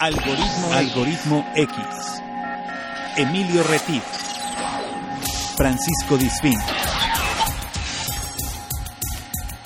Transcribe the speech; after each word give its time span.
Algoritmo, 0.00 0.72
Algoritmo 0.72 1.44
X. 1.56 1.76
Emilio 3.16 3.64
Retif. 3.64 4.04
Francisco 5.56 6.16
Disfín. 6.16 6.56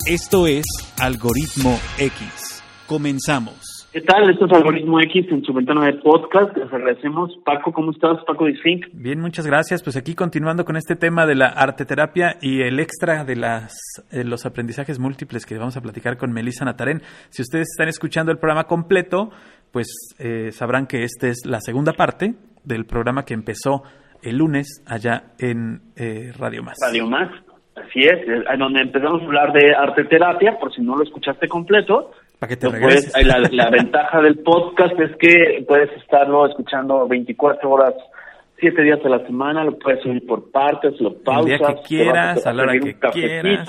Esto 0.07 0.47
es 0.47 0.65
Algoritmo 0.97 1.79
X. 1.99 2.63
Comenzamos. 2.87 3.72
¿Qué 3.93 4.01
tal? 4.01 4.27
Esto 4.27 4.47
es 4.47 4.51
Algoritmo 4.51 4.99
X 5.01 5.27
en 5.29 5.43
su 5.43 5.53
ventana 5.53 5.85
de 5.85 5.93
podcast. 5.93 6.57
Les 6.57 6.73
agradecemos. 6.73 7.31
Paco, 7.45 7.71
¿cómo 7.71 7.91
estás? 7.91 8.23
Paco 8.25 8.45
Disfink. 8.45 8.87
Bien, 8.91 9.19
muchas 9.19 9.45
gracias. 9.45 9.83
Pues 9.83 9.95
aquí 9.95 10.15
continuando 10.15 10.65
con 10.65 10.77
este 10.77 10.95
tema 10.95 11.27
de 11.27 11.35
la 11.35 11.45
arteterapia 11.45 12.37
y 12.41 12.63
el 12.63 12.79
extra 12.79 13.23
de 13.23 13.35
las, 13.35 13.75
los 14.11 14.47
aprendizajes 14.47 14.97
múltiples 14.97 15.45
que 15.45 15.59
vamos 15.59 15.77
a 15.77 15.81
platicar 15.81 16.17
con 16.17 16.33
Melissa 16.33 16.65
Natarén. 16.65 17.03
Si 17.29 17.43
ustedes 17.43 17.67
están 17.69 17.87
escuchando 17.87 18.31
el 18.31 18.39
programa 18.39 18.63
completo, 18.63 19.29
pues 19.71 20.15
eh, 20.17 20.51
sabrán 20.51 20.87
que 20.87 21.03
esta 21.03 21.27
es 21.27 21.45
la 21.45 21.61
segunda 21.61 21.93
parte 21.93 22.33
del 22.63 22.85
programa 22.85 23.25
que 23.25 23.35
empezó 23.35 23.83
el 24.23 24.37
lunes 24.37 24.83
allá 24.87 25.35
en 25.37 25.81
eh, 25.97 26.31
Radio 26.35 26.63
Más. 26.63 26.79
Radio 26.83 27.05
Más, 27.05 27.29
así 27.75 27.99
es, 27.99 28.25
donde 28.57 28.81
empezamos 28.81 29.21
a 29.21 29.25
hablar 29.25 29.53
de 29.53 29.75
arteterapia, 29.75 30.57
por 30.57 30.73
si 30.73 30.81
no 30.81 30.95
lo 30.95 31.03
escuchaste 31.03 31.47
completo. 31.47 32.09
Para 32.43 32.49
que 32.49 32.57
te 32.57 32.69
puedes, 32.69 33.13
la, 33.25 33.39
la 33.51 33.69
ventaja 33.71 34.21
del 34.21 34.39
podcast 34.39 34.99
es 34.99 35.15
que 35.15 35.63
puedes 35.65 35.89
estarlo 35.93 36.45
escuchando 36.45 37.07
24 37.07 37.69
horas 37.69 37.93
siete 38.59 38.81
días 38.81 38.99
a 39.05 39.07
la 39.07 39.25
semana, 39.25 39.63
lo 39.63 39.79
puedes 39.79 40.05
oír 40.05 40.27
por 40.27 40.51
partes, 40.51 40.99
lo 40.99 41.13
pausas. 41.23 41.51
El 41.53 41.57
día 41.57 41.67
que 41.67 41.81
quieras, 41.87 42.45
a, 42.45 42.51
la 42.51 42.63
hora 42.63 42.73
que 42.73 42.95
quieras, 43.13 43.65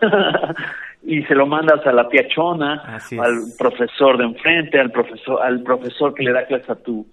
y 1.04 1.22
se 1.22 1.34
lo 1.36 1.46
mandas 1.46 1.86
a 1.86 1.92
la 1.92 2.08
tía 2.08 2.26
Chona, 2.34 2.82
al 2.82 3.34
profesor 3.56 4.18
de 4.18 4.24
enfrente, 4.24 4.80
al 4.80 4.90
profesor, 4.90 5.40
al 5.40 5.62
profesor 5.62 6.14
que 6.14 6.24
le 6.24 6.32
da 6.32 6.46
clases 6.46 6.70
a 6.70 6.74
tu, 6.74 7.06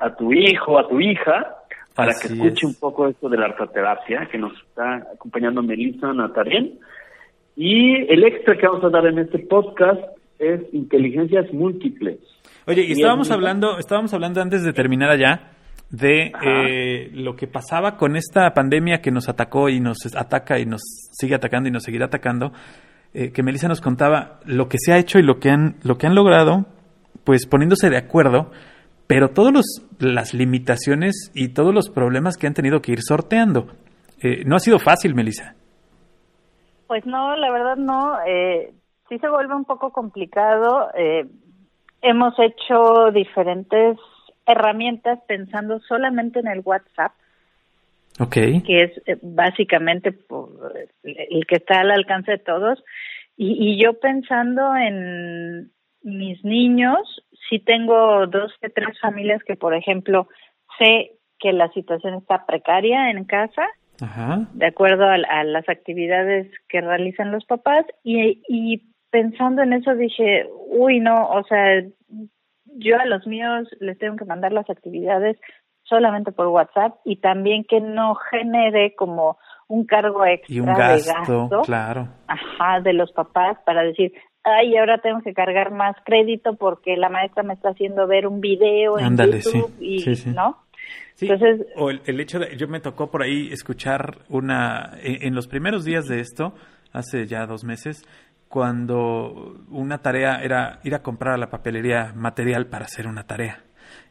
a 0.00 0.14
tu 0.16 0.34
hijo, 0.34 0.78
a 0.78 0.86
tu 0.86 1.00
hija, 1.00 1.56
para 1.94 2.12
que 2.12 2.28
escuche 2.28 2.66
un 2.66 2.74
poco 2.74 3.08
esto 3.08 3.30
de 3.30 3.38
la 3.38 3.46
arteterapia 3.46 4.28
que 4.30 4.36
nos 4.36 4.52
está 4.52 4.96
acompañando 5.14 5.62
Melissa 5.62 6.12
Natarén. 6.12 6.78
Y 7.56 8.12
el 8.12 8.22
extra 8.24 8.54
que 8.58 8.66
vamos 8.66 8.84
a 8.84 8.90
dar 8.90 9.06
en 9.06 9.18
este 9.18 9.38
podcast 9.38 10.02
es 10.38 10.60
inteligencias 10.72 11.52
múltiples. 11.52 12.18
Oye, 12.66 12.82
y 12.82 12.92
estábamos 12.92 13.30
hablando, 13.30 13.78
estábamos 13.78 14.12
hablando 14.12 14.40
antes 14.40 14.64
de 14.64 14.72
terminar 14.72 15.10
allá 15.10 15.52
de 15.90 16.32
eh, 16.42 17.10
lo 17.12 17.36
que 17.36 17.46
pasaba 17.46 17.96
con 17.96 18.16
esta 18.16 18.52
pandemia 18.54 19.00
que 19.00 19.12
nos 19.12 19.28
atacó 19.28 19.68
y 19.68 19.80
nos 19.80 19.98
ataca 20.16 20.58
y 20.58 20.66
nos 20.66 20.82
sigue 21.12 21.36
atacando 21.36 21.68
y 21.68 21.72
nos 21.72 21.84
seguirá 21.84 22.06
atacando 22.06 22.52
eh, 23.14 23.30
que 23.32 23.42
Melissa 23.42 23.68
nos 23.68 23.80
contaba 23.80 24.40
lo 24.44 24.68
que 24.68 24.78
se 24.78 24.92
ha 24.92 24.98
hecho 24.98 25.18
y 25.18 25.22
lo 25.22 25.38
que 25.38 25.50
han, 25.50 25.76
lo 25.82 25.96
que 25.96 26.06
han 26.06 26.14
logrado, 26.14 26.66
pues 27.24 27.46
poniéndose 27.46 27.88
de 27.88 27.96
acuerdo, 27.98 28.50
pero 29.06 29.30
todas 29.30 29.64
las 30.00 30.34
limitaciones 30.34 31.30
y 31.34 31.48
todos 31.48 31.72
los 31.72 31.88
problemas 31.88 32.36
que 32.36 32.46
han 32.48 32.54
tenido 32.54 32.82
que 32.82 32.92
ir 32.92 33.02
sorteando. 33.02 33.68
Eh, 34.20 34.42
no 34.44 34.56
ha 34.56 34.58
sido 34.58 34.78
fácil, 34.78 35.14
Melissa. 35.14 35.54
Pues 36.88 37.06
no, 37.06 37.36
la 37.36 37.50
verdad 37.50 37.76
no. 37.76 38.16
Eh, 39.10 39.14
sí 39.14 39.18
se 39.18 39.28
vuelve 39.28 39.54
un 39.54 39.64
poco 39.64 39.90
complicado. 39.90 40.90
hemos 42.02 42.34
hecho 42.38 43.10
diferentes 43.12 43.98
herramientas 44.46 45.18
pensando 45.26 45.80
solamente 45.80 46.38
en 46.40 46.48
el 46.48 46.60
WhatsApp 46.64 47.12
Okay. 48.18 48.62
que 48.62 48.84
es 48.84 49.02
eh, 49.06 49.18
básicamente 49.20 50.16
el 51.04 51.46
que 51.46 51.56
está 51.56 51.80
al 51.80 51.90
alcance 51.90 52.32
de 52.32 52.38
todos. 52.38 52.82
Y, 53.36 53.72
y, 53.72 53.82
yo 53.82 54.00
pensando 54.00 54.74
en 54.74 55.70
mis 56.02 56.42
niños, 56.42 56.98
sí 57.48 57.58
tengo 57.58 58.26
dos 58.26 58.52
o 58.62 58.68
tres 58.74 58.98
familias 59.00 59.42
que, 59.44 59.56
por 59.56 59.74
ejemplo, 59.74 60.28
sé 60.78 61.12
que 61.38 61.52
la 61.52 61.68
situación 61.72 62.14
está 62.14 62.46
precaria 62.46 63.10
en 63.10 63.24
casa, 63.24 63.66
de 64.52 64.66
acuerdo 64.66 65.04
a, 65.04 65.14
a, 65.14 65.44
las 65.44 65.68
actividades 65.68 66.50
que 66.68 66.80
realizan 66.80 67.32
los 67.32 67.44
papás, 67.44 67.84
y, 68.02 68.42
y 68.48 68.82
pensando 69.10 69.62
en 69.62 69.72
eso 69.72 69.94
dije, 69.94 70.46
uy, 70.68 71.00
no, 71.00 71.28
o 71.30 71.44
sea, 71.44 71.82
yo 72.78 72.98
a 72.98 73.06
los 73.06 73.26
míos 73.26 73.68
les 73.80 73.98
tengo 73.98 74.16
que 74.16 74.24
mandar 74.24 74.52
las 74.52 74.68
actividades 74.68 75.38
solamente 75.82 76.32
por 76.32 76.48
WhatsApp 76.48 76.96
y 77.04 77.16
también 77.16 77.64
que 77.64 77.80
no 77.80 78.16
genere 78.30 78.94
como 78.96 79.38
un 79.68 79.84
cargo 79.84 80.24
extra 80.24 80.54
y 80.54 80.60
un 80.60 80.66
gasto, 80.66 81.62
claro. 81.64 82.08
Ajá, 82.26 82.80
de 82.80 82.92
los 82.92 83.12
papás 83.12 83.58
para 83.64 83.82
decir, 83.82 84.12
ay, 84.44 84.76
ahora 84.76 84.98
tengo 84.98 85.20
que 85.22 85.34
cargar 85.34 85.72
más 85.72 85.96
crédito 86.04 86.56
porque 86.56 86.96
la 86.96 87.08
maestra 87.08 87.42
me 87.42 87.54
está 87.54 87.70
haciendo 87.70 88.06
ver 88.06 88.26
un 88.26 88.40
video 88.40 88.98
en 88.98 89.16
YouTube 89.16 89.74
y, 89.80 90.04
¿no? 90.34 90.58
Entonces, 91.20 91.66
o 91.76 91.90
el, 91.90 92.20
hecho 92.20 92.38
de, 92.38 92.56
yo 92.56 92.68
me 92.68 92.80
tocó 92.80 93.10
por 93.10 93.22
ahí 93.22 93.48
escuchar 93.50 94.18
una, 94.28 94.92
en, 95.02 95.34
los 95.34 95.48
primeros 95.48 95.84
días 95.84 96.06
de 96.06 96.20
esto, 96.20 96.54
hace 96.92 97.26
ya 97.26 97.46
dos 97.46 97.64
meses, 97.64 98.04
cuando 98.48 99.64
una 99.68 99.98
tarea 99.98 100.40
era 100.42 100.80
ir 100.84 100.94
a 100.94 101.02
comprar 101.02 101.34
a 101.34 101.38
la 101.38 101.50
papelería 101.50 102.12
material 102.14 102.66
para 102.66 102.84
hacer 102.84 103.06
una 103.06 103.24
tarea. 103.24 103.64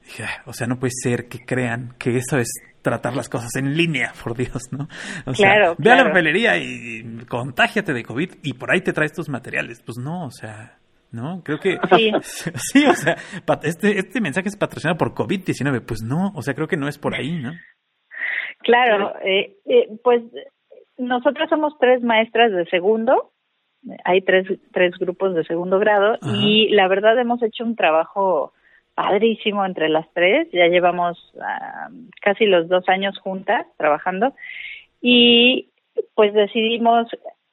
Dije, 0.03 0.23
o 0.45 0.53
sea, 0.53 0.67
no 0.67 0.77
puede 0.77 0.91
ser 0.91 1.27
que 1.27 1.39
crean 1.39 1.95
que 1.97 2.17
eso 2.17 2.37
es 2.37 2.49
tratar 2.81 3.15
las 3.15 3.27
cosas 3.27 3.55
en 3.55 3.75
línea, 3.75 4.11
por 4.23 4.37
Dios, 4.37 4.61
¿no? 4.71 4.87
O 5.25 5.33
claro, 5.33 5.75
sea, 5.75 5.75
ve 5.79 5.91
a 5.91 5.95
la 5.95 6.03
papelería 6.03 6.57
y, 6.57 7.25
contágiate 7.27 7.93
de 7.93 8.03
COVID 8.03 8.29
y 8.43 8.53
por 8.53 8.71
ahí 8.71 8.81
te 8.81 8.93
traes 8.93 9.13
tus 9.13 9.29
materiales. 9.29 9.81
Pues 9.81 9.97
no, 9.97 10.25
o 10.25 10.31
sea, 10.31 10.77
¿no? 11.11 11.41
Creo 11.43 11.59
que... 11.59 11.77
Sí, 11.95 12.11
sí 12.55 12.85
o 12.85 12.93
sea, 12.93 13.15
este, 13.63 13.97
este 13.97 14.21
mensaje 14.21 14.49
es 14.49 14.57
patrocinado 14.57 14.97
por 14.97 15.15
COVID-19. 15.15 15.83
Pues 15.85 16.01
no, 16.03 16.31
o 16.35 16.41
sea, 16.43 16.53
creo 16.53 16.67
que 16.67 16.77
no 16.77 16.87
es 16.87 16.99
por 16.99 17.15
ahí, 17.15 17.41
¿no? 17.41 17.53
Claro, 18.59 19.15
eh, 19.23 19.57
eh, 19.65 19.87
pues 20.03 20.21
nosotros 20.97 21.49
somos 21.49 21.73
tres 21.79 22.01
maestras 22.03 22.51
de 22.51 22.65
segundo, 22.65 23.31
hay 24.03 24.21
tres, 24.21 24.47
tres 24.71 24.97
grupos 24.97 25.35
de 25.35 25.43
segundo 25.43 25.79
grado 25.79 26.17
y 26.43 26.69
la 26.69 26.87
verdad 26.87 27.17
hemos 27.19 27.41
hecho 27.43 27.63
un 27.63 27.75
trabajo 27.75 28.53
padrísimo 28.95 29.65
entre 29.65 29.89
las 29.89 30.07
tres, 30.13 30.47
ya 30.51 30.67
llevamos 30.67 31.17
ah, 31.41 31.89
casi 32.21 32.45
los 32.45 32.69
dos 32.69 32.87
años 32.87 33.17
juntas 33.19 33.67
trabajando 33.77 34.33
y 35.01 35.69
pues 36.13 36.33
decidimos 36.33 37.07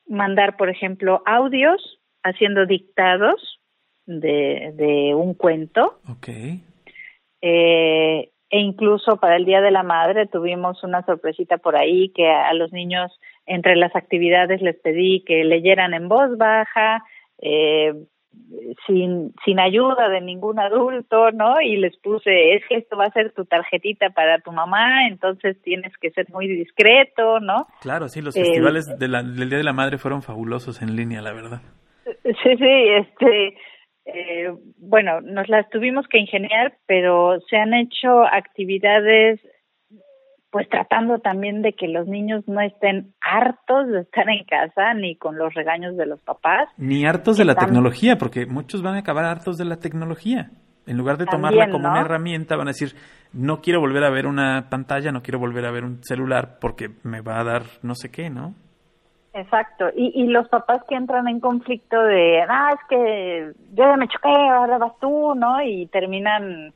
mandar, 0.07 0.57
por 0.57 0.69
ejemplo, 0.69 1.23
audios 1.27 1.99
haciendo 2.23 2.67
dictados 2.67 3.61
de, 4.07 4.73
de 4.75 5.15
un 5.15 5.35
cuento. 5.35 5.99
Okay. 6.09 6.63
Eh, 7.41 8.31
e 8.51 8.61
incluso 8.61 9.17
para 9.17 9.37
el 9.37 9.45
Día 9.45 9.61
de 9.61 9.71
la 9.71 9.83
Madre 9.83 10.27
tuvimos 10.27 10.85
una 10.85 11.05
sorpresita 11.05 11.59
por 11.59 11.75
ahí 11.75 12.11
que 12.11 12.31
a 12.31 12.53
los 12.53 12.71
niños 12.73 13.11
entre 13.47 13.77
las 13.77 13.95
actividades 13.97 14.63
les 14.63 14.77
pedí 14.81 15.25
que 15.25 15.45
leyeran 15.45 15.95
en 15.95 16.09
voz 16.09 16.37
baja, 16.37 17.05
eh, 17.39 17.93
sin, 18.87 19.33
sin 19.45 19.61
ayuda 19.61 20.09
de 20.09 20.21
ningún 20.21 20.59
adulto, 20.59 21.31
¿no? 21.33 21.61
Y 21.61 21.77
les 21.77 21.97
puse, 21.99 22.55
es 22.55 22.63
que 22.69 22.77
esto 22.77 22.97
va 22.97 23.07
a 23.07 23.13
ser 23.13 23.33
tu 23.33 23.45
tarjetita 23.45 24.11
para 24.11 24.39
tu 24.39 24.53
mamá, 24.53 25.07
entonces 25.07 25.61
tienes 25.63 25.93
que 25.99 26.11
ser 26.11 26.27
muy 26.31 26.49
discreto, 26.49 27.41
¿no? 27.41 27.67
Claro, 27.81 28.09
sí, 28.09 28.21
los 28.23 28.35
festivales 28.35 28.87
de 28.87 29.09
del 29.09 29.49
Día 29.49 29.59
de 29.59 29.65
la 29.65 29.73
Madre 29.73 29.99
fueron 29.99 30.23
fabulosos 30.23 30.83
en 30.83 30.97
línea, 30.97 31.21
la 31.21 31.33
verdad. 31.33 31.61
Sí, 32.05 32.57
sí, 32.57 32.89
este, 32.99 33.57
eh, 34.07 34.53
bueno, 34.79 35.21
nos 35.21 35.49
las 35.49 35.69
tuvimos 35.71 36.07
que 36.09 36.19
ingeniar, 36.19 36.77
pero 36.87 37.39
se 37.49 37.57
han 37.57 37.75
hecho 37.75 38.25
actividades 38.25 39.41
pues 40.53 40.69
tratando 40.69 41.19
también 41.19 41.63
de 41.63 41.73
que 41.73 41.89
los 41.89 42.07
niños 42.07 42.47
no 42.47 42.61
estén 42.61 43.15
hartos 43.23 43.89
de 43.89 44.03
estar 44.03 44.29
en 44.29 44.45
casa 44.45 44.93
ni 44.93 45.17
con 45.17 45.39
los 45.39 45.55
regaños 45.55 45.97
de 45.97 46.05
los 46.05 46.21
papás. 46.21 46.69
Ni 46.77 47.07
hartos 47.07 47.39
de 47.39 47.47
la 47.47 47.55
tecnología, 47.55 48.19
porque 48.19 48.45
muchos 48.45 48.83
van 48.83 48.97
a 48.97 48.99
acabar 48.99 49.25
hartos 49.25 49.57
de 49.57 49.65
la 49.65 49.79
tecnología. 49.79 50.51
En 50.87 50.99
lugar 50.99 51.17
de 51.17 51.25
tomarla 51.25 51.71
como 51.71 51.89
una 51.89 52.03
herramienta, 52.03 52.57
van 52.57 52.69
a 52.69 52.73
decir, 52.73 52.95
no 53.33 53.63
quiero 53.63 53.81
volver 53.81 54.05
a 54.05 54.11
ver 54.11 54.27
una 54.27 54.67
pantalla, 54.69 55.11
no 55.11 55.23
quiero 55.23 55.39
volver 55.39 55.65
a 55.65 55.71
ver 55.71 55.85
un 55.85 56.05
celular 56.05 56.59
porque 56.61 56.91
me 57.03 57.23
va 57.23 57.41
a 57.41 57.45
dar 57.45 57.63
no 57.81 57.95
sé 57.95 58.11
qué, 58.11 58.29
¿no? 58.29 58.55
Exacto, 59.33 59.87
y, 59.97 60.13
y 60.23 60.27
los 60.27 60.47
papás 60.51 60.83
que 60.87 60.97
entran 60.97 61.29
en 61.29 61.41
conflicto 61.41 62.03
de, 62.03 62.43
ah, 62.47 62.75
es 62.75 62.89
que 62.91 63.53
yo 63.73 63.85
ya 63.85 63.97
me 63.97 64.09
choqué, 64.09 64.29
ahora 64.29 64.77
vas 64.77 64.93
tú, 65.01 65.35
¿no? 65.35 65.63
Y 65.63 65.87
terminan 65.87 66.75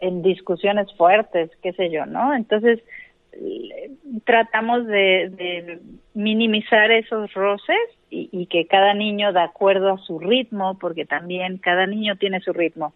en 0.00 0.22
discusiones 0.22 0.86
fuertes, 0.96 1.50
qué 1.62 1.74
sé 1.74 1.90
yo, 1.90 2.06
¿no? 2.06 2.34
Entonces, 2.34 2.80
tratamos 4.24 4.86
de, 4.86 5.80
minimizar 6.14 6.90
esos 6.90 7.32
roces 7.34 7.78
y, 8.10 8.46
que 8.46 8.66
cada 8.66 8.94
niño 8.94 9.32
de 9.32 9.40
acuerdo 9.40 9.94
a 9.94 9.98
su 9.98 10.18
ritmo, 10.18 10.78
porque 10.78 11.04
también 11.04 11.58
cada 11.58 11.86
niño 11.86 12.16
tiene 12.16 12.40
su 12.40 12.52
ritmo. 12.52 12.94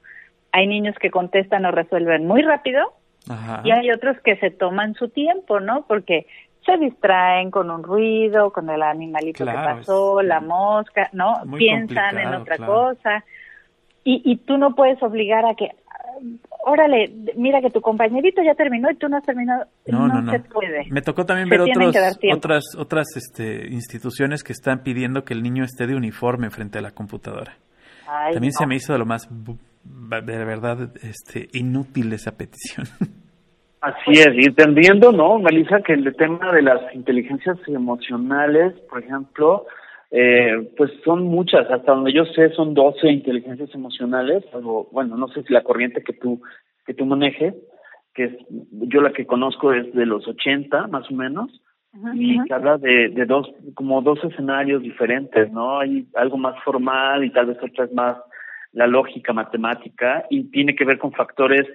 Hay 0.52 0.66
niños 0.66 0.96
que 1.00 1.10
contestan 1.10 1.64
o 1.64 1.70
resuelven 1.70 2.26
muy 2.26 2.42
rápido 2.42 2.92
y 3.64 3.70
hay 3.70 3.90
otros 3.90 4.18
que 4.20 4.36
se 4.36 4.50
toman 4.50 4.94
su 4.94 5.08
tiempo, 5.08 5.60
¿no? 5.60 5.84
Porque 5.86 6.26
se 6.66 6.76
distraen 6.76 7.50
con 7.50 7.70
un 7.70 7.82
ruido, 7.82 8.52
con 8.52 8.68
el 8.70 8.82
animalito 8.82 9.44
que 9.44 9.52
pasó, 9.52 10.22
la 10.22 10.40
mosca, 10.40 11.08
¿no? 11.12 11.42
Piensan 11.56 12.18
en 12.18 12.34
otra 12.34 12.56
cosa. 12.58 13.24
Y, 14.04 14.22
y 14.24 14.36
tú 14.38 14.58
no 14.58 14.74
puedes 14.74 15.00
obligar 15.02 15.44
a 15.46 15.54
que 15.54 15.70
órale, 16.64 17.12
mira 17.36 17.60
que 17.60 17.70
tu 17.70 17.80
compañerito 17.80 18.42
ya 18.42 18.54
terminó 18.54 18.90
y 18.90 18.96
tú 18.96 19.08
no 19.08 19.16
has 19.16 19.24
terminado. 19.24 19.64
No, 19.86 20.08
no, 20.08 20.22
no. 20.22 20.32
se 20.32 20.40
puede. 20.40 20.86
Me 20.90 21.02
tocó 21.02 21.24
también 21.24 21.48
ver 21.48 21.60
otros, 21.60 21.96
otras, 22.34 22.64
otras 22.76 23.06
este, 23.16 23.68
instituciones 23.68 24.42
que 24.42 24.52
están 24.52 24.82
pidiendo 24.82 25.24
que 25.24 25.34
el 25.34 25.42
niño 25.42 25.64
esté 25.64 25.86
de 25.86 25.94
uniforme 25.94 26.50
frente 26.50 26.78
a 26.78 26.82
la 26.82 26.92
computadora. 26.92 27.56
también 28.32 28.52
se 28.52 28.66
me 28.66 28.76
hizo 28.76 28.92
de 28.92 28.98
lo 28.98 29.06
más, 29.06 29.28
de 29.84 30.44
verdad, 30.44 30.90
este, 31.02 31.48
inútil 31.52 32.12
esa 32.12 32.32
petición. 32.36 32.86
Así 33.80 34.12
es, 34.12 34.28
y 34.34 34.46
entendiendo, 34.46 35.10
¿no, 35.10 35.40
Melissa, 35.40 35.80
que 35.80 35.94
el 35.94 36.14
tema 36.14 36.52
de 36.52 36.62
las 36.62 36.94
inteligencias 36.94 37.58
emocionales, 37.66 38.74
por 38.88 39.02
ejemplo, 39.02 39.66
eh, 40.14 40.70
pues 40.76 40.90
son 41.06 41.24
muchas, 41.24 41.70
hasta 41.70 41.92
donde 41.92 42.12
yo 42.12 42.26
sé 42.26 42.50
son 42.50 42.74
12 42.74 43.10
inteligencias 43.10 43.74
emocionales, 43.74 44.44
algo, 44.52 44.86
bueno, 44.92 45.16
no 45.16 45.26
sé 45.28 45.42
si 45.42 45.54
la 45.54 45.62
corriente 45.62 46.02
que 46.02 46.12
tú, 46.12 46.42
que 46.84 46.92
tú 46.92 47.06
manejes, 47.06 47.54
que 48.12 48.24
es, 48.24 48.32
yo 48.70 49.00
la 49.00 49.14
que 49.14 49.24
conozco 49.24 49.72
es 49.72 49.90
de 49.94 50.04
los 50.04 50.28
80 50.28 50.88
más 50.88 51.10
o 51.10 51.14
menos, 51.14 51.50
y 52.14 52.42
que 52.44 52.52
habla 52.54 52.76
de, 52.76 53.08
de 53.08 53.24
dos, 53.24 53.50
como 53.74 54.02
dos 54.02 54.22
escenarios 54.22 54.82
diferentes, 54.82 55.50
¿no? 55.50 55.78
Hay 55.78 56.06
algo 56.14 56.36
más 56.36 56.62
formal 56.62 57.24
y 57.24 57.30
tal 57.30 57.46
vez 57.46 57.58
otra 57.62 57.84
es 57.86 57.92
más 57.92 58.16
la 58.72 58.86
lógica 58.86 59.32
matemática 59.32 60.24
y 60.30 60.44
tiene 60.44 60.74
que 60.74 60.84
ver 60.84 60.98
con 60.98 61.12
factores 61.12 61.66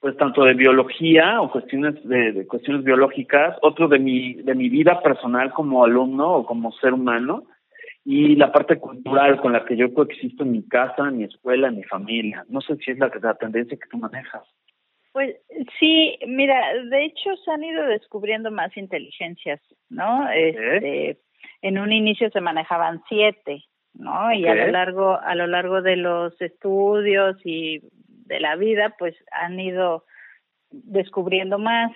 pues 0.00 0.16
tanto 0.16 0.44
de 0.44 0.54
biología 0.54 1.40
o 1.40 1.50
cuestiones 1.50 1.94
de, 2.06 2.46
cuestiones 2.46 2.84
biológicas, 2.84 3.56
otro 3.62 3.88
de 3.88 3.98
mi 3.98 4.34
de 4.34 4.54
mi 4.54 4.68
vida 4.68 5.00
personal 5.00 5.52
como 5.52 5.84
alumno 5.84 6.32
o 6.32 6.44
como 6.44 6.72
ser 6.72 6.92
humano 6.92 7.44
y 8.04 8.34
la 8.36 8.50
parte 8.50 8.78
cultural 8.78 9.40
con 9.40 9.52
la 9.52 9.64
que 9.64 9.76
yo 9.76 9.92
coexisto 9.94 10.42
en 10.42 10.52
mi 10.52 10.66
casa, 10.66 11.08
en 11.08 11.18
mi 11.18 11.24
escuela, 11.24 11.68
en 11.68 11.76
mi 11.76 11.84
familia. 11.84 12.44
No 12.48 12.60
sé 12.60 12.76
si 12.76 12.90
es 12.90 12.98
la, 12.98 13.10
la 13.20 13.34
tendencia 13.34 13.78
que 13.78 13.88
tú 13.88 13.98
manejas. 13.98 14.42
Pues 15.12 15.36
sí, 15.78 16.18
mira, 16.26 16.56
de 16.84 17.04
hecho 17.04 17.36
se 17.44 17.50
han 17.50 17.62
ido 17.62 17.84
descubriendo 17.86 18.50
más 18.50 18.74
inteligencias, 18.76 19.60
¿no? 19.90 20.28
Este, 20.30 21.18
en 21.60 21.78
un 21.78 21.92
inicio 21.92 22.30
se 22.30 22.40
manejaban 22.40 23.02
siete, 23.08 23.62
¿no? 23.92 24.32
Y 24.32 24.46
a 24.46 24.54
lo 24.54 24.68
largo 24.68 25.20
a 25.20 25.34
lo 25.34 25.46
largo 25.46 25.82
de 25.82 25.96
los 25.96 26.40
estudios 26.40 27.36
y 27.44 27.82
de 28.26 28.40
la 28.40 28.56
vida, 28.56 28.94
pues 28.98 29.14
han 29.32 29.60
ido 29.60 30.04
descubriendo 30.70 31.58
más. 31.58 31.92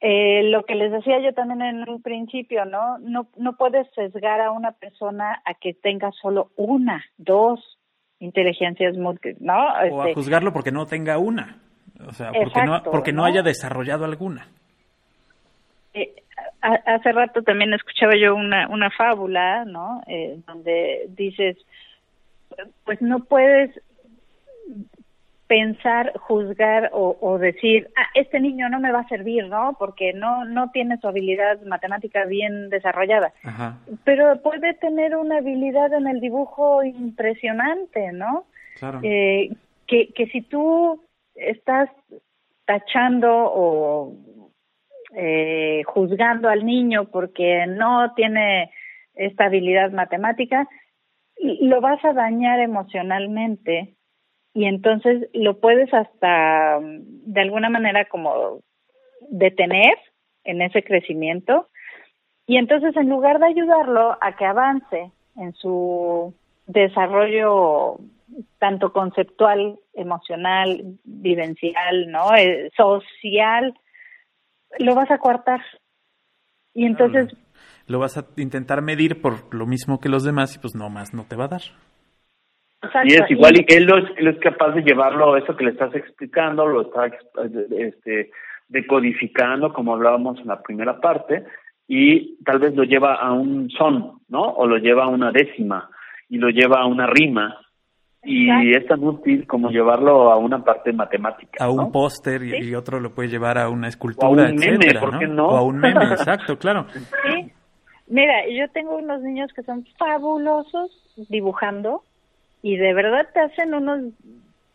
Eh, 0.00 0.42
lo 0.44 0.64
que 0.64 0.74
les 0.74 0.92
decía 0.92 1.20
yo 1.20 1.32
también 1.32 1.62
en 1.62 1.88
un 1.88 2.02
principio, 2.02 2.66
¿no? 2.66 2.98
No, 2.98 3.28
no 3.36 3.56
puedes 3.56 3.88
sesgar 3.94 4.40
a 4.40 4.50
una 4.50 4.72
persona 4.72 5.40
a 5.44 5.54
que 5.54 5.72
tenga 5.72 6.12
solo 6.20 6.50
una, 6.56 7.02
dos 7.16 7.78
inteligencias 8.20 8.96
múltiples, 8.96 9.40
¿no? 9.40 9.54
O 9.54 10.02
a 10.02 10.08
este, 10.08 10.14
juzgarlo 10.14 10.52
porque 10.52 10.70
no 10.70 10.86
tenga 10.86 11.16
una, 11.16 11.58
o 12.06 12.12
sea, 12.12 12.30
porque, 12.32 12.62
no, 12.64 12.82
porque 12.82 13.12
no, 13.12 13.24
haya 13.24 13.42
desarrollado 13.42 14.04
alguna. 14.04 14.48
Eh, 15.94 16.12
hace 16.60 17.12
rato 17.12 17.42
también 17.42 17.72
escuchaba 17.72 18.12
yo 18.16 18.34
una, 18.34 18.68
una 18.68 18.90
fábula, 18.90 19.64
¿no? 19.64 20.02
Eh, 20.06 20.38
donde 20.46 21.06
dices, 21.08 21.56
pues 22.84 23.00
no 23.00 23.20
puedes 23.20 23.70
pensar, 25.46 26.12
juzgar 26.18 26.90
o, 26.92 27.38
decir, 27.38 27.88
ah, 27.96 28.08
este 28.14 28.40
niño 28.40 28.68
no 28.68 28.80
me 28.80 28.92
va 28.92 29.00
a 29.00 29.08
servir, 29.08 29.46
¿no? 29.46 29.76
Porque 29.78 30.12
no, 30.12 30.44
no 30.44 30.70
tiene 30.70 30.98
su 30.98 31.06
habilidad 31.06 31.60
matemática 31.62 32.24
bien 32.24 32.68
desarrollada. 32.68 33.32
Pero 34.04 34.42
puede 34.42 34.74
tener 34.74 35.16
una 35.16 35.38
habilidad 35.38 35.92
en 35.92 36.08
el 36.08 36.20
dibujo 36.20 36.82
impresionante, 36.82 38.12
¿no? 38.12 38.46
Claro. 38.78 39.00
Eh, 39.02 39.50
que, 39.86 40.12
que 40.12 40.26
si 40.26 40.42
tú 40.42 41.02
estás 41.34 41.88
tachando 42.64 43.28
o 43.32 44.12
eh, 45.14 45.82
juzgando 45.86 46.48
al 46.48 46.66
niño 46.66 47.06
porque 47.06 47.66
no 47.66 48.12
tiene 48.14 48.70
esta 49.14 49.44
habilidad 49.46 49.92
matemática, 49.92 50.68
lo 51.38 51.80
vas 51.80 52.04
a 52.04 52.12
dañar 52.12 52.60
emocionalmente 52.60 53.95
y 54.56 54.64
entonces 54.64 55.28
lo 55.34 55.60
puedes 55.60 55.92
hasta 55.92 56.78
de 56.80 57.40
alguna 57.42 57.68
manera 57.68 58.06
como 58.06 58.62
detener 59.28 59.98
en 60.44 60.62
ese 60.62 60.82
crecimiento 60.82 61.68
y 62.46 62.56
entonces 62.56 62.96
en 62.96 63.10
lugar 63.10 63.38
de 63.38 63.48
ayudarlo 63.48 64.16
a 64.18 64.34
que 64.34 64.46
avance 64.46 65.12
en 65.36 65.52
su 65.52 66.34
desarrollo 66.66 67.98
tanto 68.58 68.94
conceptual, 68.94 69.78
emocional, 69.92 70.98
vivencial, 71.04 72.10
¿no? 72.10 72.34
Eh, 72.34 72.70
social, 72.74 73.78
lo 74.78 74.94
vas 74.94 75.10
a 75.10 75.18
coartar. 75.18 75.60
Y 76.72 76.86
entonces... 76.86 77.36
Lo 77.86 77.98
vas 77.98 78.16
a 78.16 78.24
intentar 78.38 78.80
medir 78.80 79.20
por 79.20 79.54
lo 79.54 79.66
mismo 79.66 80.00
que 80.00 80.08
los 80.08 80.24
demás 80.24 80.56
y 80.56 80.58
pues 80.58 80.74
no 80.74 80.88
más 80.88 81.12
no 81.12 81.24
te 81.24 81.36
va 81.36 81.44
a 81.44 81.48
dar 81.48 81.62
y 83.04 83.14
es 83.14 83.30
igual 83.30 83.58
y 83.58 83.64
que 83.64 83.76
él, 83.76 83.88
él 84.16 84.28
es 84.28 84.38
capaz 84.38 84.70
de 84.72 84.82
llevarlo, 84.82 85.36
eso 85.36 85.56
que 85.56 85.64
le 85.64 85.70
estás 85.70 85.94
explicando, 85.94 86.66
lo 86.66 86.82
está 86.82 87.10
este, 87.78 88.30
decodificando, 88.68 89.72
como 89.72 89.94
hablábamos 89.94 90.38
en 90.40 90.48
la 90.48 90.62
primera 90.62 91.00
parte, 91.00 91.44
y 91.88 92.36
tal 92.44 92.58
vez 92.58 92.74
lo 92.74 92.84
lleva 92.84 93.14
a 93.14 93.32
un 93.32 93.70
son, 93.70 94.20
¿no? 94.28 94.42
O 94.42 94.66
lo 94.66 94.76
lleva 94.78 95.04
a 95.04 95.08
una 95.08 95.30
décima, 95.30 95.88
y 96.28 96.38
lo 96.38 96.50
lleva 96.50 96.80
a 96.80 96.86
una 96.86 97.06
rima, 97.06 97.56
y 98.22 98.74
es 98.74 98.84
tan 98.86 99.04
útil 99.04 99.46
como 99.46 99.70
llevarlo 99.70 100.32
a 100.32 100.36
una 100.36 100.64
parte 100.64 100.92
matemática. 100.92 101.64
A 101.64 101.70
un 101.70 101.92
póster 101.92 102.42
y, 102.42 102.74
otro 102.74 102.98
lo 102.98 103.14
puede 103.14 103.28
llevar 103.28 103.56
a 103.56 103.68
una 103.68 103.88
escultura, 103.88 104.50
¿no? 104.50 105.46
O 105.46 105.56
a 105.56 105.62
un 105.62 105.78
meme, 105.78 106.04
exacto, 106.10 106.58
claro. 106.58 106.86
Sí. 106.92 107.52
Mira, 108.08 108.48
yo 108.48 108.68
tengo 108.70 108.96
unos 108.96 109.22
niños 109.22 109.52
que 109.52 109.62
son 109.62 109.84
fabulosos 109.98 110.90
dibujando 111.28 112.02
y 112.66 112.76
de 112.76 112.94
verdad 112.94 113.28
te 113.32 113.38
hacen 113.38 113.74
unos 113.74 114.12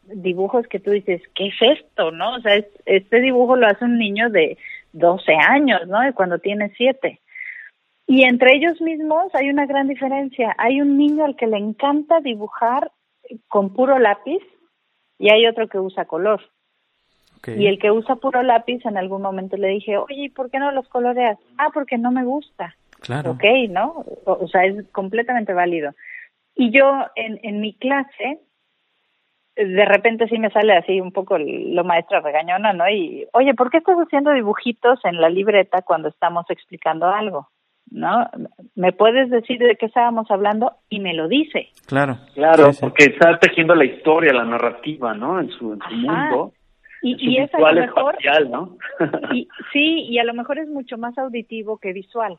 dibujos 0.03 0.65
que 0.67 0.79
tú 0.79 0.91
dices, 0.91 1.21
¿qué 1.35 1.47
es 1.47 1.79
esto? 1.79 2.09
¿No? 2.11 2.35
O 2.35 2.39
sea, 2.39 2.55
este 2.85 3.19
dibujo 3.19 3.57
lo 3.57 3.67
hace 3.67 3.83
un 3.83 3.97
niño 3.97 4.29
de 4.29 4.57
12 4.93 5.33
años, 5.33 5.85
¿no? 5.87 6.07
Y 6.07 6.13
cuando 6.13 6.39
tiene 6.39 6.71
7. 6.77 7.19
Y 8.07 8.23
entre 8.23 8.55
ellos 8.55 8.79
mismos 8.79 9.35
hay 9.35 9.49
una 9.49 9.65
gran 9.65 9.89
diferencia. 9.89 10.55
Hay 10.57 10.79
un 10.79 10.97
niño 10.97 11.25
al 11.25 11.35
que 11.35 11.47
le 11.47 11.57
encanta 11.57 12.21
dibujar 12.21 12.93
con 13.49 13.73
puro 13.73 13.99
lápiz 13.99 14.41
y 15.19 15.29
hay 15.29 15.45
otro 15.45 15.67
que 15.67 15.77
usa 15.77 16.05
color. 16.05 16.39
Y 17.45 17.67
el 17.67 17.77
que 17.77 17.91
usa 17.91 18.15
puro 18.15 18.41
lápiz, 18.41 18.85
en 18.85 18.97
algún 18.97 19.21
momento 19.21 19.57
le 19.57 19.67
dije, 19.67 19.97
oye, 19.97 20.31
¿por 20.33 20.49
qué 20.49 20.59
no 20.59 20.71
los 20.71 20.87
coloreas? 20.87 21.37
Ah, 21.57 21.71
porque 21.73 21.97
no 21.97 22.11
me 22.11 22.23
gusta. 22.23 22.73
Claro. 23.01 23.31
Ok, 23.31 23.43
¿no? 23.69 24.05
o 24.23 24.47
sea, 24.47 24.63
es 24.63 24.87
completamente 24.93 25.51
válido. 25.51 25.93
Y 26.55 26.71
yo 26.71 27.05
en, 27.15 27.39
en 27.43 27.61
mi 27.61 27.73
clase, 27.75 28.39
de 29.55 29.85
repente 29.85 30.27
sí 30.27 30.37
me 30.37 30.49
sale 30.49 30.73
así 30.73 31.01
un 31.01 31.11
poco 31.11 31.37
lo 31.37 31.83
maestra 31.83 32.21
regañona, 32.21 32.73
¿no? 32.73 32.89
Y, 32.89 33.27
oye, 33.33 33.53
¿por 33.53 33.69
qué 33.69 33.77
estás 33.77 33.97
haciendo 33.97 34.31
dibujitos 34.31 34.99
en 35.03 35.19
la 35.19 35.29
libreta 35.29 35.81
cuando 35.81 36.09
estamos 36.09 36.45
explicando 36.49 37.07
algo? 37.07 37.49
¿No? 37.89 38.29
¿Me 38.75 38.93
puedes 38.93 39.29
decir 39.29 39.59
de 39.59 39.75
qué 39.75 39.87
estábamos 39.87 40.31
hablando? 40.31 40.73
Y 40.87 41.01
me 41.01 41.13
lo 41.13 41.27
dice. 41.27 41.69
Claro. 41.87 42.19
Claro, 42.33 42.71
porque 42.79 43.05
está 43.05 43.37
tejiendo 43.37 43.75
la 43.75 43.83
historia, 43.83 44.31
la 44.33 44.45
narrativa, 44.45 45.13
¿no? 45.13 45.39
En 45.41 45.49
su, 45.49 45.77
mundo. 45.91 46.53
Y, 47.01 47.17
y 47.19 47.37
es 47.39 47.53
a 47.53 47.59
lo 47.59 47.81
mejor. 47.81 48.17
¿no? 48.49 48.77
y, 49.33 49.47
sí, 49.73 50.03
y 50.07 50.19
a 50.19 50.23
lo 50.23 50.33
mejor 50.33 50.59
es 50.59 50.69
mucho 50.69 50.97
más 50.97 51.17
auditivo 51.17 51.79
que 51.79 51.91
visual. 51.91 52.37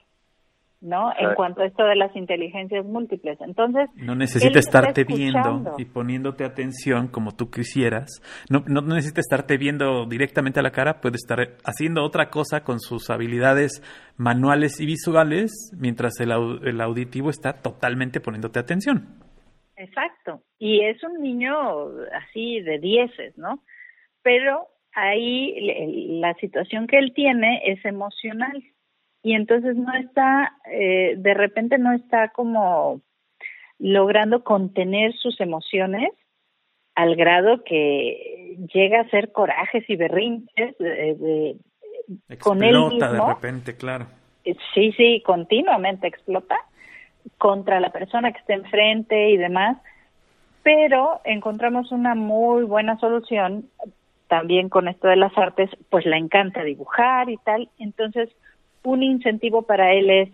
¿No? 0.83 1.13
En 1.17 1.35
cuanto 1.35 1.63
a 1.63 1.67
esto 1.67 1.85
de 1.85 1.95
las 1.95 2.15
inteligencias 2.17 2.85
múltiples. 2.85 3.41
Entonces, 3.41 3.89
no 3.95 4.15
necesita 4.15 4.59
estarte 4.59 5.05
viendo 5.05 5.75
y 5.79 5.85
poniéndote 5.85 6.45
atención 6.45 7.07
como 7.09 7.37
tú 7.37 7.51
quisieras. 7.51 8.21
No, 8.51 8.65
no 8.67 8.83
necesita 8.83 9.21
estarte 9.21 9.57
viendo 9.57 10.07
directamente 10.07 10.59
a 10.59 10.63
la 10.63 10.73
cara, 10.73 11.01
puede 11.01 11.17
estar 11.17 11.39
haciendo 11.65 12.05
otra 12.05 12.31
cosa 12.31 12.65
con 12.65 12.81
sus 12.81 13.11
habilidades 13.11 13.81
manuales 14.17 14.81
y 14.81 14.87
visuales, 14.87 15.73
mientras 15.79 16.19
el, 16.21 16.33
el 16.65 16.81
auditivo 16.81 17.31
está 17.31 17.55
totalmente 17.63 18.21
poniéndote 18.21 18.59
atención. 18.59 19.07
Exacto. 19.77 20.43
Y 20.59 20.85
es 20.85 21.03
un 21.05 21.23
niño 21.23 21.55
así 22.13 22.61
de 22.61 22.79
dieces, 22.79 23.39
¿no? 23.39 23.63
Pero 24.23 24.67
ahí 24.95 26.19
la 26.21 26.35
situación 26.35 26.87
que 26.89 26.99
él 26.99 27.13
tiene 27.15 27.63
es 27.67 27.85
emocional 27.85 28.63
y 29.23 29.35
entonces 29.35 29.77
no 29.77 29.93
está, 29.95 30.57
eh, 30.71 31.15
de 31.17 31.35
repente 31.35 31.79
no 31.79 31.93
está 31.93 32.29
como 32.29 33.01
logrando 33.79 34.45
contener 34.45 35.15
sus 35.15 35.41
emociones 35.41 36.11
al 36.95 37.17
grado 37.17 37.63
que 37.65 38.57
llega 38.73 39.01
a 39.01 39.09
ser 39.09 39.33
corajes 39.33 39.89
y 39.89 39.97
berrinches 39.97 40.77
de, 40.79 41.57
con 42.41 42.63
él 42.63 42.77
mismo. 42.79 42.99
de 42.99 43.35
repente, 43.35 43.77
claro. 43.77 44.07
Sí, 44.75 44.93
sí, 44.93 45.23
continuamente 45.25 46.09
explota 46.09 46.57
contra 47.39 47.81
la 47.81 47.91
persona 47.91 48.33
que 48.33 48.41
está 48.41 48.55
enfrente 48.55 49.31
y 49.31 49.37
demás, 49.37 49.79
pero 50.63 51.21
encontramos 51.25 51.93
una 51.93 52.15
muy 52.15 52.65
buena 52.65 52.99
solución 52.99 53.69
también 54.29 54.69
con 54.69 54.89
esto 54.89 55.09
de 55.09 55.17
las 55.17 55.37
artes, 55.37 55.71
pues 55.91 56.07
le 56.07 56.17
encanta 56.17 56.65
dibujar 56.65 57.31
y 57.31 57.37
tal. 57.39 57.69
Entonces, 57.79 58.31
un 58.85 59.03
incentivo 59.03 59.63
para 59.63 59.93
él 59.93 60.11
es, 60.11 60.29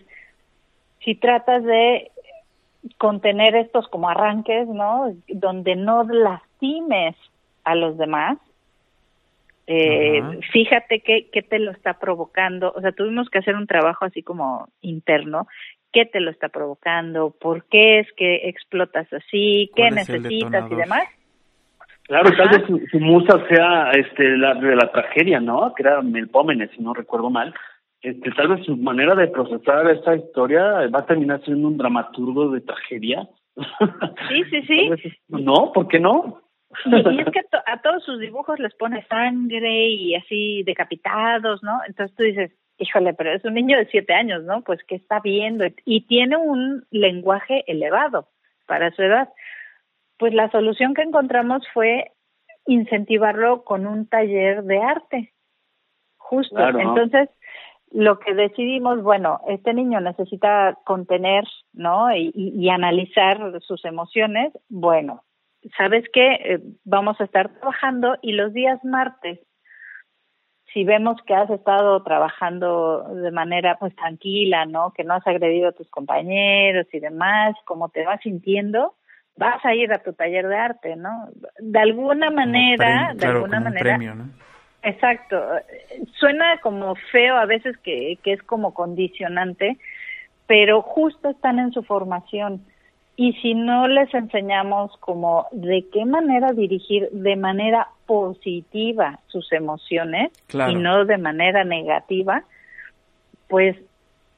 si 1.04 1.14
tratas 1.14 1.64
de 1.64 2.10
contener 2.96 3.54
estos 3.56 3.88
como 3.88 4.08
arranques, 4.08 4.68
¿no? 4.68 5.14
Donde 5.28 5.76
no 5.76 6.04
lastimes 6.04 7.16
a 7.64 7.74
los 7.74 7.98
demás, 7.98 8.38
eh, 9.66 10.22
fíjate 10.50 11.00
qué, 11.00 11.28
qué 11.30 11.42
te 11.42 11.58
lo 11.58 11.72
está 11.72 11.94
provocando. 11.94 12.72
O 12.74 12.80
sea, 12.80 12.92
tuvimos 12.92 13.28
que 13.28 13.38
hacer 13.38 13.54
un 13.54 13.66
trabajo 13.66 14.06
así 14.06 14.22
como 14.22 14.68
interno. 14.80 15.46
¿Qué 15.92 16.06
te 16.06 16.20
lo 16.20 16.30
está 16.30 16.48
provocando? 16.48 17.34
¿Por 17.38 17.64
qué 17.64 18.00
es 18.00 18.12
que 18.12 18.48
explotas 18.48 19.12
así? 19.12 19.70
¿Qué 19.76 19.90
necesitas 19.90 20.70
y 20.70 20.74
demás? 20.74 21.04
Claro, 22.04 22.30
tal 22.34 22.48
vez 22.48 22.90
su, 22.90 23.00
musa 23.00 23.46
sea 23.48 23.90
este 23.90 24.38
la 24.38 24.54
de 24.54 24.74
la 24.74 24.90
tragedia, 24.90 25.40
¿no? 25.40 25.74
Que 25.74 25.82
era 25.82 26.00
Melpómenes, 26.00 26.70
si 26.70 26.82
no 26.82 26.94
recuerdo 26.94 27.28
mal. 27.28 27.54
Este, 28.02 28.30
tal 28.32 28.48
vez 28.48 28.64
su 28.64 28.76
manera 28.76 29.14
de 29.14 29.26
procesar 29.28 29.90
esta 29.90 30.14
historia 30.14 30.88
va 30.88 31.00
a 31.00 31.06
terminar 31.06 31.42
siendo 31.44 31.68
un 31.68 31.76
dramaturgo 31.76 32.50
de 32.50 32.60
tragedia. 32.60 33.28
Sí, 34.28 34.44
sí, 34.50 34.62
sí. 34.62 35.12
no, 35.28 35.72
¿por 35.72 35.88
qué 35.88 35.98
no? 35.98 36.42
Y, 36.84 37.20
es 37.20 37.26
que 37.32 37.40
a 37.66 37.80
todos 37.80 38.04
sus 38.04 38.20
dibujos 38.20 38.58
les 38.58 38.74
pone 38.74 39.04
sangre 39.06 39.88
y 39.88 40.14
así 40.14 40.62
decapitados, 40.64 41.62
¿no? 41.62 41.80
Entonces 41.86 42.14
tú 42.14 42.22
dices, 42.22 42.52
híjole, 42.78 43.14
pero 43.14 43.32
es 43.32 43.44
un 43.44 43.54
niño 43.54 43.76
de 43.78 43.86
siete 43.86 44.12
años, 44.12 44.44
¿no? 44.44 44.62
Pues 44.62 44.82
que 44.84 44.96
está 44.96 45.20
viendo 45.20 45.64
y 45.84 46.06
tiene 46.06 46.36
un 46.36 46.84
lenguaje 46.90 47.64
elevado 47.66 48.28
para 48.66 48.90
su 48.92 49.02
edad. 49.02 49.28
Pues 50.18 50.34
la 50.34 50.50
solución 50.50 50.94
que 50.94 51.02
encontramos 51.02 51.66
fue 51.72 52.12
incentivarlo 52.66 53.64
con 53.64 53.86
un 53.86 54.06
taller 54.06 54.62
de 54.64 54.78
arte. 54.78 55.32
Justo. 56.18 56.58
Entonces, 56.58 57.30
lo 57.90 58.18
que 58.18 58.34
decidimos, 58.34 59.02
bueno, 59.02 59.40
este 59.48 59.72
niño 59.74 60.00
necesita 60.00 60.76
contener, 60.84 61.44
¿no? 61.72 62.14
Y, 62.14 62.32
y 62.34 62.68
analizar 62.68 63.60
sus 63.62 63.84
emociones. 63.84 64.52
Bueno, 64.68 65.24
¿sabes 65.76 66.04
qué? 66.12 66.32
Eh, 66.44 66.60
vamos 66.84 67.20
a 67.20 67.24
estar 67.24 67.48
trabajando 67.48 68.16
y 68.22 68.32
los 68.32 68.52
días 68.52 68.82
martes, 68.84 69.40
si 70.72 70.84
vemos 70.84 71.16
que 71.26 71.34
has 71.34 71.48
estado 71.50 72.02
trabajando 72.02 73.04
de 73.14 73.30
manera 73.30 73.78
pues 73.78 73.94
tranquila, 73.96 74.66
¿no? 74.66 74.92
Que 74.92 75.02
no 75.02 75.14
has 75.14 75.26
agredido 75.26 75.68
a 75.68 75.72
tus 75.72 75.88
compañeros 75.90 76.86
y 76.92 77.00
demás, 77.00 77.56
cómo 77.64 77.88
te 77.88 78.04
vas 78.04 78.20
sintiendo, 78.20 78.94
vas 79.36 79.64
a 79.64 79.74
ir 79.74 79.92
a 79.92 80.02
tu 80.02 80.12
taller 80.12 80.46
de 80.46 80.56
arte, 80.56 80.96
¿no? 80.96 81.30
De 81.58 81.78
alguna 81.78 82.30
manera, 82.30 83.12
de 83.14 83.26
alguna 83.26 83.60
manera. 83.60 83.96
Premio, 83.96 84.14
¿no? 84.14 84.30
Exacto. 84.82 85.42
Suena 86.18 86.58
como 86.60 86.94
feo 87.10 87.36
a 87.36 87.46
veces 87.46 87.76
que, 87.78 88.18
que 88.22 88.32
es 88.32 88.42
como 88.42 88.74
condicionante, 88.74 89.76
pero 90.46 90.82
justo 90.82 91.30
están 91.30 91.58
en 91.58 91.72
su 91.72 91.82
formación 91.82 92.62
y 93.20 93.32
si 93.42 93.52
no 93.54 93.88
les 93.88 94.14
enseñamos 94.14 94.96
como 94.98 95.48
de 95.50 95.84
qué 95.92 96.04
manera 96.04 96.52
dirigir 96.52 97.08
de 97.10 97.34
manera 97.34 97.88
positiva 98.06 99.18
sus 99.26 99.52
emociones 99.52 100.30
y 100.52 100.74
no 100.76 101.04
de 101.04 101.18
manera 101.18 101.64
negativa, 101.64 102.44
pues 103.48 103.76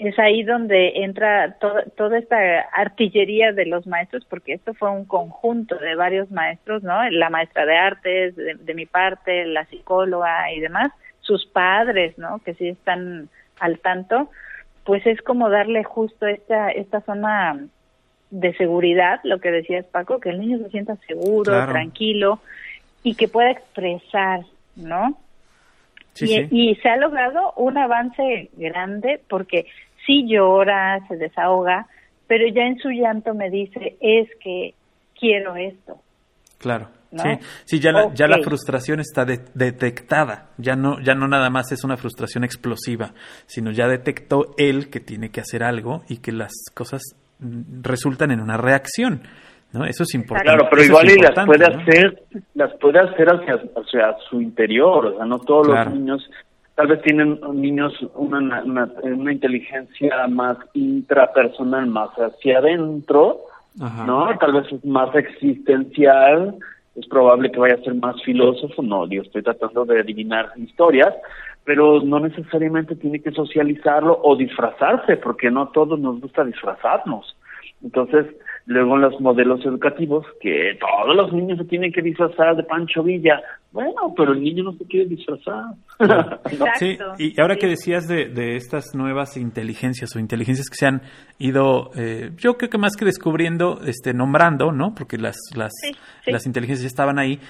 es 0.01 0.19
ahí 0.19 0.43
donde 0.43 1.05
entra 1.05 1.57
toda 1.59 2.19
esta 2.19 2.37
artillería 2.73 3.53
de 3.53 3.67
los 3.67 3.87
maestros, 3.87 4.25
porque 4.25 4.55
esto 4.55 4.73
fue 4.73 4.91
un 4.91 5.05
conjunto 5.05 5.77
de 5.77 5.95
varios 5.95 6.31
maestros, 6.31 6.83
¿no? 6.83 7.09
La 7.11 7.29
maestra 7.29 7.67
de 7.67 7.77
artes, 7.77 8.35
de, 8.35 8.55
de 8.55 8.75
mi 8.75 8.87
parte, 8.87 9.45
la 9.45 9.67
psicóloga 9.67 10.51
y 10.53 10.61
demás, 10.61 10.91
sus 11.21 11.45
padres, 11.45 12.17
¿no? 12.17 12.39
Que 12.39 12.55
sí 12.55 12.69
están 12.69 13.29
al 13.59 13.79
tanto, 13.81 14.31
pues 14.85 15.07
es 15.07 15.21
como 15.21 15.51
darle 15.51 15.85
justo 15.85 16.27
esta, 16.27 16.71
esta 16.71 17.03
zona 17.03 17.61
de 18.31 18.55
seguridad, 18.55 19.21
lo 19.23 19.39
que 19.39 19.51
decías 19.51 19.85
Paco, 19.85 20.19
que 20.19 20.31
el 20.31 20.41
niño 20.41 20.59
se 20.59 20.71
sienta 20.71 20.97
seguro, 21.07 21.67
tranquilo 21.67 22.41
y 23.03 23.17
que 23.17 23.29
pueda 23.29 23.51
expresar, 23.51 24.41
¿no? 24.77 25.19
y, 26.21 26.75
se 26.77 26.89
ha 26.89 26.97
logrado 26.97 27.53
un 27.57 27.79
avance 27.79 28.51
grande 28.57 29.21
porque 29.29 29.67
sí 30.07 30.25
llora, 30.27 31.01
se 31.09 31.17
desahoga, 31.17 31.87
pero 32.27 32.47
ya 32.49 32.63
en 32.63 32.79
su 32.79 32.91
llanto 32.91 33.35
me 33.35 33.51
dice, 33.51 33.97
es 34.01 34.29
que 34.43 34.75
quiero 35.19 35.57
esto. 35.57 35.99
Claro. 36.59 36.89
Sí, 37.17 37.29
sí, 37.65 37.81
ya 37.81 37.91
la, 37.91 38.15
ya 38.15 38.29
la 38.29 38.39
frustración 38.41 39.01
está 39.01 39.25
detectada, 39.25 40.51
ya 40.59 40.77
no, 40.77 41.01
ya 41.01 41.13
no 41.17 41.27
nada 41.27 41.51
más 41.51 41.73
es 41.73 41.83
una 41.83 41.97
frustración 41.97 42.45
explosiva, 42.45 43.15
sino 43.47 43.73
ya 43.73 43.89
detectó 43.89 44.55
él 44.57 44.91
que 44.91 45.01
tiene 45.01 45.31
que 45.31 45.41
hacer 45.41 45.65
algo 45.65 46.03
y 46.09 46.19
que 46.19 46.31
las 46.31 46.53
cosas 46.73 47.03
resultan 47.41 48.31
en 48.31 48.41
una 48.41 48.57
reacción. 48.57 49.23
¿no? 49.73 49.85
Eso 49.87 50.05
es 50.05 50.15
importante. 50.15 50.53
Claro, 50.53 50.69
pero 50.71 50.85
igual 50.85 51.11
y 51.11 51.17
las 51.17 51.47
puede 51.47 51.65
hacer, 51.65 52.23
las 52.55 52.73
puede 52.79 53.01
hacer 53.01 53.29
hacia, 53.29 54.17
su 54.29 54.41
interior, 54.41 55.07
o 55.07 55.17
sea, 55.17 55.27
no 55.27 55.39
todos 55.41 55.67
los 55.67 55.93
niños, 55.93 56.29
tal 56.81 56.89
vez 56.89 57.03
tienen 57.03 57.39
niños 57.53 57.93
una, 58.15 58.63
una, 58.65 59.33
inteligencia 59.33 60.27
más 60.29 60.57
intrapersonal, 60.73 61.87
más 61.89 62.09
hacia 62.13 62.57
adentro, 62.57 63.41
¿no? 63.77 64.31
Tal 64.39 64.55
vez 64.55 64.73
es 64.73 64.83
más 64.83 65.15
existencial, 65.15 66.57
es 66.97 67.07
probable 67.07 67.53
que 67.53 67.59
vaya 67.59 67.75
a 67.75 67.85
ser 67.85 67.95
más 67.97 68.23
filósofo, 68.23 68.81
no, 68.81 69.07
yo 69.07 69.21
estoy 69.21 69.43
tratando 69.43 69.85
de 69.85 70.01
adivinar 70.01 70.53
historias, 70.57 71.15
pero 71.65 72.01
no 72.01 72.19
necesariamente 72.19 72.97
tiene 72.97 73.21
que 73.21 73.33
socializarlo 73.33 74.19
o 74.23 74.35
disfrazarse, 74.35 75.19
porque 75.19 75.51
no 75.51 75.69
todos 75.69 76.01
nos 76.01 76.19
gusta 76.19 76.45
disfrazarnos. 76.45 77.37
Entonces, 77.85 78.25
luego 78.71 78.95
en 78.95 79.03
los 79.03 79.21
modelos 79.21 79.67
educativos, 79.67 80.25
que 80.41 80.79
todos 80.79 81.17
los 81.17 81.33
niños 81.33 81.59
se 81.59 81.65
tienen 81.65 81.93
que 81.93 82.03
disfrazar 82.03 82.55
de 82.55 82.63
Pancho 82.63 83.03
Villa. 83.03 83.43
Bueno, 83.73 84.15
pero 84.17 84.33
el 84.33 84.41
niño 84.41 84.63
no 84.63 84.73
se 84.75 84.85
quiere 84.85 85.07
disfrazar. 85.07 85.75
Sí, 86.79 86.97
y 87.19 87.41
ahora 87.41 87.57
que 87.57 87.67
decías 87.67 88.07
de, 88.07 88.29
de, 88.29 88.55
estas 88.57 88.95
nuevas 88.95 89.37
inteligencias 89.37 90.15
o 90.15 90.21
inteligencias 90.21 90.69
que 90.69 90.77
se 90.77 90.87
han 90.87 91.03
ido, 91.39 91.91
eh, 91.97 92.31
yo 92.37 92.57
creo 92.57 92.71
que 92.71 92.79
más 92.79 92.97
que 92.97 93.05
descubriendo, 93.05 93.81
este, 93.85 94.15
nombrando, 94.15 94.71
¿no? 94.73 94.95
Porque 94.95 95.19
las, 95.19 95.37
las, 95.57 95.73
las 96.27 96.47
inteligencias 96.47 96.87
estaban 96.87 97.19
ahí. 97.19 97.41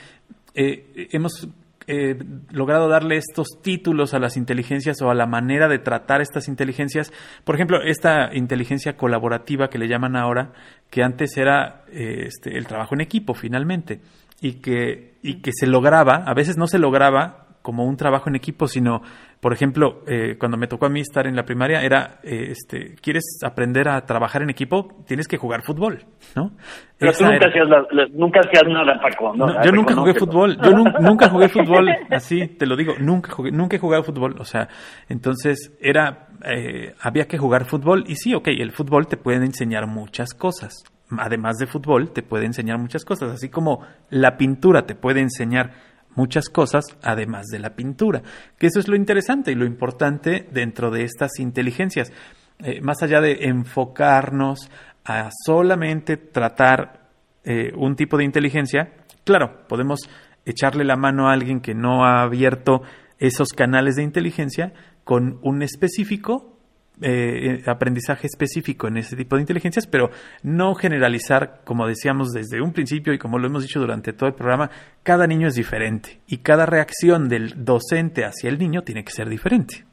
Eh, 0.55 1.09
hemos 1.13 1.49
eh, 1.93 2.17
logrado 2.53 2.89
darle 2.89 3.17
estos 3.17 3.61
títulos 3.63 4.15
a 4.15 4.21
las 4.21 4.37
inteligencias 4.37 5.03
o 5.03 5.11
a 5.11 5.15
la 5.15 5.27
manera 5.27 5.67
de 5.67 5.81
tratar 5.81 6.21
estas 6.21 6.47
inteligencias. 6.47 7.13
Por 7.43 7.57
ejemplo, 7.57 7.83
esta 7.83 8.33
inteligencia 8.33 8.97
colaborativa 8.97 9.69
que 9.69 9.79
le 9.79 9.89
llaman 9.89 10.15
ahora, 10.15 10.53
que 10.89 11.03
antes 11.03 11.37
era 11.37 11.83
eh, 11.89 12.27
este, 12.29 12.57
el 12.57 12.69
trabajo 12.69 12.95
en 12.95 13.01
equipo 13.01 13.35
finalmente, 13.35 14.03
y 14.41 14.61
que, 14.61 15.17
y 15.21 15.41
que 15.41 15.51
se 15.53 15.67
lograba, 15.67 16.23
a 16.27 16.33
veces 16.33 16.57
no 16.57 16.69
se 16.69 16.79
lograba 16.79 17.50
como 17.63 17.85
un 17.85 17.97
trabajo 17.97 18.29
en 18.29 18.37
equipo, 18.37 18.67
sino, 18.67 19.03
por 19.41 19.53
ejemplo, 19.53 20.03
eh, 20.07 20.37
cuando 20.39 20.57
me 20.57 20.67
tocó 20.67 20.87
a 20.87 20.89
mí 20.89 21.01
estar 21.01 21.27
en 21.27 21.37
la 21.37 21.45
primaria, 21.45 21.83
era, 21.83 22.21
eh, 22.23 22.49
este, 22.51 22.95
¿quieres 23.03 23.41
aprender 23.45 23.89
a 23.89 24.01
trabajar 24.07 24.43
en 24.43 24.51
equipo? 24.51 24.89
Tienes 25.07 25.29
que 25.29 25.37
jugar 25.37 25.63
fútbol, 25.63 26.05
¿no? 26.35 26.53
Pero 26.99 27.13
tú 27.13 27.25
nunca, 27.25 27.49
hacías 27.49 27.69
nunca 28.13 28.41
hacías 28.41 28.65
nada, 28.67 29.01
Paco. 29.01 29.35
¿no? 29.35 29.63
yo 29.63 29.73
nunca 29.73 29.95
jugué 29.95 30.15
fútbol, 30.15 30.59
yo 30.63 30.71
nunca 31.01 31.29
jugué 31.29 31.49
fútbol, 31.49 31.89
así, 32.11 32.49
te 32.49 32.67
lo 32.67 32.77
digo, 32.77 32.95
nunca 32.99 33.33
jugué, 33.33 33.51
nunca 33.51 33.77
he 33.77 33.79
jugado 33.79 34.03
fútbol, 34.05 34.37
o 34.39 34.45
sea, 34.45 34.69
entonces 35.09 35.77
era, 35.81 36.29
eh, 36.45 36.95
había 37.01 37.27
que 37.27 37.39
jugar 37.39 37.67
fútbol 37.67 38.05
y 38.07 38.17
sí, 38.17 38.35
ok, 38.35 38.49
el 38.49 38.73
fútbol 38.73 39.07
te 39.07 39.17
puede 39.17 39.45
enseñar 39.45 39.87
muchas 39.87 40.33
cosas, 40.35 40.85
además 41.19 41.59
de 41.59 41.67
fútbol, 41.67 42.13
te 42.13 42.23
puede 42.23 42.47
enseñar 42.47 42.79
muchas 42.79 43.05
cosas, 43.05 43.33
así 43.33 43.49
como 43.49 43.85
la 44.11 44.37
pintura 44.37 44.83
te 44.83 44.95
puede 44.95 45.21
enseñar 45.21 45.90
muchas 46.15 46.49
cosas 46.49 46.85
además 47.03 47.47
de 47.47 47.59
la 47.59 47.75
pintura, 47.75 48.23
que 48.59 48.67
eso 48.67 48.81
es 48.81 48.89
lo 48.89 48.97
interesante 48.97 49.53
y 49.53 49.55
lo 49.55 49.67
importante 49.67 50.49
dentro 50.51 50.91
de 50.91 51.05
estas 51.05 51.39
inteligencias, 51.39 52.13
eh, 52.59 52.81
más 52.81 53.03
allá 53.03 53.21
de 53.21 53.45
enfocarnos 53.45 54.71
a 55.05 55.31
solamente 55.47 56.17
tratar 56.17 57.09
eh, 57.45 57.73
un 57.75 57.97
tipo 57.97 58.19
de 58.19 58.25
inteligencia, 58.25 58.93
claro, 59.25 59.67
podemos 59.67 60.01
echarle 60.45 60.85
la 60.85 60.97
mano 60.97 61.29
a 61.29 61.33
alguien 61.33 61.61
que 61.61 61.75
no 61.75 62.05
ha 62.05 62.23
abierto 62.23 62.83
esos 63.19 63.49
canales 63.49 63.97
de 63.97 64.03
inteligencia 64.03 64.73
con 65.05 65.39
un 65.43 65.63
específico 65.63 66.60
eh, 67.03 67.63
aprendizaje 67.67 68.27
específico 68.27 68.89
en 68.89 68.99
ese 68.99 69.17
tipo 69.17 69.37
de 69.37 69.43
inteligencias, 69.43 69.87
pero 69.87 70.11
no 70.43 70.75
generalizar, 70.75 71.61
como 71.65 71.87
decíamos 71.87 72.33
desde 72.33 72.61
un 72.61 72.73
principio 72.73 73.13
y 73.13 73.19
como 73.19 73.39
lo 73.39 73.47
hemos 73.47 73.63
dicho 73.63 73.81
durante 73.81 74.13
todo 74.13 74.29
el 74.29 74.35
programa, 74.35 74.71
cada 75.03 75.27
niño 75.27 75.49
es 75.49 75.55
diferente 75.55 76.21
y 76.27 76.39
cada 76.39 76.67
reacción 76.67 77.29
del 77.29 77.65
docente 77.65 78.25
hacia 78.25 78.51
el 78.51 78.59
niño 78.59 78.83
tiene 78.83 79.05
que 79.05 79.13
ser 79.13 79.29
diferente. 79.29 79.85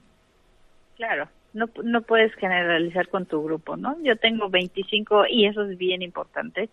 Claro, 0.95 1.29
no, 1.53 1.67
no 1.83 2.01
puedes 2.01 2.33
generalizar 2.35 3.07
con 3.09 3.25
tu 3.25 3.43
grupo, 3.43 3.77
¿no? 3.77 3.95
Yo 4.03 4.15
tengo 4.17 4.49
25 4.49 5.27
y 5.29 5.45
eso 5.45 5.63
es 5.63 5.77
bien 5.77 6.01
importante. 6.01 6.69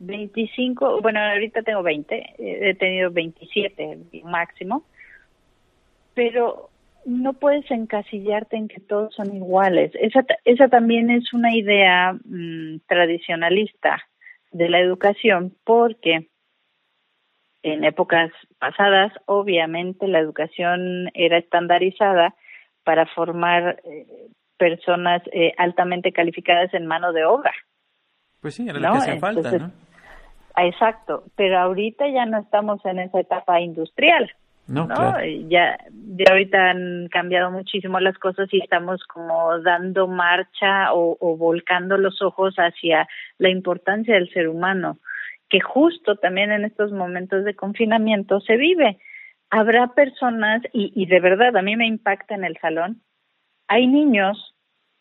25, 0.00 1.00
bueno, 1.00 1.20
ahorita 1.20 1.62
tengo 1.62 1.82
20, 1.82 2.34
he 2.38 2.74
tenido 2.74 3.10
27 3.12 3.98
máximo, 4.24 4.84
pero 6.14 6.71
no 7.04 7.34
puedes 7.34 7.70
encasillarte 7.70 8.56
en 8.56 8.68
que 8.68 8.80
todos 8.80 9.14
son 9.14 9.34
iguales. 9.34 9.92
Esa, 9.94 10.24
esa 10.44 10.68
también 10.68 11.10
es 11.10 11.32
una 11.32 11.54
idea 11.54 12.12
mm, 12.12 12.80
tradicionalista 12.86 14.02
de 14.50 14.68
la 14.68 14.80
educación 14.80 15.54
porque 15.64 16.28
en 17.62 17.84
épocas 17.84 18.30
pasadas 18.58 19.12
obviamente 19.26 20.08
la 20.08 20.18
educación 20.18 21.10
era 21.14 21.38
estandarizada 21.38 22.34
para 22.84 23.06
formar 23.06 23.80
eh, 23.84 24.06
personas 24.58 25.22
eh, 25.32 25.52
altamente 25.56 26.12
calificadas 26.12 26.72
en 26.74 26.86
mano 26.86 27.12
de 27.12 27.24
obra. 27.24 27.52
Pues 28.40 28.54
sí, 28.54 28.68
era 28.68 28.78
lo 28.78 28.92
que 28.92 28.98
hacía 28.98 29.18
falta, 29.18 29.52
¿no? 29.52 29.72
Exacto, 30.56 31.24
pero 31.34 31.58
ahorita 31.58 32.08
ya 32.08 32.26
no 32.26 32.38
estamos 32.38 32.84
en 32.84 32.98
esa 32.98 33.20
etapa 33.20 33.60
industrial. 33.60 34.30
No, 34.72 34.86
Ya, 35.48 35.78
ya 36.16 36.24
ahorita 36.30 36.70
han 36.70 37.08
cambiado 37.08 37.50
muchísimo 37.50 38.00
las 38.00 38.16
cosas 38.18 38.48
y 38.52 38.58
estamos 38.58 39.04
como 39.04 39.58
dando 39.60 40.08
marcha 40.08 40.94
o, 40.94 41.18
o 41.20 41.36
volcando 41.36 41.98
los 41.98 42.22
ojos 42.22 42.54
hacia 42.56 43.06
la 43.36 43.50
importancia 43.50 44.14
del 44.14 44.32
ser 44.32 44.48
humano, 44.48 44.98
que 45.50 45.60
justo 45.60 46.16
también 46.16 46.52
en 46.52 46.64
estos 46.64 46.90
momentos 46.90 47.44
de 47.44 47.54
confinamiento 47.54 48.40
se 48.40 48.56
vive. 48.56 48.98
Habrá 49.50 49.88
personas, 49.88 50.62
y, 50.72 50.90
y 50.94 51.04
de 51.04 51.20
verdad 51.20 51.54
a 51.54 51.62
mí 51.62 51.76
me 51.76 51.86
impacta 51.86 52.34
en 52.34 52.44
el 52.44 52.56
salón, 52.58 53.02
hay 53.68 53.86
niños 53.86 54.54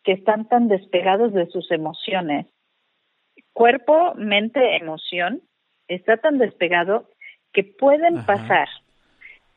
que 0.04 0.12
están 0.12 0.50
tan 0.50 0.68
despegados 0.68 1.34
de 1.34 1.48
sus 1.48 1.72
emociones, 1.72 2.46
cuerpo, 3.54 4.16
mente, 4.16 4.76
emoción, 4.76 5.42
está 5.88 6.18
tan 6.18 6.40
despegado 6.40 7.10
que 7.54 7.64
pueden 7.64 8.26
pasar 8.26 8.68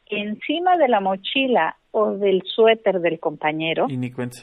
encima 0.06 0.76
de 0.76 0.88
la 0.88 1.00
mochila 1.00 1.76
o 1.90 2.12
del 2.12 2.42
suéter 2.44 3.00
del 3.00 3.20
compañero, 3.20 3.87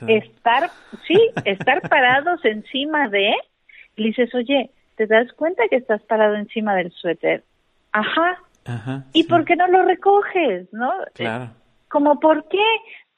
estar, 0.08 0.70
sí, 1.08 1.20
estar 1.46 1.82
parados 1.90 2.44
encima 2.46 3.10
de, 3.10 3.34
le 3.98 4.08
dices, 4.08 4.34
oye, 4.34 4.72
¿te 4.96 5.08
das 5.08 5.32
cuenta 5.34 5.64
que 5.70 5.78
estás 5.78 6.02
parado 6.04 6.36
encima 6.36 6.76
del 6.76 6.92
suéter? 6.92 7.44
Ajá. 7.92 8.40
¿Y 9.14 9.24
por 9.24 9.44
qué 9.46 9.56
no 9.56 9.68
lo 9.68 9.84
recoges, 9.84 10.72
no? 10.72 10.92
Claro. 11.14 11.50
Como, 11.90 12.20
¿por 12.20 12.48
qué? 12.48 12.64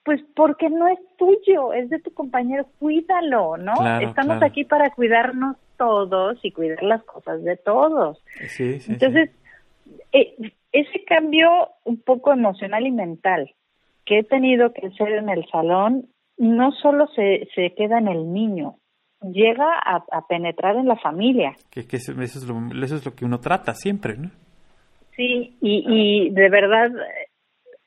Pues 0.03 0.21
porque 0.35 0.69
no 0.69 0.88
es 0.88 1.00
tuyo, 1.17 1.73
es 1.73 1.89
de 1.89 2.00
tu 2.00 2.13
compañero, 2.13 2.65
cuídalo, 2.79 3.57
¿no? 3.57 3.73
Estamos 4.00 4.41
aquí 4.41 4.63
para 4.63 4.89
cuidarnos 4.89 5.57
todos 5.77 6.38
y 6.43 6.51
cuidar 6.51 6.81
las 6.83 7.03
cosas 7.03 7.43
de 7.43 7.57
todos. 7.57 8.23
Sí, 8.47 8.79
sí, 8.79 8.93
Entonces, 8.93 9.29
eh, 10.12 10.35
ese 10.73 11.05
cambio 11.05 11.49
un 11.85 12.01
poco 12.01 12.33
emocional 12.33 12.85
y 12.85 12.91
mental 12.91 13.53
que 14.05 14.19
he 14.19 14.23
tenido 14.23 14.73
que 14.73 14.87
hacer 14.87 15.13
en 15.13 15.29
el 15.29 15.45
salón 15.49 16.07
no 16.37 16.71
solo 16.71 17.07
se, 17.15 17.47
se 17.55 17.73
queda 17.75 17.99
en 17.99 18.07
el 18.07 18.33
niño, 18.33 18.75
llega 19.21 19.79
a, 19.79 20.27
penetrar 20.27 20.75
en 20.75 20.87
la 20.87 20.97
familia. 20.97 21.55
Que, 21.71 21.87
que 21.87 21.97
eso, 21.97 22.11
es 22.19 22.47
lo, 22.47 22.83
eso 22.83 22.95
es 22.95 23.05
lo 23.05 23.15
que 23.15 23.23
uno 23.23 23.39
trata 23.39 23.73
siempre, 23.73 24.17
¿no? 24.17 24.31
Sí, 25.15 25.55
y, 25.61 25.85
y 25.87 26.29
de 26.31 26.49
verdad, 26.49 26.89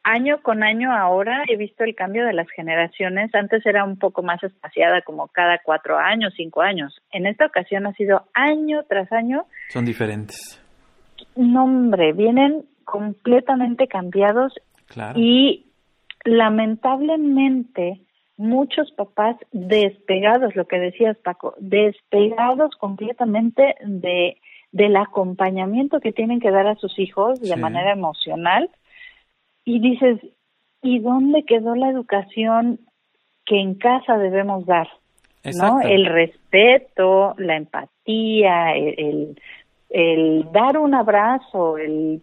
año 0.04 0.40
con 0.42 0.62
año 0.62 0.92
ahora 0.92 1.42
he 1.48 1.56
visto 1.56 1.82
el 1.82 1.96
cambio 1.96 2.24
de 2.24 2.32
las 2.32 2.48
generaciones. 2.50 3.34
Antes 3.34 3.66
era 3.66 3.84
un 3.84 3.98
poco 3.98 4.22
más 4.22 4.42
espaciada, 4.44 5.02
como 5.02 5.26
cada 5.28 5.58
cuatro 5.64 5.98
años, 5.98 6.32
cinco 6.36 6.62
años. 6.62 6.96
En 7.10 7.26
esta 7.26 7.46
ocasión 7.46 7.86
ha 7.86 7.92
sido 7.94 8.28
año 8.32 8.84
tras 8.88 9.10
año. 9.10 9.46
Son 9.70 9.84
diferentes. 9.84 10.62
No, 11.34 11.64
hombre, 11.64 12.12
vienen 12.12 12.64
completamente 12.86 13.86
cambiados 13.88 14.54
y 15.14 15.66
lamentablemente 16.24 18.00
muchos 18.38 18.90
papás 18.92 19.36
despegados, 19.52 20.56
lo 20.56 20.66
que 20.66 20.78
decías 20.78 21.18
Paco, 21.18 21.54
despegados 21.58 22.74
completamente 22.76 23.74
de 23.84 24.38
del 24.72 24.96
acompañamiento 24.96 26.00
que 26.00 26.12
tienen 26.12 26.38
que 26.38 26.50
dar 26.50 26.66
a 26.66 26.74
sus 26.74 26.98
hijos 26.98 27.40
de 27.40 27.56
manera 27.56 27.92
emocional 27.92 28.68
y 29.64 29.80
dices, 29.80 30.20
¿y 30.82 30.98
dónde 30.98 31.44
quedó 31.44 31.74
la 31.74 31.88
educación 31.88 32.80
que 33.46 33.58
en 33.58 33.74
casa 33.76 34.18
debemos 34.18 34.66
dar? 34.66 34.88
¿No? 35.44 35.80
El 35.80 36.04
respeto, 36.04 37.34
la 37.38 37.56
empatía, 37.56 38.74
el, 38.74 39.40
el 39.88 40.46
dar 40.52 40.76
un 40.76 40.94
abrazo, 40.94 41.78
el 41.78 42.22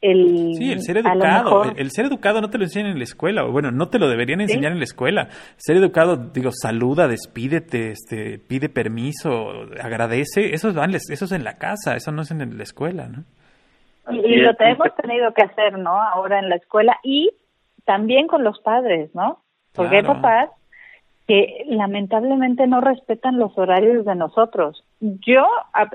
el, 0.00 0.54
sí, 0.54 0.72
el 0.72 0.82
ser 0.82 0.98
educado. 0.98 1.64
El, 1.76 1.90
ser 1.90 2.06
educado 2.06 2.40
no 2.40 2.50
te 2.50 2.58
lo 2.58 2.64
enseñan 2.64 2.92
en 2.92 2.98
la 2.98 3.04
escuela. 3.04 3.44
O 3.44 3.52
bueno, 3.52 3.70
no 3.70 3.88
te 3.88 3.98
lo 3.98 4.08
deberían 4.08 4.40
enseñar 4.40 4.72
en 4.72 4.78
la 4.78 4.84
escuela. 4.84 5.28
Ser 5.56 5.76
educado, 5.76 6.16
digo, 6.16 6.50
saluda, 6.52 7.08
despídete, 7.08 7.90
este, 7.90 8.38
pide 8.38 8.68
permiso, 8.68 9.30
agradece. 9.82 10.54
Eso 10.54 10.70
es, 10.70 11.10
eso 11.10 11.24
es 11.24 11.32
en 11.32 11.44
la 11.44 11.54
casa, 11.54 11.96
eso 11.96 12.12
no 12.12 12.22
es 12.22 12.30
en 12.30 12.56
la 12.56 12.62
escuela, 12.62 13.08
¿no? 13.08 13.24
Y, 14.10 14.36
lo 14.36 14.52
hemos 14.58 14.94
tenido 14.96 15.34
que 15.34 15.42
hacer, 15.42 15.78
¿no? 15.78 16.00
Ahora 16.00 16.38
en 16.38 16.48
la 16.48 16.56
escuela 16.56 16.98
y 17.02 17.30
también 17.84 18.26
con 18.26 18.42
los 18.42 18.58
padres, 18.60 19.14
¿no? 19.14 19.42
Porque 19.74 19.96
hay 19.96 20.02
papás 20.02 20.50
que 21.26 21.64
lamentablemente 21.66 22.66
no 22.66 22.80
respetan 22.80 23.38
los 23.38 23.56
horarios 23.58 24.06
de 24.06 24.14
nosotros. 24.14 24.82
Yo 25.00 25.46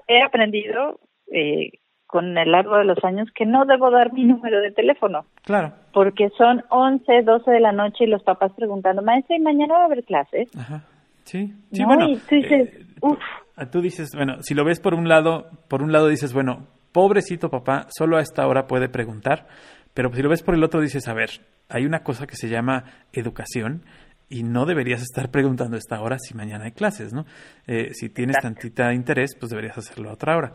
he 0.07 0.23
aprendido 0.23 0.99
eh, 1.31 1.71
con 2.13 2.37
el 2.37 2.51
largo 2.51 2.77
de 2.77 2.85
los 2.85 3.03
años 3.03 3.27
que 3.33 3.43
no 3.43 3.65
debo 3.65 3.89
dar 3.89 4.13
mi 4.13 4.23
número 4.33 4.61
de 4.61 4.69
teléfono. 4.69 5.25
Claro. 5.41 5.73
Porque 5.91 6.29
son 6.37 6.63
11, 6.69 7.23
12 7.23 7.49
de 7.49 7.59
la 7.59 7.71
noche 7.71 8.03
y 8.03 8.07
los 8.07 8.21
papás 8.21 8.51
preguntando, 8.55 9.01
maestra, 9.01 9.35
¿y 9.35 9.39
mañana 9.39 9.73
va 9.73 9.81
a 9.81 9.85
haber 9.85 10.03
clases? 10.03 10.47
Ajá. 10.55 10.83
Sí, 11.23 11.51
sí, 11.71 11.83
bueno. 11.83 12.05
tú 12.05 12.35
dices, 12.35 12.69
eh, 12.69 13.65
Tú 13.71 13.81
dices, 13.81 14.09
bueno, 14.13 14.35
si 14.41 14.53
lo 14.53 14.63
ves 14.63 14.79
por 14.79 14.93
un 14.93 15.07
lado, 15.09 15.47
por 15.67 15.81
un 15.81 15.91
lado 15.91 16.07
dices, 16.07 16.33
bueno, 16.33 16.67
pobrecito 16.91 17.49
papá, 17.49 17.87
solo 17.89 18.17
a 18.17 18.21
esta 18.21 18.45
hora 18.45 18.67
puede 18.67 18.89
preguntar, 18.89 19.47
pero 19.95 20.13
si 20.13 20.21
lo 20.21 20.29
ves 20.29 20.43
por 20.43 20.53
el 20.53 20.63
otro 20.63 20.81
dices, 20.81 21.07
a 21.07 21.13
ver, 21.15 21.29
hay 21.67 21.85
una 21.85 22.03
cosa 22.03 22.27
que 22.27 22.35
se 22.35 22.47
llama 22.47 22.83
educación 23.13 23.85
y 24.33 24.41
no 24.41 24.65
deberías 24.65 25.03
estar 25.03 25.29
preguntando 25.29 25.75
a 25.75 25.79
esta 25.79 26.01
hora 26.01 26.17
si 26.17 26.33
mañana 26.33 26.65
hay 26.65 26.71
clases, 26.71 27.13
¿no? 27.13 27.27
Eh, 27.67 27.93
si 27.93 28.09
tienes 28.09 28.37
tantita 28.41 28.91
interés, 28.91 29.35
pues 29.39 29.51
deberías 29.51 29.77
hacerlo 29.77 30.09
a 30.09 30.13
otra 30.13 30.35
hora. 30.35 30.53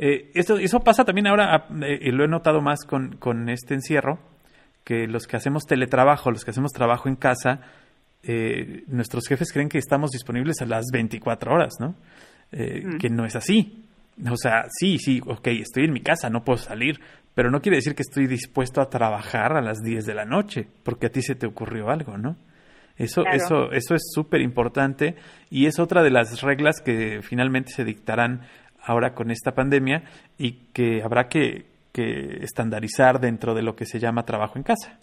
Eh, 0.00 0.32
eso, 0.34 0.58
eso 0.58 0.80
pasa 0.80 1.04
también 1.04 1.28
ahora, 1.28 1.68
eh, 1.82 2.00
y 2.02 2.10
lo 2.10 2.24
he 2.24 2.28
notado 2.28 2.60
más 2.60 2.84
con, 2.84 3.16
con 3.18 3.48
este 3.48 3.74
encierro, 3.74 4.18
que 4.82 5.06
los 5.06 5.28
que 5.28 5.36
hacemos 5.36 5.64
teletrabajo, 5.64 6.32
los 6.32 6.44
que 6.44 6.50
hacemos 6.50 6.72
trabajo 6.72 7.08
en 7.08 7.14
casa, 7.14 7.60
nuestros 8.88 9.26
jefes 9.28 9.52
creen 9.52 9.68
que 9.68 9.78
estamos 9.78 10.10
disponibles 10.10 10.60
a 10.60 10.66
las 10.66 10.86
24 10.92 11.54
horas, 11.54 11.74
¿no? 11.78 11.94
Que 12.50 13.08
no 13.08 13.24
es 13.24 13.36
así. 13.36 13.86
O 14.28 14.36
sea, 14.36 14.66
sí, 14.68 14.98
sí, 14.98 15.20
ok, 15.24 15.46
estoy 15.48 15.84
en 15.84 15.92
mi 15.92 16.00
casa, 16.00 16.28
no 16.28 16.42
puedo 16.44 16.58
salir, 16.58 17.00
pero 17.34 17.50
no 17.50 17.62
quiere 17.62 17.76
decir 17.76 17.94
que 17.94 18.02
estoy 18.02 18.26
dispuesto 18.26 18.80
a 18.80 18.90
trabajar 18.90 19.56
a 19.56 19.62
las 19.62 19.78
10 19.78 20.04
de 20.04 20.14
la 20.14 20.24
noche, 20.24 20.66
porque 20.82 21.06
a 21.06 21.10
ti 21.10 21.22
se 21.22 21.36
te 21.36 21.46
ocurrió 21.46 21.88
algo, 21.88 22.18
¿no? 22.18 22.36
Eso, 23.00 23.24
eso, 23.32 23.72
eso 23.72 23.94
es 23.94 24.12
súper 24.14 24.42
importante 24.42 25.14
y 25.50 25.64
es 25.64 25.78
otra 25.78 26.02
de 26.02 26.10
las 26.10 26.42
reglas 26.42 26.82
que 26.84 27.22
finalmente 27.22 27.70
se 27.70 27.82
dictarán 27.84 28.42
ahora 28.82 29.14
con 29.14 29.30
esta 29.30 29.52
pandemia 29.52 30.02
y 30.36 30.72
que 30.74 31.02
habrá 31.02 31.28
que, 31.28 31.64
que 31.94 32.38
estandarizar 32.42 33.18
dentro 33.18 33.54
de 33.54 33.62
lo 33.62 33.74
que 33.74 33.86
se 33.86 33.98
llama 33.98 34.26
trabajo 34.26 34.58
en 34.58 34.64
casa. 34.64 34.98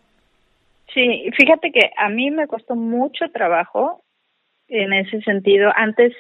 Sí, 0.94 1.30
fíjate 1.36 1.72
que 1.72 1.92
a 1.98 2.10
mí 2.10 2.30
me 2.30 2.46
costó 2.46 2.76
mucho 2.76 3.26
trabajo 3.34 4.04
en 4.68 4.94
ese 4.94 5.20
sentido. 5.22 5.72
Antes 5.76 6.14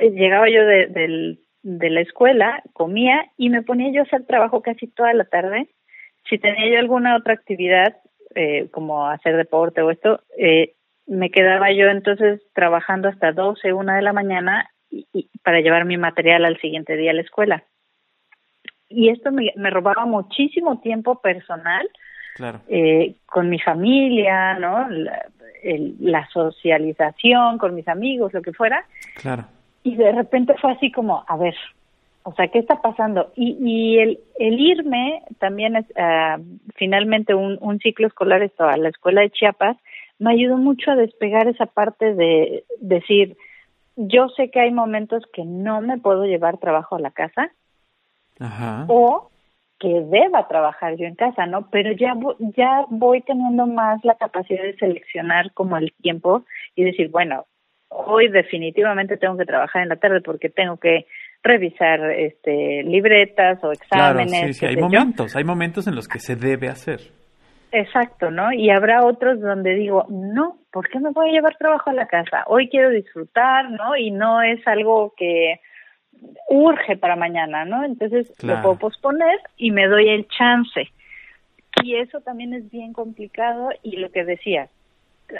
llegaba 0.00 0.48
yo 0.48 0.64
de, 0.64 1.36
de 1.62 1.90
la 1.90 2.00
escuela, 2.00 2.62
comía 2.72 3.26
y 3.36 3.50
me 3.50 3.62
ponía 3.62 3.92
yo 3.92 4.00
a 4.00 4.04
hacer 4.04 4.24
trabajo 4.24 4.62
casi 4.62 4.86
toda 4.86 5.12
la 5.12 5.24
tarde. 5.24 5.68
Si 6.28 6.38
tenía 6.38 6.72
yo 6.72 6.78
alguna 6.78 7.16
otra 7.16 7.34
actividad, 7.34 7.96
eh, 8.34 8.68
como 8.70 9.08
hacer 9.08 9.36
deporte 9.36 9.82
o 9.82 9.90
esto, 9.90 10.20
eh, 10.36 10.74
me 11.06 11.30
quedaba 11.30 11.72
yo 11.72 11.88
entonces 11.88 12.40
trabajando 12.54 13.08
hasta 13.08 13.32
12, 13.32 13.72
una 13.72 13.96
de 13.96 14.02
la 14.02 14.12
mañana 14.12 14.70
y, 14.90 15.28
para 15.42 15.60
llevar 15.60 15.84
mi 15.84 15.96
material 15.96 16.44
al 16.44 16.60
siguiente 16.60 16.96
día 16.96 17.10
a 17.10 17.14
la 17.14 17.22
escuela. 17.22 17.64
Y 18.88 19.08
esto 19.08 19.32
me, 19.32 19.52
me 19.56 19.70
robaba 19.70 20.04
muchísimo 20.04 20.80
tiempo 20.80 21.20
personal 21.20 21.88
eh, 22.68 23.16
con 23.26 23.48
mi 23.48 23.58
familia, 23.58 24.54
¿no? 24.54 24.88
La, 24.88 25.26
la, 26.00 26.28
socialización 26.28 27.58
con 27.58 27.74
mis 27.74 27.86
amigos, 27.88 28.32
lo 28.32 28.42
que 28.42 28.52
fuera. 28.52 28.84
Claro. 29.16 29.44
Y 29.82 29.96
de 29.96 30.12
repente 30.12 30.54
fue 30.60 30.72
así 30.72 30.90
como, 30.90 31.24
a 31.26 31.36
ver, 31.36 31.54
o 32.24 32.32
sea, 32.34 32.48
¿qué 32.48 32.58
está 32.58 32.80
pasando? 32.80 33.32
Y, 33.34 33.56
y 33.60 33.98
el, 33.98 34.20
el 34.38 34.60
irme 34.60 35.22
también 35.38 35.76
es 35.76 35.86
uh, 35.90 36.42
finalmente 36.76 37.34
un, 37.34 37.58
un 37.60 37.78
ciclo 37.80 38.06
escolar 38.06 38.42
esto 38.42 38.64
a 38.64 38.76
la 38.76 38.88
escuela 38.88 39.22
de 39.22 39.30
Chiapas 39.30 39.76
me 40.18 40.32
ayudó 40.32 40.56
mucho 40.56 40.92
a 40.92 40.96
despegar 40.96 41.48
esa 41.48 41.66
parte 41.66 42.14
de 42.14 42.64
decir, 42.80 43.36
yo 43.96 44.28
sé 44.28 44.50
que 44.50 44.60
hay 44.60 44.70
momentos 44.70 45.24
que 45.32 45.44
no 45.44 45.80
me 45.80 45.98
puedo 45.98 46.24
llevar 46.24 46.58
trabajo 46.58 46.94
a 46.96 47.00
la 47.00 47.10
casa 47.10 47.50
o 48.86 49.30
que 49.80 49.88
deba 49.88 50.46
trabajar 50.46 50.96
yo 50.96 51.06
en 51.06 51.16
casa, 51.16 51.46
¿no? 51.46 51.68
Pero 51.70 51.90
ya 51.90 52.14
ya 52.56 52.86
voy 52.88 53.20
teniendo 53.22 53.66
más 53.66 54.04
la 54.04 54.14
capacidad 54.14 54.62
de 54.62 54.76
seleccionar 54.76 55.52
como 55.54 55.76
el 55.76 55.92
tiempo 56.00 56.44
y 56.76 56.84
decir, 56.84 57.10
bueno, 57.10 57.46
hoy 57.88 58.28
definitivamente 58.28 59.16
tengo 59.16 59.36
que 59.36 59.44
trabajar 59.44 59.82
en 59.82 59.88
la 59.88 59.96
tarde 59.96 60.20
porque 60.20 60.50
tengo 60.50 60.76
que 60.76 61.06
revisar 61.42 62.00
este 62.12 62.82
libretas 62.84 63.62
o 63.64 63.72
exámenes. 63.72 64.30
Claro, 64.32 64.46
sí, 64.48 64.54
sí, 64.54 64.66
hay 64.66 64.76
momentos, 64.76 65.36
hay 65.36 65.44
momentos 65.44 65.86
en 65.86 65.94
los 65.94 66.08
que 66.08 66.18
se 66.18 66.36
debe 66.36 66.68
hacer. 66.68 67.00
Exacto, 67.72 68.30
¿no? 68.30 68.52
Y 68.52 68.70
habrá 68.70 69.04
otros 69.04 69.40
donde 69.40 69.74
digo, 69.74 70.04
no, 70.10 70.58
¿por 70.70 70.88
qué 70.90 71.00
me 71.00 71.10
voy 71.10 71.30
a 71.30 71.32
llevar 71.32 71.56
trabajo 71.56 71.88
a 71.88 71.94
la 71.94 72.06
casa? 72.06 72.44
Hoy 72.46 72.68
quiero 72.68 72.90
disfrutar, 72.90 73.70
¿no? 73.70 73.96
Y 73.96 74.10
no 74.10 74.42
es 74.42 74.60
algo 74.66 75.14
que 75.16 75.58
urge 76.48 76.98
para 76.98 77.16
mañana, 77.16 77.64
¿no? 77.64 77.82
Entonces 77.82 78.30
lo 78.44 78.60
puedo 78.60 78.78
posponer 78.78 79.40
y 79.56 79.70
me 79.70 79.88
doy 79.88 80.08
el 80.08 80.28
chance. 80.28 80.92
Y 81.82 81.96
eso 81.96 82.20
también 82.20 82.52
es 82.52 82.70
bien 82.70 82.92
complicado 82.92 83.70
y 83.82 83.96
lo 83.96 84.10
que 84.12 84.24
decía, 84.24 84.68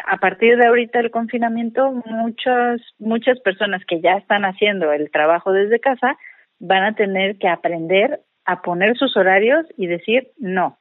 a 0.07 0.17
partir 0.19 0.57
de 0.57 0.67
ahorita 0.67 1.01
el 1.01 1.11
confinamiento, 1.11 1.93
muchas 2.07 2.81
muchas 2.99 3.41
personas 3.41 3.83
que 3.87 4.01
ya 4.01 4.13
están 4.13 4.45
haciendo 4.45 4.93
el 4.93 5.11
trabajo 5.11 5.53
desde 5.53 5.81
casa 5.81 6.17
van 6.59 6.85
a 6.85 6.95
tener 6.95 7.39
que 7.39 7.49
aprender 7.49 8.21
a 8.45 8.63
poner 8.63 8.97
sus 8.97 9.17
horarios 9.17 9.67
y 9.77 9.87
decir 9.87 10.29
no, 10.39 10.79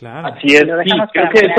Así 0.00 0.54
es, 0.54 0.64
creo 0.64 1.30
que 1.30 1.54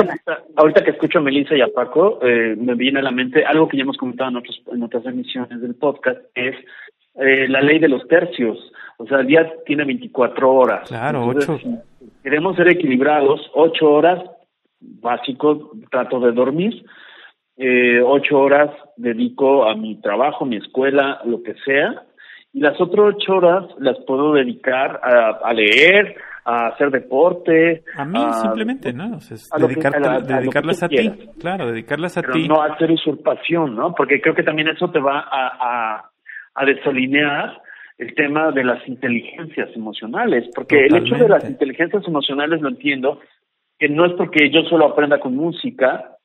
ahorita 0.56 0.84
que 0.84 0.90
escucho 0.90 1.18
a 1.18 1.22
Melissa 1.22 1.54
y 1.56 1.60
a 1.60 1.68
Paco, 1.68 2.18
eh, 2.22 2.56
me 2.58 2.74
viene 2.74 2.98
a 2.98 3.02
la 3.02 3.10
mente 3.10 3.44
algo 3.44 3.68
que 3.68 3.76
ya 3.76 3.84
hemos 3.84 3.96
comentado 3.96 4.30
en, 4.30 4.36
otros, 4.36 4.62
en 4.72 4.82
otras 4.82 5.06
emisiones 5.06 5.60
del 5.60 5.74
podcast, 5.74 6.18
es 6.34 6.54
eh, 7.14 7.46
la 7.48 7.60
ley 7.60 7.78
de 7.78 7.88
los 7.88 8.06
tercios. 8.08 8.58
O 8.98 9.06
sea, 9.06 9.20
el 9.20 9.28
día 9.28 9.50
tiene 9.66 9.84
24 9.84 10.52
horas. 10.52 10.88
Claro, 10.88 11.26
ocho. 11.26 11.58
queremos 12.22 12.56
ser 12.56 12.68
equilibrados, 12.68 13.50
8 13.54 13.90
horas, 13.90 14.22
básico, 15.00 15.72
trato 15.90 16.20
de 16.20 16.32
dormir, 16.32 16.84
eh, 17.56 18.00
8 18.02 18.38
horas 18.38 18.70
dedico 18.96 19.68
a 19.68 19.76
mi 19.76 20.00
trabajo, 20.00 20.44
mi 20.44 20.56
escuela, 20.56 21.20
lo 21.24 21.42
que 21.42 21.54
sea, 21.64 22.04
y 22.52 22.60
las 22.60 22.80
otras 22.80 23.14
8 23.16 23.32
horas 23.32 23.64
las 23.78 23.96
puedo 24.06 24.32
dedicar 24.32 25.00
a, 25.02 25.38
a 25.42 25.52
leer, 25.52 26.16
a 26.44 26.68
hacer 26.68 26.90
deporte. 26.90 27.82
A 27.96 28.04
mí 28.04 28.18
simplemente, 28.42 28.92
¿no? 28.92 29.16
O 29.16 29.58
dedicarlas 29.58 30.82
a, 30.82 30.88
ti, 30.88 31.10
claro, 31.40 31.70
dedicarlas 31.70 32.18
a 32.18 32.22
ti. 32.22 32.46
No 32.46 32.62
hacer 32.62 32.90
usurpación, 32.90 33.74
¿no? 33.74 33.94
Porque 33.94 34.20
creo 34.20 34.34
que 34.34 34.42
también 34.42 34.68
eso 34.68 34.90
te 34.90 35.00
va 35.00 35.20
a, 35.20 36.10
a, 36.54 36.64
desalinear 36.66 37.60
el 37.98 38.14
tema 38.14 38.50
de 38.50 38.64
las 38.64 38.86
inteligencias 38.88 39.70
emocionales, 39.74 40.48
porque 40.54 40.86
el 40.86 40.96
hecho 40.96 41.16
de 41.16 41.28
las 41.28 41.48
inteligencias 41.48 42.06
emocionales 42.06 42.60
lo 42.60 42.68
entiendo, 42.68 43.20
que 43.78 43.88
no 43.88 44.04
es 44.06 44.12
porque 44.12 44.50
yo 44.50 44.62
solo 44.62 44.86
aprenda 44.86 45.20
con 45.20 45.34
música 45.34 46.16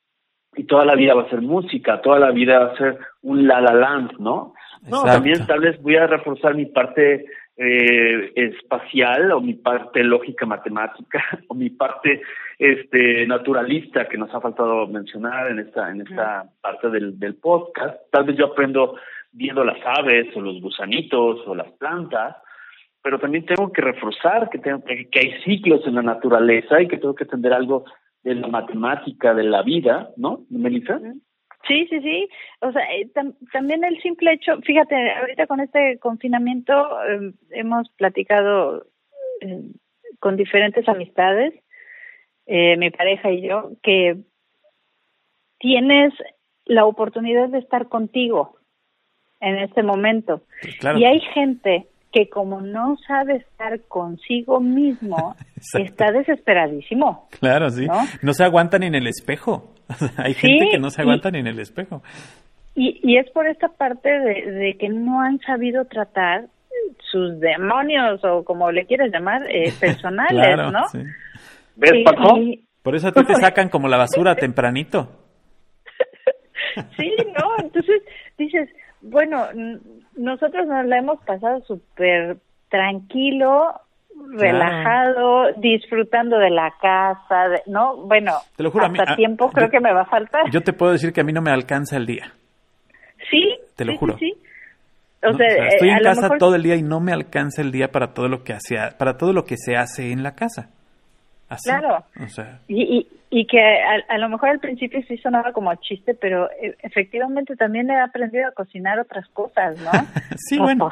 y 0.56 0.66
toda 0.66 0.86
la 0.86 0.96
vida 0.96 1.14
va 1.14 1.24
a 1.24 1.30
ser 1.30 1.42
música, 1.42 2.02
toda 2.02 2.20
la 2.20 2.32
vida 2.32 2.60
va 2.60 2.74
a 2.74 2.78
ser 2.78 2.98
un 3.22 3.48
la 3.48 3.62
la 3.62 3.74
land, 3.74 4.14
¿no? 4.20 4.54
No, 4.90 5.04
también 5.04 5.46
tal 5.46 5.60
vez 5.60 5.82
voy 5.82 5.98
a 5.98 6.08
reforzar 6.08 6.56
mi 6.56 6.66
parte 6.66 7.26
eh, 7.58 8.32
espacial 8.36 9.34
o 9.34 9.42
mi 9.42 9.56
parte 9.56 10.04
lógica 10.04 10.46
matemática 10.46 11.24
o 11.50 11.54
mi 11.54 11.70
parte 11.70 12.22
este 12.58 13.28
naturalista 13.28 14.08
que 14.08 14.18
nos 14.18 14.34
ha 14.34 14.40
faltado 14.40 14.88
mencionar 14.88 15.52
en 15.52 15.60
esta 15.60 15.92
en 15.92 16.02
esta 16.02 16.46
parte 16.62 16.90
del, 16.90 17.20
del 17.20 17.36
podcast. 17.36 18.00
Tal 18.12 18.24
vez 18.26 18.38
yo 18.38 18.48
aprendo 18.48 18.96
viendo 19.32 19.64
las 19.64 19.78
aves 19.86 20.36
o 20.36 20.42
los 20.42 20.62
gusanitos 20.62 21.42
o 21.46 21.54
las 21.54 21.72
plantas 21.74 22.38
pero 23.02 23.20
también 23.20 23.46
tengo 23.46 23.72
que 23.72 23.82
reforzar 23.82 24.50
que 24.50 24.60
tengo 24.60 24.84
que, 24.84 25.10
que 25.10 25.20
hay 25.20 25.42
ciclos 25.44 25.86
en 25.86 25.96
la 25.96 26.02
naturaleza 26.02 26.82
y 26.82 26.88
que 26.88 26.98
tengo 26.98 27.16
que 27.16 27.24
entender 27.24 27.54
algo 27.54 27.86
de 28.24 28.36
la 28.36 28.48
matemática 28.48 29.34
de 29.34 29.44
la 29.44 29.62
vida 29.64 30.10
no 30.18 30.46
Melissa 30.50 31.00
Sí, 31.68 31.88
sí, 31.90 32.00
sí. 32.02 32.30
O 32.62 32.72
sea, 32.72 32.82
eh, 32.96 33.10
también 33.52 33.84
el 33.84 34.02
simple 34.02 34.34
hecho, 34.34 34.60
fíjate, 34.62 34.96
ahorita 35.12 35.46
con 35.48 35.60
este 35.60 36.00
confinamiento 36.00 36.74
em, 37.04 37.34
hemos 37.52 37.90
platicado 37.92 38.86
em, 39.42 39.74
con 40.20 40.38
diferentes 40.38 40.88
amistades, 40.88 41.54
eh, 42.46 42.78
mi 42.78 42.90
pareja 42.92 43.32
y 43.32 43.42
yo, 43.42 43.72
que 43.84 44.18
tienes 45.60 46.14
la 46.66 46.86
oportunidad 46.86 47.50
de 47.50 47.60
estar 47.60 47.90
contigo 47.90 48.58
en 49.42 49.58
este 49.58 49.84
momento. 49.84 50.44
Y 50.96 51.04
hay 51.04 51.20
gente 51.20 51.88
que 52.12 52.30
como 52.30 52.62
no 52.62 52.98
sabe 53.08 53.38
estar 53.38 53.80
consigo 53.88 54.60
mismo, 54.60 55.36
está 55.74 56.12
desesperadísimo. 56.12 57.28
Claro, 57.39 57.69
sí. 57.69 57.88
¿no? 58.22 58.34
se 58.34 58.43
aguanta 58.43 58.80
ni 58.80 58.88
en 58.88 58.95
el 58.95 59.08
espejo. 59.08 59.74
Hay 60.17 60.34
gente 60.34 60.69
que 60.72 60.80
no 60.80 60.89
se 60.89 61.02
aguanta 61.02 61.32
ni 61.32 61.39
en 61.39 61.48
el 61.48 61.60
espejo. 61.60 62.02
Y, 62.76 63.00
y 63.04 63.17
es 63.17 63.30
por 63.32 63.48
esta 63.48 63.67
parte 63.67 64.10
de, 64.10 64.78
que 64.80 64.89
no 64.89 65.22
han 65.22 65.39
sabido 65.39 65.86
tratar 65.86 66.45
sus 67.12 67.39
demonios 67.39 68.24
o 68.24 68.43
como 68.45 68.72
le 68.72 68.86
quieras 68.86 69.12
llamar, 69.12 69.43
eh, 69.50 69.74
personales, 69.80 70.58
¿no? 70.72 70.84
¿Ves, 71.76 71.91
Paco? 72.06 72.39
Por 72.84 72.95
eso 72.95 73.10
a 73.10 73.12
ti 73.12 73.24
te 73.26 73.36
sacan 73.36 73.69
como 73.69 73.88
la 73.88 73.98
basura 73.98 74.36
tempranito. 74.36 75.10
sí, 76.98 77.13
no, 77.38 77.63
entonces 77.63 78.02
dices, 78.38 78.69
bueno, 79.02 79.48
nosotros 80.16 80.68
nos 80.68 80.86
la 80.86 80.98
hemos 80.98 81.20
pasado 81.24 81.62
súper 81.62 82.38
tranquilo, 82.70 83.74
relajado, 84.32 85.54
disfrutando 85.58 86.38
de 86.38 86.50
la 86.50 86.74
casa, 86.82 87.62
¿no? 87.68 87.98
Bueno, 87.98 88.34
te 88.56 88.64
lo 88.64 88.72
juro, 88.72 88.86
hasta 88.86 89.16
tiempo 89.16 89.50
creo 89.50 89.70
que 89.70 89.80
me 89.80 89.94
va 89.94 90.02
a 90.02 90.06
faltar. 90.06 90.50
Yo 90.52 90.62
te 90.62 90.74
puedo 90.74 90.92
decir 90.92 91.14
que 91.14 91.22
a 91.22 91.24
mí 91.24 91.34
no 91.34 91.42
me 91.42 91.52
alcanza 91.52 91.98
el 91.98 92.06
día. 92.06 92.34
Sí, 93.30 93.58
te 93.76 93.86
lo 93.86 93.98
juro. 93.98 94.18
Sí, 94.18 94.34
O, 95.24 95.34
sea, 95.34 95.48
estoy 95.68 95.90
eh, 95.90 95.94
en 95.94 96.04
casa 96.04 96.30
todo 96.38 96.56
el 96.56 96.64
día 96.64 96.76
y 96.76 96.84
no 96.84 97.00
me 97.00 97.12
alcanza 97.12 97.62
el 97.62 97.72
día 97.72 97.90
para 97.92 98.14
todo 98.14 98.28
lo 98.28 98.44
que 98.44 98.54
hacía, 98.54 98.96
para 98.98 99.18
todo 99.18 99.34
lo 99.34 99.46
que 99.46 99.56
se 99.58 99.76
hace 99.76 100.12
en 100.12 100.24
la 100.24 100.36
casa. 100.36 100.70
Claro. 101.64 102.06
y, 102.68 103.08
y, 103.32 103.48
que 103.48 103.60
a, 103.60 104.18
lo 104.18 104.30
mejor 104.30 104.50
al 104.50 104.60
principio 104.60 105.02
sí 105.08 105.18
sonaba 105.18 105.52
como 105.52 105.74
chiste, 105.76 106.14
pero 106.14 106.50
e, 106.52 106.76
efectivamente 106.84 107.56
también 107.56 107.90
he 107.90 108.00
aprendido 108.00 108.48
a 108.48 108.52
cocinar 108.52 109.00
otras 109.00 109.28
cosas, 109.30 109.80
¿no? 109.82 109.92
sí, 110.38 110.60
bueno. 110.60 110.90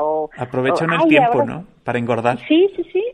o... 0.00 0.30
Aprovechan 0.36 0.92
el 0.92 1.08
tiempo, 1.08 1.44
¿no? 1.44 1.64
Para 1.84 1.98
engordar. 1.98 2.38
Sí, 2.46 2.68
sí, 2.76 2.84
sí. 2.92 3.04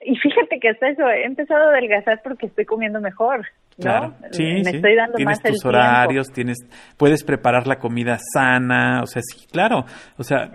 Y 0.00 0.16
fíjate 0.16 0.60
que 0.60 0.68
hasta 0.68 0.88
eso, 0.88 1.08
he 1.08 1.24
empezado 1.24 1.68
a 1.68 1.70
adelgazar 1.70 2.20
porque 2.22 2.46
estoy 2.46 2.66
comiendo 2.66 3.00
mejor. 3.00 3.46
Claro, 3.80 4.14
sí, 4.30 4.44
Me 4.44 4.70
estoy 4.70 4.94
dando 4.94 5.16
tienes 5.16 5.42
tus 5.42 5.64
horarios, 5.64 6.28
tienes, 6.32 6.58
puedes 6.96 7.24
preparar 7.24 7.66
la 7.66 7.76
comida 7.76 8.18
sana, 8.32 9.00
o 9.02 9.06
sea, 9.06 9.20
sí, 9.22 9.46
claro, 9.50 9.84
o 10.16 10.22
sea, 10.22 10.50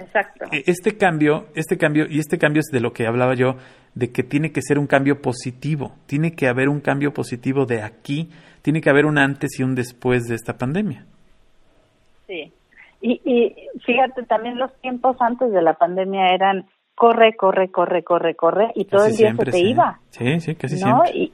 e, 0.52 0.64
este 0.68 0.96
cambio, 0.96 1.48
este 1.54 1.78
cambio 1.78 2.06
y 2.10 2.20
este 2.20 2.38
cambio 2.38 2.62
es 2.62 2.68
de 2.72 2.80
lo 2.80 2.94
que 2.94 3.08
hablaba 3.08 3.34
yo, 3.34 3.56
de 3.96 4.12
que 4.12 4.24
tiene 4.24 4.52
que 4.52 4.62
ser 4.62 4.80
un 4.80 4.88
cambio 4.88 5.22
positivo, 5.22 5.92
tiene 6.06 6.36
que 6.36 6.48
haber 6.48 6.70
un 6.70 6.80
cambio 6.80 7.14
positivo 7.14 7.66
de 7.66 7.82
aquí, 7.82 8.30
tiene 8.62 8.82
que 8.82 8.90
haber 8.90 9.06
un 9.06 9.18
antes 9.18 9.60
y 9.60 9.64
un 9.64 9.76
después 9.76 10.28
de 10.28 10.36
esta 10.36 10.58
pandemia. 10.58 11.06
Sí, 12.28 12.52
y, 13.02 13.22
y 13.26 13.56
fíjate, 13.86 14.24
también 14.24 14.58
los 14.58 14.74
tiempos 14.82 15.18
antes 15.20 15.52
de 15.52 15.62
la 15.62 15.74
pandemia 15.74 16.28
eran 16.34 16.66
corre, 16.96 17.36
corre, 17.36 17.72
corre, 17.72 18.04
corre, 18.04 18.36
corre, 18.36 18.72
y 18.76 18.86
todo 18.86 19.06
el 19.06 19.16
día 19.16 19.34
se 19.34 19.46
te 19.46 19.60
iba. 19.60 20.00
Sí, 20.10 20.40
sí, 20.42 20.56
casi 20.56 20.78
siempre. 20.78 21.12
Y, 21.14 21.34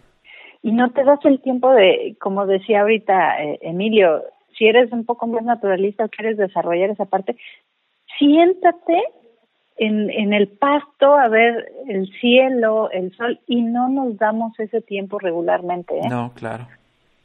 y 0.62 0.72
no 0.72 0.92
te 0.92 1.04
das 1.04 1.20
el 1.26 1.42
tiempo 1.42 1.72
de, 1.72 2.16
como 2.22 2.46
decía 2.46 2.82
ahorita 2.82 3.44
eh, 3.44 3.60
Emilio, 3.62 4.24
si 4.58 4.68
eres 4.68 4.92
un 4.92 5.06
poco 5.06 5.28
más 5.28 5.44
naturalista 5.44 6.06
o 6.06 6.10
quieres 6.10 6.38
desarrollar 6.38 6.92
esa 6.92 7.06
parte, 7.06 7.36
siéntate 8.18 9.04
en, 9.78 10.10
en 10.10 10.34
el 10.34 10.48
pasto 10.48 11.16
a 11.16 11.28
ver 11.28 11.66
el 11.88 12.10
cielo, 12.20 12.90
el 12.92 13.16
sol, 13.16 13.40
y 13.48 13.62
no 13.62 13.90
nos 13.90 14.18
damos 14.18 14.58
ese 14.60 14.82
tiempo 14.82 15.20
regularmente. 15.20 15.98
¿eh? 15.98 16.10
No, 16.10 16.32
claro. 16.34 16.68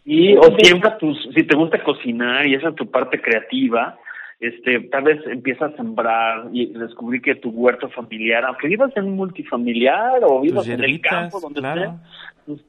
Y 0.05 0.37
o 0.37 0.43
siembra 0.59 0.99
tus, 0.99 1.17
si 1.35 1.45
te 1.45 1.57
gusta 1.57 1.83
cocinar 1.83 2.47
y 2.47 2.55
esa 2.55 2.71
es 2.71 2.75
tu 2.75 2.91
parte 2.91 3.21
creativa, 3.21 3.99
este, 4.41 4.81
tal 4.91 5.05
vez 5.05 5.21
empiezas 5.27 5.73
a 5.73 5.77
sembrar 5.77 6.49
y 6.53 6.73
descubrir 6.73 7.21
que 7.21 7.35
tu 7.35 7.51
huerto 7.51 7.89
familiar, 7.91 8.45
aunque 8.45 8.69
vivas 8.69 8.91
en 8.97 9.05
un 9.05 9.17
multifamiliar 9.17 10.25
o 10.25 10.41
vivas 10.41 10.67
en 10.67 10.83
el 10.83 11.01
campo, 11.01 11.39
donde 11.41 11.61
claro 11.61 12.01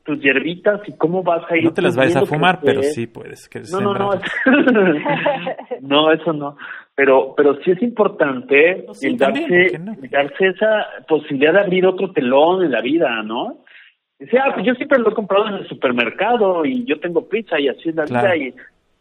tus, 0.03 0.21
hierbitas 0.21 0.81
y 0.87 0.93
cómo 0.93 1.23
vas 1.23 1.43
a 1.49 1.57
ir. 1.57 1.63
No 1.63 1.73
te 1.73 1.81
las 1.81 1.95
vayas 1.95 2.15
a 2.17 2.25
fumar, 2.25 2.59
pero 2.61 2.83
sí 2.83 3.07
puedes. 3.07 3.47
Que 3.49 3.61
no, 3.71 3.81
no, 3.81 3.93
no. 3.93 4.11
no, 5.81 6.11
eso 6.11 6.33
no. 6.33 6.57
Pero, 7.01 7.33
pero 7.35 7.59
sí 7.63 7.71
es 7.71 7.81
importante 7.81 8.85
darse, 9.17 9.81
darse 10.11 10.47
esa 10.49 10.85
posibilidad 11.07 11.53
de 11.53 11.59
abrir 11.61 11.83
otro 11.87 12.11
telón 12.11 12.63
en 12.63 12.69
la 12.69 12.81
vida, 12.81 13.23
¿no? 13.23 13.63
O 14.21 14.25
sea, 14.29 14.53
pues 14.53 14.67
yo 14.67 14.75
siempre 14.75 14.99
lo 14.99 15.09
he 15.09 15.15
comprado 15.15 15.47
en 15.47 15.55
el 15.55 15.67
supermercado 15.67 16.63
y 16.63 16.85
yo 16.85 16.99
tengo 16.99 17.27
pizza 17.27 17.59
y 17.59 17.69
así 17.69 17.89
es 17.89 17.95
la 17.95 18.05
vida 18.05 18.35
y 18.35 18.53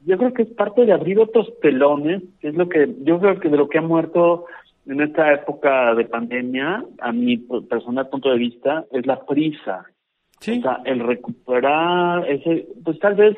yo 0.06 0.16
creo 0.16 0.32
que 0.32 0.44
es 0.44 0.48
parte 0.48 0.86
de 0.86 0.94
abrir 0.94 1.18
otros 1.18 1.50
pelones, 1.60 2.22
que 2.40 2.48
es 2.48 2.54
lo 2.54 2.70
que 2.70 2.88
yo 3.02 3.20
creo 3.20 3.38
que 3.38 3.50
de 3.50 3.58
lo 3.58 3.68
que 3.68 3.76
ha 3.76 3.82
muerto 3.82 4.46
en 4.86 5.02
esta 5.02 5.34
época 5.34 5.94
de 5.94 6.06
pandemia, 6.06 6.82
a 7.02 7.12
mi 7.12 7.36
personal 7.36 8.08
punto 8.08 8.30
de 8.30 8.38
vista, 8.38 8.86
es 8.92 9.04
la 9.04 9.26
prisa. 9.26 9.84
Sí. 10.40 10.60
O 10.60 10.62
sea, 10.62 10.80
el 10.86 11.00
recuperar 11.00 12.26
ese, 12.30 12.66
pues 12.82 12.98
tal 12.98 13.14
vez 13.16 13.36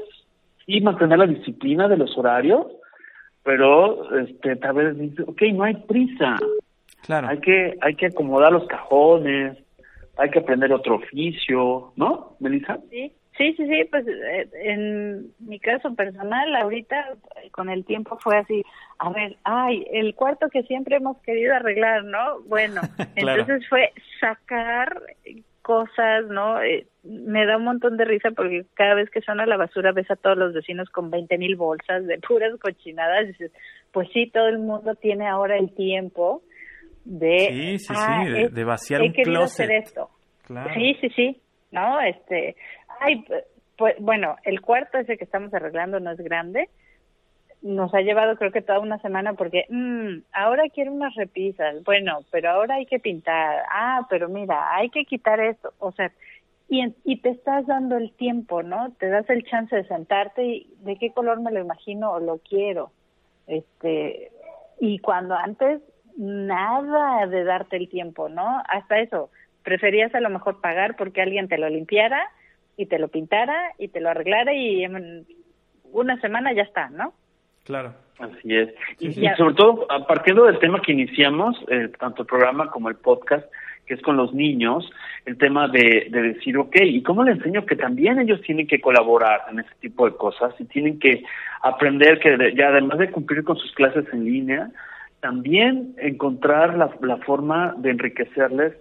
sí 0.65 0.81
mantener 0.81 1.19
la 1.19 1.27
disciplina 1.27 1.89
de 1.89 1.97
los 1.97 2.17
horarios, 2.17 2.65
pero 3.43 4.19
este 4.19 4.57
tal 4.57 4.75
vez 4.75 4.99
dice, 4.99 5.23
ok, 5.23 5.43
no 5.55 5.65
hay 5.65 5.75
prisa. 5.75 6.37
Claro. 7.03 7.29
Hay 7.29 7.39
que, 7.39 7.77
hay 7.81 7.95
que 7.97 8.07
acomodar 8.07 8.53
los 8.53 8.67
cajones, 8.69 9.59
hay 10.17 10.31
que 10.31 10.39
aprender 10.39 10.73
otro 10.73 10.97
oficio, 10.97 11.93
¿no, 11.97 12.37
Melissa? 12.39 12.79
Sí, 12.91 13.13
sí, 13.37 13.55
sí, 13.55 13.67
sí, 13.67 13.85
pues 13.91 14.07
eh, 14.07 14.49
en 14.63 15.33
mi 15.41 15.59
caso 15.59 15.95
personal, 15.95 16.55
ahorita 16.55 17.15
con 17.51 17.71
el 17.71 17.85
tiempo 17.85 18.19
fue 18.23 18.39
así, 18.39 18.63
a 18.99 19.11
ver, 19.11 19.37
ay, 19.45 19.85
el 19.93 20.15
cuarto 20.15 20.49
que 20.49 20.63
siempre 20.65 20.97
hemos 20.97 21.19
querido 21.23 21.55
arreglar, 21.55 22.05
¿no? 22.05 22.41
Bueno, 22.43 22.83
entonces 23.17 23.69
fue 23.69 23.93
sacar 24.21 25.03
cosas, 25.63 26.27
¿no? 26.29 26.61
Eh, 26.63 26.87
me 27.03 27.47
da 27.47 27.57
un 27.57 27.65
montón 27.65 27.97
de 27.97 28.05
risa 28.05 28.31
porque 28.31 28.65
cada 28.75 28.95
vez 28.95 29.11
que 29.11 29.21
suena 29.21 29.47
la 29.47 29.57
basura 29.57 29.93
ves 29.93 30.11
a 30.11 30.17
todos 30.17 30.37
los 30.37 30.53
vecinos 30.53 30.89
con 30.91 31.11
veinte 31.11 31.39
mil 31.39 31.57
bolsas 31.57 32.07
de 32.07 32.19
puras 32.19 32.53
cochinadas 32.61 33.25
y 33.25 33.29
dices, 33.29 33.53
pues 33.93 34.09
sí, 34.13 34.31
todo 34.31 34.49
el 34.49 34.59
mundo 34.59 34.95
tiene 34.95 35.29
ahora 35.29 35.57
el 35.57 35.75
tiempo 35.75 36.43
de, 37.05 37.49
sí, 37.51 37.79
sí, 37.79 37.87
sí, 37.87 37.95
ah, 37.97 38.25
de, 38.51 38.65
vaciar 38.65 39.03
un 39.03 39.13
closet. 39.13 39.67
Hacer 39.67 39.73
esto. 39.73 40.11
Sí, 40.75 40.97
sí, 41.01 41.09
sí, 41.17 41.41
¿no? 41.71 42.01
Este, 42.01 42.57
ay, 43.01 43.25
pues, 43.77 43.97
bueno, 43.99 44.37
el 44.45 44.61
cuarto 44.61 44.99
ese 44.99 45.17
que 45.17 45.25
estamos 45.25 45.53
arreglando 45.55 45.99
no 45.99 46.13
es 46.13 46.19
grande, 46.19 46.69
nos 47.63 47.95
ha 47.95 48.01
llevado 48.01 48.37
creo 48.37 48.51
que 48.51 48.61
toda 48.61 48.81
una 48.81 48.99
semana 48.99 49.35
porque 49.35 49.67
mmm, 49.69 50.19
ahora 50.33 50.65
quiero 50.73 50.93
unas 50.93 51.15
repisas, 51.15 51.83
bueno, 51.85 52.21
pero 52.31 52.51
ahora 52.51 52.77
hay 52.77 52.87
que 52.87 52.99
pintar, 52.99 53.63
ah, 53.71 54.07
pero 54.11 54.29
mira, 54.29 54.75
hay 54.75 54.91
que 54.91 55.05
quitar 55.05 55.41
esto, 55.41 55.73
o 55.79 55.93
sea, 55.93 56.13
y, 56.69 56.95
y 57.05 57.21
te 57.21 57.31
estás 57.31 57.67
dando 57.67 57.97
el 57.97 58.13
tiempo, 58.13 58.63
¿no? 58.63 58.93
Te 58.99 59.09
das 59.09 59.29
el 59.31 59.45
chance 59.45 59.75
de 59.77 59.85
sentarte 59.85 60.45
y 60.45 60.75
de 60.81 60.97
qué 60.97 61.13
color 61.13 61.41
me 61.41 61.53
lo 61.53 61.61
imagino 61.61 62.13
o 62.13 62.21
lo 62.21 62.39
quiero, 62.39 62.91
este, 63.47 64.33
y 64.81 64.99
cuando 64.99 65.35
antes 65.35 65.81
nada 66.17 67.27
de 67.27 67.45
darte 67.45 67.77
el 67.77 67.89
tiempo, 67.89 68.29
¿no? 68.29 68.63
Hasta 68.69 68.99
eso, 68.99 69.31
preferías 69.63 70.15
a 70.15 70.21
lo 70.21 70.31
mejor 70.31 70.61
pagar 70.61 70.97
porque 70.97 71.23
alguien 71.23 71.49
te 71.49 71.59
lo 71.59 71.69
limpiara 71.69 72.29
y 72.77 72.87
te 72.87 72.99
lo 72.99 73.09
pintara 73.09 73.73
y 73.79 73.89
te 73.89 74.01
lo 74.01 74.11
arreglara 74.11 74.53
y 74.53 74.85
una 75.93 76.21
semana 76.21 76.53
ya 76.53 76.63
está, 76.63 76.91
¿no? 76.91 77.15
Claro. 77.65 77.95
Así 78.19 78.55
es. 78.55 78.69
Y, 79.01 79.13
sobre 79.37 79.55
todo, 79.55 79.87
partiendo 80.07 80.45
del 80.45 80.59
tema 80.59 80.81
que 80.81 80.93
iniciamos, 80.93 81.57
eh, 81.69 81.91
tanto 81.99 82.23
el 82.23 82.29
programa 82.29 82.71
como 82.71 82.89
el 82.89 82.95
podcast, 82.95 83.45
que 83.87 83.95
es 83.95 84.03
con 84.03 84.17
los 84.17 84.33
niños, 84.33 84.89
el 85.27 85.37
tema 85.39 85.67
de, 85.69 86.07
de 86.09 86.23
decir, 86.23 86.57
ok, 86.57 86.77
¿y 86.83 87.03
cómo 87.03 87.25
le 87.25 87.33
enseño 87.33 87.67
que 87.67 87.75
también 87.75 88.21
ellos 88.21 88.41
tienen 88.43 88.69
que 88.69 88.81
colaborar 88.81 89.43
en 89.51 89.59
ese 89.59 89.75
tipo 89.81 90.09
de 90.09 90.17
cosas 90.17 90.55
y 90.61 90.65
tienen 90.65 91.01
que 91.01 91.25
aprender 91.63 92.21
que 92.21 92.55
ya 92.57 92.69
además 92.69 92.99
de 92.99 93.11
cumplir 93.11 93.43
con 93.43 93.57
sus 93.57 93.73
clases 93.73 94.05
en 94.13 94.25
línea, 94.25 94.71
también 95.21 95.95
encontrar 95.99 96.77
la, 96.77 96.91
la 97.01 97.17
forma 97.19 97.75
de 97.79 97.91
enriquecerles 97.91 98.73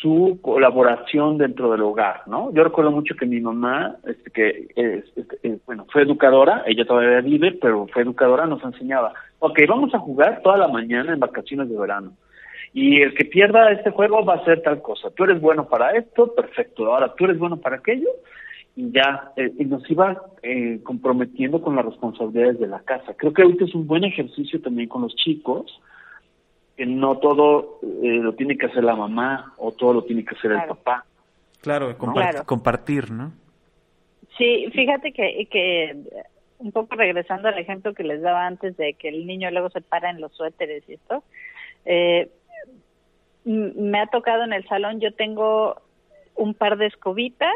su 0.00 0.38
colaboración 0.42 1.38
dentro 1.38 1.70
del 1.72 1.82
hogar, 1.82 2.22
¿no? 2.26 2.52
Yo 2.52 2.64
recuerdo 2.64 2.90
mucho 2.90 3.14
que 3.16 3.26
mi 3.26 3.40
mamá, 3.40 3.96
este, 4.06 4.30
que 4.30 4.68
este, 4.76 5.38
eh, 5.42 5.58
bueno, 5.66 5.86
fue 5.92 6.02
educadora, 6.02 6.62
ella 6.66 6.84
todavía 6.84 7.20
vive, 7.20 7.52
pero 7.52 7.86
fue 7.92 8.02
educadora, 8.02 8.46
nos 8.46 8.62
enseñaba, 8.62 9.12
ok, 9.40 9.58
vamos 9.68 9.94
a 9.94 9.98
jugar 9.98 10.40
toda 10.42 10.56
la 10.56 10.68
mañana 10.68 11.12
en 11.12 11.20
vacaciones 11.20 11.68
de 11.68 11.78
verano. 11.78 12.12
Y 12.72 13.00
el 13.00 13.14
que 13.14 13.24
pierda 13.24 13.72
este 13.72 13.90
juego 13.90 14.24
va 14.24 14.34
a 14.34 14.38
hacer 14.38 14.62
tal 14.62 14.82
cosa. 14.82 15.10
Tú 15.10 15.24
eres 15.24 15.40
bueno 15.40 15.68
para 15.68 15.96
esto, 15.96 16.34
perfecto. 16.34 16.86
Ahora 16.86 17.14
tú 17.14 17.24
eres 17.24 17.38
bueno 17.38 17.56
para 17.56 17.76
aquello. 17.76 18.08
Y 18.76 18.92
ya, 18.92 19.32
eh, 19.36 19.52
y 19.58 19.64
nos 19.64 19.90
iba 19.90 20.22
eh, 20.42 20.78
comprometiendo 20.84 21.60
con 21.60 21.74
las 21.74 21.84
responsabilidades 21.84 22.60
de 22.60 22.68
la 22.68 22.80
casa. 22.80 23.14
Creo 23.16 23.32
que 23.32 23.42
ahorita 23.42 23.64
es 23.64 23.74
un 23.74 23.86
buen 23.86 24.04
ejercicio 24.04 24.60
también 24.60 24.88
con 24.88 25.02
los 25.02 25.16
chicos, 25.16 25.80
que 26.78 26.86
no 26.86 27.18
todo 27.18 27.80
eh, 27.82 28.20
lo 28.22 28.34
tiene 28.34 28.56
que 28.56 28.66
hacer 28.66 28.84
la 28.84 28.94
mamá 28.94 29.52
o 29.58 29.72
todo 29.72 29.94
lo 29.94 30.04
tiene 30.04 30.24
que 30.24 30.36
hacer 30.36 30.52
el 30.52 30.62
papá. 30.62 31.04
Claro, 31.60 31.98
compartir, 32.46 33.10
¿no? 33.10 33.32
Sí, 34.38 34.68
fíjate 34.72 35.12
que, 35.12 35.48
que 35.50 35.96
un 36.58 36.70
poco 36.70 36.94
regresando 36.94 37.48
al 37.48 37.58
ejemplo 37.58 37.94
que 37.94 38.04
les 38.04 38.22
daba 38.22 38.46
antes 38.46 38.76
de 38.76 38.94
que 38.94 39.08
el 39.08 39.26
niño 39.26 39.50
luego 39.50 39.70
se 39.70 39.80
para 39.80 40.08
en 40.08 40.20
los 40.20 40.32
suéteres 40.36 40.88
y 40.88 40.94
esto, 40.94 41.24
eh, 41.84 42.30
me 43.44 43.98
ha 43.98 44.06
tocado 44.06 44.44
en 44.44 44.52
el 44.52 44.64
salón, 44.68 45.00
yo 45.00 45.12
tengo 45.12 45.82
un 46.36 46.54
par 46.54 46.78
de 46.78 46.86
escobitas 46.86 47.52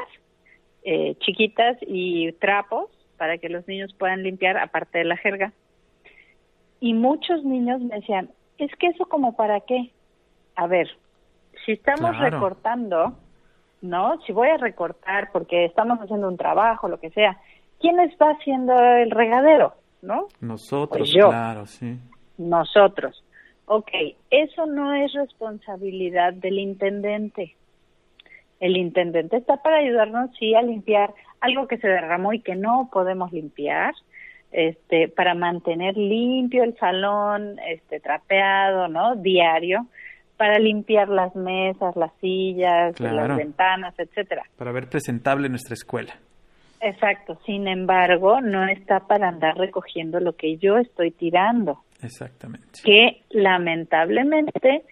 eh, 0.82 1.14
chiquitas 1.20 1.76
y 1.82 2.32
trapos 2.32 2.90
para 3.18 3.38
que 3.38 3.48
los 3.48 3.68
niños 3.68 3.94
puedan 3.96 4.24
limpiar 4.24 4.56
aparte 4.56 4.98
de 4.98 5.04
la 5.04 5.16
jerga. 5.16 5.52
Y 6.80 6.94
muchos 6.94 7.44
niños 7.44 7.80
me 7.80 7.94
decían, 7.94 8.30
es 8.58 8.70
que 8.76 8.88
eso 8.88 9.06
como 9.06 9.34
para 9.36 9.60
qué. 9.60 9.90
A 10.56 10.66
ver, 10.66 10.88
si 11.64 11.72
estamos 11.72 12.18
recortando, 12.18 13.14
¿no? 13.80 14.20
Si 14.22 14.32
voy 14.32 14.48
a 14.48 14.56
recortar 14.56 15.30
porque 15.32 15.64
estamos 15.64 15.98
haciendo 15.98 16.28
un 16.28 16.36
trabajo, 16.36 16.88
lo 16.88 17.00
que 17.00 17.10
sea, 17.10 17.38
¿quién 17.80 18.00
está 18.00 18.30
haciendo 18.30 18.72
el 18.78 19.10
regadero, 19.10 19.74
no? 20.02 20.28
Nosotros, 20.40 20.98
pues 20.98 21.12
yo. 21.12 21.28
claro, 21.28 21.66
sí. 21.66 21.98
Nosotros. 22.38 23.22
Ok, 23.66 23.90
eso 24.30 24.66
no 24.66 24.92
es 24.94 25.12
responsabilidad 25.12 26.32
del 26.34 26.58
intendente. 26.58 27.56
El 28.60 28.76
intendente 28.76 29.36
está 29.36 29.56
para 29.56 29.78
ayudarnos, 29.78 30.30
sí, 30.38 30.54
a 30.54 30.62
limpiar 30.62 31.14
algo 31.40 31.66
que 31.66 31.78
se 31.78 31.88
derramó 31.88 32.32
y 32.32 32.40
que 32.40 32.54
no 32.54 32.88
podemos 32.92 33.32
limpiar, 33.32 33.94
este, 34.52 35.08
para 35.08 35.34
mantener 35.34 35.96
limpio 35.96 36.62
el 36.62 36.76
salón, 36.76 37.58
este, 37.66 38.00
trapeado, 38.00 38.88
¿no? 38.88 39.16
Diario, 39.16 39.86
para 40.36 40.58
limpiar 40.58 41.08
las 41.08 41.34
mesas, 41.34 41.96
las 41.96 42.12
sillas, 42.20 42.98
las 43.00 43.36
ventanas, 43.36 43.94
etcétera. 43.98 44.42
Para 44.56 44.72
ver 44.72 44.88
presentable 44.88 45.48
nuestra 45.48 45.74
escuela. 45.74 46.14
Exacto. 46.80 47.38
Sin 47.46 47.68
embargo, 47.68 48.40
no 48.40 48.66
está 48.66 49.00
para 49.00 49.28
andar 49.28 49.56
recogiendo 49.56 50.18
lo 50.20 50.34
que 50.34 50.56
yo 50.58 50.78
estoy 50.78 51.12
tirando. 51.12 51.78
Exactamente. 52.02 52.80
Que 52.84 53.22
lamentablemente 53.30 54.82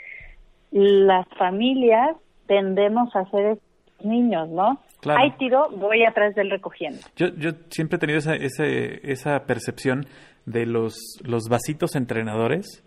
las 0.70 1.26
familias 1.36 2.16
tendemos 2.46 3.14
a 3.16 3.28
ser 3.30 3.58
niños, 4.04 4.48
¿no? 4.48 4.80
Claro. 5.00 5.20
Ahí 5.20 5.32
tiro, 5.38 5.70
voy 5.70 6.04
atrás 6.04 6.34
del 6.34 6.50
recogiendo. 6.50 7.00
Yo, 7.16 7.28
yo 7.36 7.52
siempre 7.70 7.96
he 7.96 7.98
tenido 7.98 8.18
esa, 8.18 8.34
esa, 8.34 9.46
percepción 9.46 10.06
de 10.44 10.66
los, 10.66 10.98
los 11.24 11.48
vasitos 11.48 11.96
entrenadores. 11.96 12.84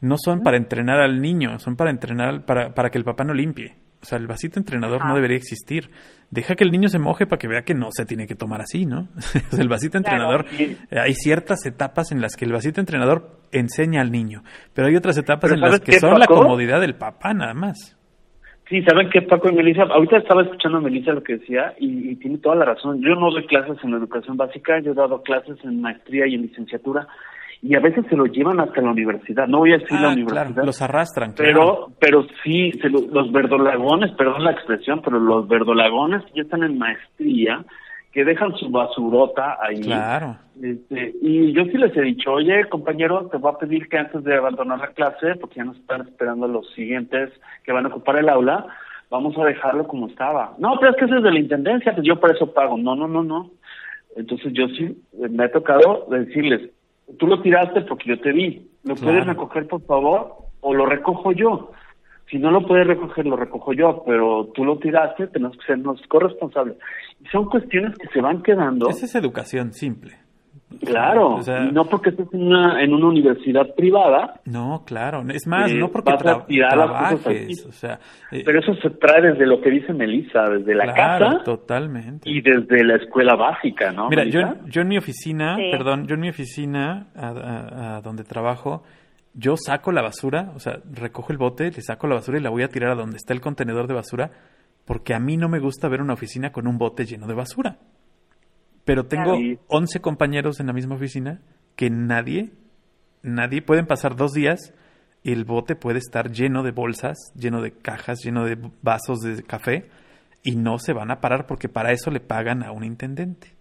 No 0.00 0.16
son 0.16 0.42
para 0.42 0.56
entrenar 0.56 1.00
al 1.00 1.20
niño, 1.20 1.58
son 1.58 1.74
para 1.74 1.90
entrenar, 1.90 2.44
para, 2.44 2.72
para 2.74 2.90
que 2.90 2.98
el 2.98 3.04
papá 3.04 3.24
no 3.24 3.34
limpie. 3.34 3.74
O 4.00 4.06
sea, 4.06 4.18
el 4.18 4.28
vasito 4.28 4.60
entrenador 4.60 5.04
no 5.04 5.14
debería 5.14 5.36
existir. 5.36 5.90
Deja 6.30 6.54
que 6.54 6.62
el 6.62 6.70
niño 6.70 6.88
se 6.88 7.00
moje 7.00 7.26
para 7.26 7.38
que 7.38 7.48
vea 7.48 7.62
que 7.62 7.74
no 7.74 7.88
se 7.90 8.04
tiene 8.04 8.26
que 8.28 8.36
tomar 8.36 8.60
así, 8.60 8.86
¿no? 8.86 9.08
el 9.58 9.68
vasito 9.68 9.98
entrenador, 9.98 10.46
hay 10.90 11.14
ciertas 11.14 11.66
etapas 11.66 12.12
en 12.12 12.20
las 12.20 12.36
que 12.36 12.44
el 12.44 12.52
vasito 12.52 12.80
entrenador 12.80 13.40
enseña 13.50 14.00
al 14.00 14.12
niño, 14.12 14.44
pero 14.72 14.86
hay 14.86 14.96
otras 14.96 15.16
etapas 15.16 15.50
en 15.50 15.60
las 15.60 15.80
que 15.80 15.98
son 15.98 16.18
la 16.18 16.26
comodidad 16.26 16.80
del 16.80 16.94
papá 16.94 17.34
nada 17.34 17.54
más. 17.54 17.97
Sí, 18.68 18.82
¿saben 18.82 19.08
qué, 19.10 19.22
Paco 19.22 19.48
y 19.48 19.54
Melissa? 19.54 19.84
Ahorita 19.84 20.18
estaba 20.18 20.42
escuchando 20.42 20.78
a 20.78 20.80
Melissa 20.82 21.12
lo 21.12 21.22
que 21.22 21.38
decía 21.38 21.74
y, 21.78 22.16
tiene 22.16 22.38
toda 22.38 22.56
la 22.56 22.66
razón. 22.66 23.00
Yo 23.00 23.14
no 23.14 23.30
doy 23.30 23.46
clases 23.46 23.78
en 23.82 23.94
educación 23.94 24.36
básica, 24.36 24.78
yo 24.80 24.92
he 24.92 24.94
dado 24.94 25.22
clases 25.22 25.56
en 25.64 25.80
maestría 25.80 26.26
y 26.26 26.34
en 26.34 26.42
licenciatura 26.42 27.08
y 27.62 27.74
a 27.74 27.80
veces 27.80 28.04
se 28.08 28.16
lo 28.16 28.26
llevan 28.26 28.60
hasta 28.60 28.80
la 28.82 28.90
universidad. 28.90 29.48
No 29.48 29.58
voy 29.58 29.72
a 29.72 29.78
decir 29.78 29.98
la 29.98 30.10
ah, 30.10 30.12
universidad. 30.12 30.64
los 30.64 30.82
arrastran, 30.82 31.34
Pero, 31.36 31.88
pero 31.98 32.26
sí, 32.44 32.72
se 32.72 32.88
los 32.90 33.32
verdolagones, 33.32 34.12
perdón 34.12 34.44
la 34.44 34.52
expresión, 34.52 35.00
pero 35.02 35.18
los 35.18 35.48
verdolagones 35.48 36.22
ya 36.34 36.42
están 36.42 36.62
en 36.62 36.78
maestría 36.78 37.64
que 38.12 38.24
dejan 38.24 38.54
su 38.56 38.70
basurota 38.70 39.58
ahí. 39.60 39.80
Claro. 39.80 40.36
Este, 40.60 41.14
y 41.20 41.52
yo 41.52 41.64
sí 41.64 41.76
les 41.76 41.96
he 41.96 42.02
dicho, 42.02 42.32
oye, 42.32 42.64
compañero, 42.68 43.26
te 43.26 43.36
voy 43.36 43.52
a 43.54 43.58
pedir 43.58 43.88
que 43.88 43.98
antes 43.98 44.24
de 44.24 44.36
abandonar 44.36 44.78
la 44.78 44.88
clase, 44.88 45.36
porque 45.36 45.56
ya 45.56 45.64
nos 45.64 45.76
están 45.76 46.02
esperando 46.02 46.48
los 46.48 46.68
siguientes 46.72 47.30
que 47.64 47.72
van 47.72 47.86
a 47.86 47.88
ocupar 47.88 48.16
el 48.16 48.28
aula, 48.28 48.66
vamos 49.10 49.36
a 49.38 49.44
dejarlo 49.44 49.86
como 49.86 50.08
estaba. 50.08 50.54
No, 50.58 50.76
pero 50.80 50.92
es 50.92 50.96
que 50.96 51.04
eso 51.04 51.16
es 51.16 51.22
de 51.22 51.32
la 51.32 51.38
intendencia, 51.38 51.94
pues 51.94 52.06
yo 52.06 52.18
por 52.18 52.34
eso 52.34 52.52
pago. 52.52 52.76
No, 52.76 52.96
no, 52.96 53.06
no, 53.06 53.22
no. 53.22 53.50
Entonces 54.16 54.52
yo 54.52 54.68
sí 54.68 55.00
me 55.12 55.44
ha 55.44 55.52
tocado 55.52 56.06
decirles, 56.10 56.70
tú 57.18 57.26
lo 57.26 57.40
tiraste 57.40 57.82
porque 57.82 58.08
yo 58.08 58.20
te 58.20 58.32
vi, 58.32 58.68
¿lo 58.84 58.96
puedes 58.96 59.26
recoger 59.26 59.68
por 59.68 59.82
favor? 59.82 60.34
O 60.60 60.74
lo 60.74 60.86
recojo 60.86 61.30
yo 61.32 61.70
si 62.30 62.38
no 62.38 62.50
lo 62.50 62.66
puedes 62.66 62.86
recoger, 62.86 63.26
lo 63.26 63.36
recojo 63.36 63.72
yo, 63.72 64.02
pero 64.06 64.50
tú 64.54 64.64
lo 64.64 64.78
tiraste, 64.78 65.28
tenemos 65.28 65.56
que 65.56 65.66
sernos 65.66 66.00
corresponsables. 66.08 66.76
Y 67.20 67.28
son 67.28 67.46
cuestiones 67.48 67.96
que 67.98 68.08
se 68.08 68.20
van 68.20 68.42
quedando. 68.42 68.88
Esa 68.88 69.06
es 69.06 69.14
educación 69.14 69.72
simple. 69.72 70.18
Claro, 70.84 71.40
no 71.72 71.84
porque 71.86 72.10
estés 72.10 72.32
en 72.32 72.42
una, 72.42 72.82
en 72.82 72.92
una 72.92 73.08
universidad 73.08 73.74
privada. 73.74 74.40
No, 74.44 74.84
claro, 74.86 75.24
es 75.28 75.46
más, 75.46 75.72
no 75.72 75.88
porque 75.90 76.12
trabajes, 76.18 77.66
o 77.66 77.72
sea, 77.72 77.98
eh, 78.30 78.42
pero 78.44 78.60
eso 78.60 78.74
se 78.74 78.90
trae 78.90 79.22
desde 79.22 79.46
lo 79.46 79.62
que 79.62 79.70
dice 79.70 79.94
Melissa, 79.94 80.42
desde 80.50 80.74
la 80.74 80.92
casa, 80.92 81.42
totalmente, 81.42 82.28
y 82.30 82.42
desde 82.42 82.84
la 82.84 82.96
escuela 82.96 83.34
básica, 83.34 83.92
¿no? 83.92 84.10
Mira, 84.10 84.24
yo, 84.24 84.40
yo 84.66 84.82
en 84.82 84.88
mi 84.88 84.98
oficina, 84.98 85.56
perdón, 85.56 86.06
yo 86.06 86.14
en 86.14 86.20
mi 86.20 86.28
oficina 86.28 87.06
a, 87.16 88.00
donde 88.02 88.24
trabajo, 88.24 88.82
yo 89.38 89.56
saco 89.56 89.92
la 89.92 90.02
basura, 90.02 90.50
o 90.56 90.58
sea, 90.58 90.80
recojo 90.90 91.30
el 91.32 91.38
bote, 91.38 91.70
le 91.70 91.80
saco 91.80 92.08
la 92.08 92.16
basura 92.16 92.38
y 92.38 92.42
la 92.42 92.50
voy 92.50 92.64
a 92.64 92.68
tirar 92.68 92.90
a 92.90 92.94
donde 92.96 93.18
está 93.18 93.34
el 93.34 93.40
contenedor 93.40 93.86
de 93.86 93.94
basura, 93.94 94.32
porque 94.84 95.14
a 95.14 95.20
mí 95.20 95.36
no 95.36 95.48
me 95.48 95.60
gusta 95.60 95.88
ver 95.88 96.02
una 96.02 96.14
oficina 96.14 96.50
con 96.50 96.66
un 96.66 96.76
bote 96.76 97.06
lleno 97.06 97.28
de 97.28 97.34
basura. 97.34 97.78
Pero 98.84 99.06
tengo 99.06 99.38
11 99.68 100.00
compañeros 100.00 100.58
en 100.58 100.66
la 100.66 100.72
misma 100.72 100.96
oficina 100.96 101.40
que 101.76 101.88
nadie, 101.88 102.50
nadie, 103.22 103.62
pueden 103.62 103.86
pasar 103.86 104.16
dos 104.16 104.32
días 104.32 104.74
y 105.22 105.30
el 105.30 105.44
bote 105.44 105.76
puede 105.76 105.98
estar 105.98 106.32
lleno 106.32 106.64
de 106.64 106.72
bolsas, 106.72 107.16
lleno 107.36 107.62
de 107.62 107.70
cajas, 107.70 108.18
lleno 108.24 108.44
de 108.44 108.58
vasos 108.82 109.20
de 109.20 109.44
café 109.44 109.88
y 110.42 110.56
no 110.56 110.80
se 110.80 110.94
van 110.94 111.12
a 111.12 111.20
parar 111.20 111.46
porque 111.46 111.68
para 111.68 111.92
eso 111.92 112.10
le 112.10 112.18
pagan 112.18 112.64
a 112.64 112.72
un 112.72 112.82
intendente. 112.82 113.54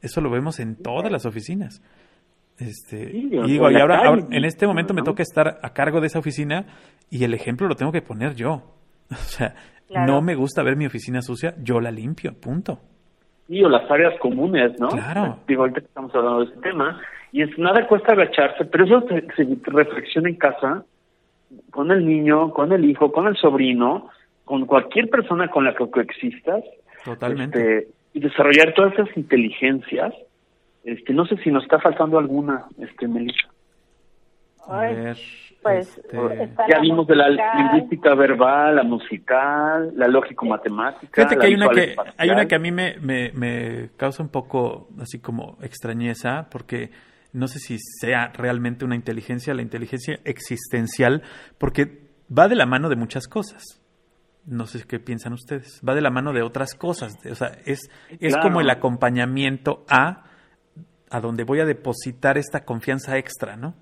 Eso 0.00 0.22
lo 0.22 0.30
vemos 0.30 0.60
en 0.60 0.76
todas 0.76 1.12
las 1.12 1.26
oficinas. 1.26 1.82
Este, 2.60 3.10
y 3.16 3.28
digo, 3.28 3.70
y 3.70 3.76
ahora, 3.76 4.02
en 4.30 4.44
este 4.44 4.66
momento 4.66 4.92
me 4.92 5.02
toca 5.02 5.22
estar 5.22 5.58
a 5.62 5.72
cargo 5.72 6.00
de 6.00 6.08
esa 6.08 6.18
oficina 6.18 6.66
y 7.08 7.24
el 7.24 7.32
ejemplo 7.32 7.66
lo 7.66 7.74
tengo 7.74 7.92
que 7.92 8.02
poner 8.02 8.34
yo. 8.34 8.62
O 9.10 9.16
sea, 9.16 9.54
no 10.06 10.22
me 10.22 10.36
gusta 10.36 10.62
ver 10.62 10.76
mi 10.76 10.86
oficina 10.86 11.20
sucia, 11.20 11.54
yo 11.60 11.80
la 11.80 11.90
limpio, 11.90 12.32
punto. 12.40 12.78
Sí, 13.48 13.60
o 13.64 13.68
las 13.68 13.90
áreas 13.90 14.16
comunes, 14.20 14.78
¿no? 14.78 14.88
Claro. 14.88 15.38
Digo, 15.48 15.62
ahorita 15.62 15.80
que 15.80 15.86
estamos 15.86 16.14
hablando 16.14 16.44
de 16.44 16.44
este 16.46 16.60
tema, 16.60 17.00
y 17.32 17.42
es 17.42 17.58
nada 17.58 17.88
cuesta 17.88 18.12
agacharse, 18.12 18.64
pero 18.66 18.84
eso 18.84 19.04
se, 19.08 19.58
reflexiona 19.64 20.28
en 20.28 20.36
casa, 20.36 20.84
con 21.72 21.90
el 21.90 22.06
niño, 22.06 22.52
con 22.52 22.72
el 22.72 22.84
hijo, 22.84 23.10
con 23.10 23.26
el 23.26 23.36
sobrino, 23.36 24.10
con 24.44 24.66
cualquier 24.66 25.08
persona 25.10 25.48
con 25.48 25.64
la 25.64 25.74
que 25.74 25.90
coexistas. 25.90 26.62
Totalmente. 27.04 27.78
Este, 27.78 27.92
y 28.12 28.20
desarrollar 28.20 28.74
todas 28.74 28.92
esas 28.94 29.16
inteligencias. 29.16 30.14
Este, 30.84 31.12
no 31.12 31.26
sé 31.26 31.36
si 31.38 31.50
nos 31.50 31.62
está 31.62 31.78
faltando 31.78 32.18
alguna, 32.18 32.66
este, 32.78 33.06
Melissa. 33.06 33.48
A 34.66 34.80
ver. 34.80 35.16
Pues 35.62 35.98
este, 35.98 36.16
ya 36.70 36.80
vimos 36.80 37.06
de 37.06 37.16
la 37.16 37.28
lingüística 37.28 38.14
verbal, 38.14 38.76
la 38.76 38.82
musical, 38.82 39.92
la 39.94 40.08
lógico-matemática. 40.08 41.08
Fíjate 41.12 41.36
que 41.36 41.46
hay 41.46 41.54
una 41.54 41.68
que, 41.68 41.96
hay 42.16 42.30
una 42.30 42.46
que 42.46 42.54
a 42.54 42.58
mí 42.58 42.72
me, 42.72 42.96
me, 42.98 43.90
causa 43.98 44.22
un 44.22 44.30
poco 44.30 44.88
así 44.98 45.18
como 45.18 45.58
extrañeza, 45.60 46.48
porque 46.50 46.90
no 47.34 47.46
sé 47.46 47.58
si 47.58 47.76
sea 47.78 48.32
realmente 48.34 48.86
una 48.86 48.96
inteligencia, 48.96 49.52
la 49.52 49.60
inteligencia 49.60 50.18
existencial, 50.24 51.22
porque 51.58 52.08
va 52.36 52.48
de 52.48 52.56
la 52.56 52.64
mano 52.64 52.88
de 52.88 52.96
muchas 52.96 53.28
cosas. 53.28 53.62
No 54.46 54.66
sé 54.66 54.82
qué 54.88 54.98
piensan 54.98 55.34
ustedes. 55.34 55.82
Va 55.86 55.94
de 55.94 56.00
la 56.00 56.10
mano 56.10 56.32
de 56.32 56.40
otras 56.40 56.74
cosas. 56.74 57.12
O 57.30 57.34
sea, 57.34 57.52
es, 57.66 57.90
es 58.18 58.34
como 58.38 58.62
el 58.62 58.70
acompañamiento 58.70 59.84
a 59.90 60.24
a 61.10 61.20
donde 61.20 61.44
voy 61.44 61.60
a 61.60 61.66
depositar 61.66 62.38
esta 62.38 62.64
confianza 62.64 63.18
extra, 63.18 63.56
¿no? 63.56 63.74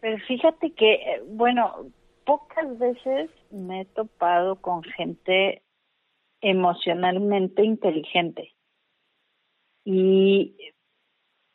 Pero 0.00 0.18
fíjate 0.26 0.72
que, 0.72 0.94
eh, 0.94 1.22
bueno, 1.26 1.86
pocas 2.24 2.78
veces 2.78 3.30
me 3.50 3.82
he 3.82 3.84
topado 3.86 4.56
con 4.56 4.82
gente 4.82 5.62
emocionalmente 6.40 7.64
inteligente. 7.64 8.52
Y 9.84 10.56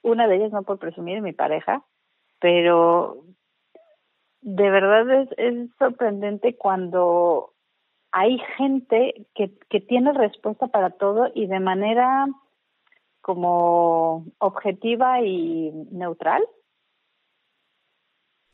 una 0.02 0.28
de 0.28 0.38
ellas, 0.38 0.52
no 0.52 0.64
por 0.64 0.80
presumir, 0.80 1.22
mi 1.22 1.34
pareja, 1.34 1.84
pero 2.40 3.24
de 4.42 4.70
verdad 4.70 5.22
es, 5.22 5.30
es 5.38 5.70
sorprendente 5.78 6.58
cuando 6.58 7.54
hay 8.12 8.38
gente 8.58 9.26
que, 9.34 9.58
que 9.70 9.80
tiene 9.80 10.14
respuesta 10.14 10.68
para 10.68 10.92
todo 10.92 11.32
y 11.34 11.48
de 11.48 11.60
manera 11.60 12.28
como 13.24 14.26
objetiva 14.38 15.22
y 15.22 15.72
neutral 15.92 16.44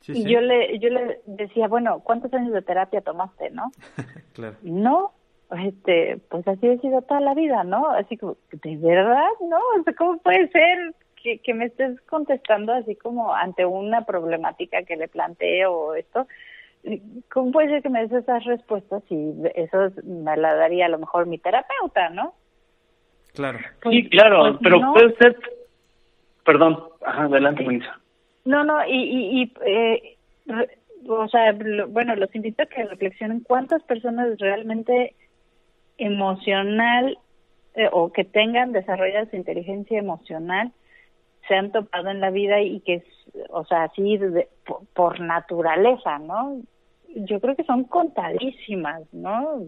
y 0.08 0.24
yo 0.24 0.40
le 0.40 0.78
yo 0.78 0.88
le 0.88 1.20
decía, 1.26 1.68
bueno, 1.68 2.00
¿cuántos 2.00 2.32
años 2.32 2.52
de 2.52 2.62
terapia 2.62 3.02
tomaste, 3.02 3.50
no? 3.50 3.70
claro. 4.32 4.56
No, 4.62 5.12
este, 5.58 6.18
pues 6.30 6.46
así 6.48 6.66
he 6.66 6.78
sido 6.78 7.02
toda 7.02 7.20
la 7.20 7.34
vida, 7.34 7.64
¿no? 7.64 7.90
Así 7.90 8.16
como, 8.16 8.36
¿de 8.50 8.76
verdad? 8.76 9.28
¿No? 9.40 9.58
O 9.58 9.96
¿cómo 9.98 10.18
puede 10.18 10.48
ser 10.48 10.94
que, 11.22 11.40
que 11.40 11.52
me 11.52 11.66
estés 11.66 12.00
contestando 12.02 12.72
así 12.72 12.96
como 12.96 13.34
ante 13.34 13.66
una 13.66 14.06
problemática 14.06 14.84
que 14.84 14.96
le 14.96 15.08
planteo 15.08 15.94
esto? 15.94 16.26
¿Cómo 17.30 17.52
puede 17.52 17.68
ser 17.68 17.82
que 17.82 17.90
me 17.90 18.00
des 18.00 18.12
esas 18.22 18.42
respuestas 18.44 19.02
y 19.10 19.34
eso 19.54 19.92
me 20.04 20.34
la 20.38 20.54
daría 20.54 20.86
a 20.86 20.88
lo 20.88 20.98
mejor 20.98 21.26
mi 21.26 21.36
terapeuta, 21.36 22.08
¿no? 22.08 22.32
Claro. 23.34 23.58
sí, 23.90 24.08
claro, 24.08 24.42
pues 24.42 24.58
pero 24.62 24.92
puede 24.92 25.16
ser... 25.16 25.36
Perdón, 26.44 26.90
Ajá, 27.04 27.24
adelante, 27.24 27.64
Melissa. 27.64 27.98
No, 28.44 28.64
no, 28.64 28.84
y, 28.86 29.42
y, 29.42 29.52
eh, 29.64 30.16
o 31.08 31.28
sea, 31.28 31.56
bueno, 31.88 32.14
los 32.16 32.34
invito 32.34 32.62
a 32.62 32.66
que 32.66 32.84
reflexionen 32.84 33.40
cuántas 33.40 33.82
personas 33.84 34.38
realmente 34.38 35.14
emocional 35.98 37.18
eh, 37.74 37.88
o 37.92 38.12
que 38.12 38.24
tengan 38.24 38.72
desarrollada 38.72 39.30
su 39.30 39.36
inteligencia 39.36 39.98
emocional 39.98 40.72
se 41.46 41.54
han 41.54 41.72
topado 41.72 42.10
en 42.10 42.20
la 42.20 42.30
vida 42.30 42.60
y 42.60 42.80
que, 42.80 43.02
o 43.50 43.64
sea, 43.64 43.84
así 43.84 44.18
por, 44.94 45.20
naturaleza, 45.20 46.18
¿no? 46.18 46.60
Yo 47.08 47.40
creo 47.40 47.56
que 47.56 47.64
son 47.64 47.84
contadísimas, 47.84 49.02
¿no? 49.12 49.64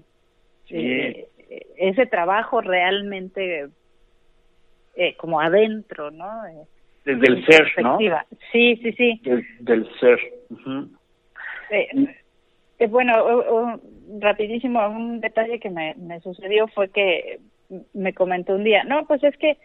Sí. 0.66 0.76
Eh, 0.76 1.28
ese 1.76 2.06
trabajo 2.06 2.60
realmente 2.60 3.68
eh, 4.94 5.16
como 5.16 5.40
adentro, 5.40 6.10
¿no? 6.10 6.28
desde 7.04 7.26
el 7.26 7.44
ser, 7.46 7.72
¿no? 7.82 7.98
Sí, 8.52 8.76
sí, 8.76 8.92
sí. 8.92 9.20
del 9.60 9.88
ser. 9.98 10.20
Eh, 11.70 11.88
eh, 12.78 12.86
bueno, 12.86 13.80
rapidísimo, 14.20 14.86
un 14.86 15.20
detalle 15.20 15.58
que 15.58 15.70
me, 15.70 15.94
me 15.94 16.20
sucedió 16.20 16.68
fue 16.68 16.90
que 16.90 17.40
me 17.94 18.12
comentó 18.12 18.54
un 18.54 18.64
día, 18.64 18.84
no, 18.84 19.06
pues 19.06 19.24
es 19.24 19.36
que 19.38 19.56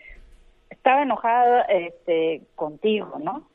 estaba 0.70 1.04
enojada 1.04 1.62
este, 1.64 2.42
contigo, 2.56 3.20
¿no? 3.22 3.48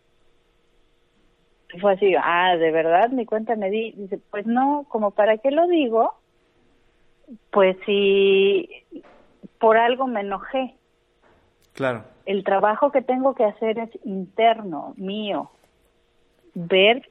Y 1.72 1.80
fue 1.80 1.94
así, 1.94 2.14
ah, 2.22 2.56
de 2.56 2.70
verdad, 2.70 3.08
mi 3.10 3.24
cuenta 3.24 3.56
me 3.56 3.70
di, 3.70 3.92
dice, 3.92 4.18
pues 4.30 4.46
no, 4.46 4.84
como 4.88 5.12
para 5.12 5.38
qué 5.38 5.50
lo 5.50 5.66
digo, 5.66 6.14
pues 7.50 7.76
si 7.86 8.68
por 9.58 9.76
algo 9.76 10.06
me 10.06 10.20
enojé. 10.20 10.74
Claro 11.74 12.04
el 12.26 12.44
trabajo 12.44 12.92
que 12.92 13.02
tengo 13.02 13.34
que 13.34 13.44
hacer 13.44 13.78
es 13.78 13.90
interno, 14.04 14.94
mío, 14.96 15.50
ver 16.54 17.08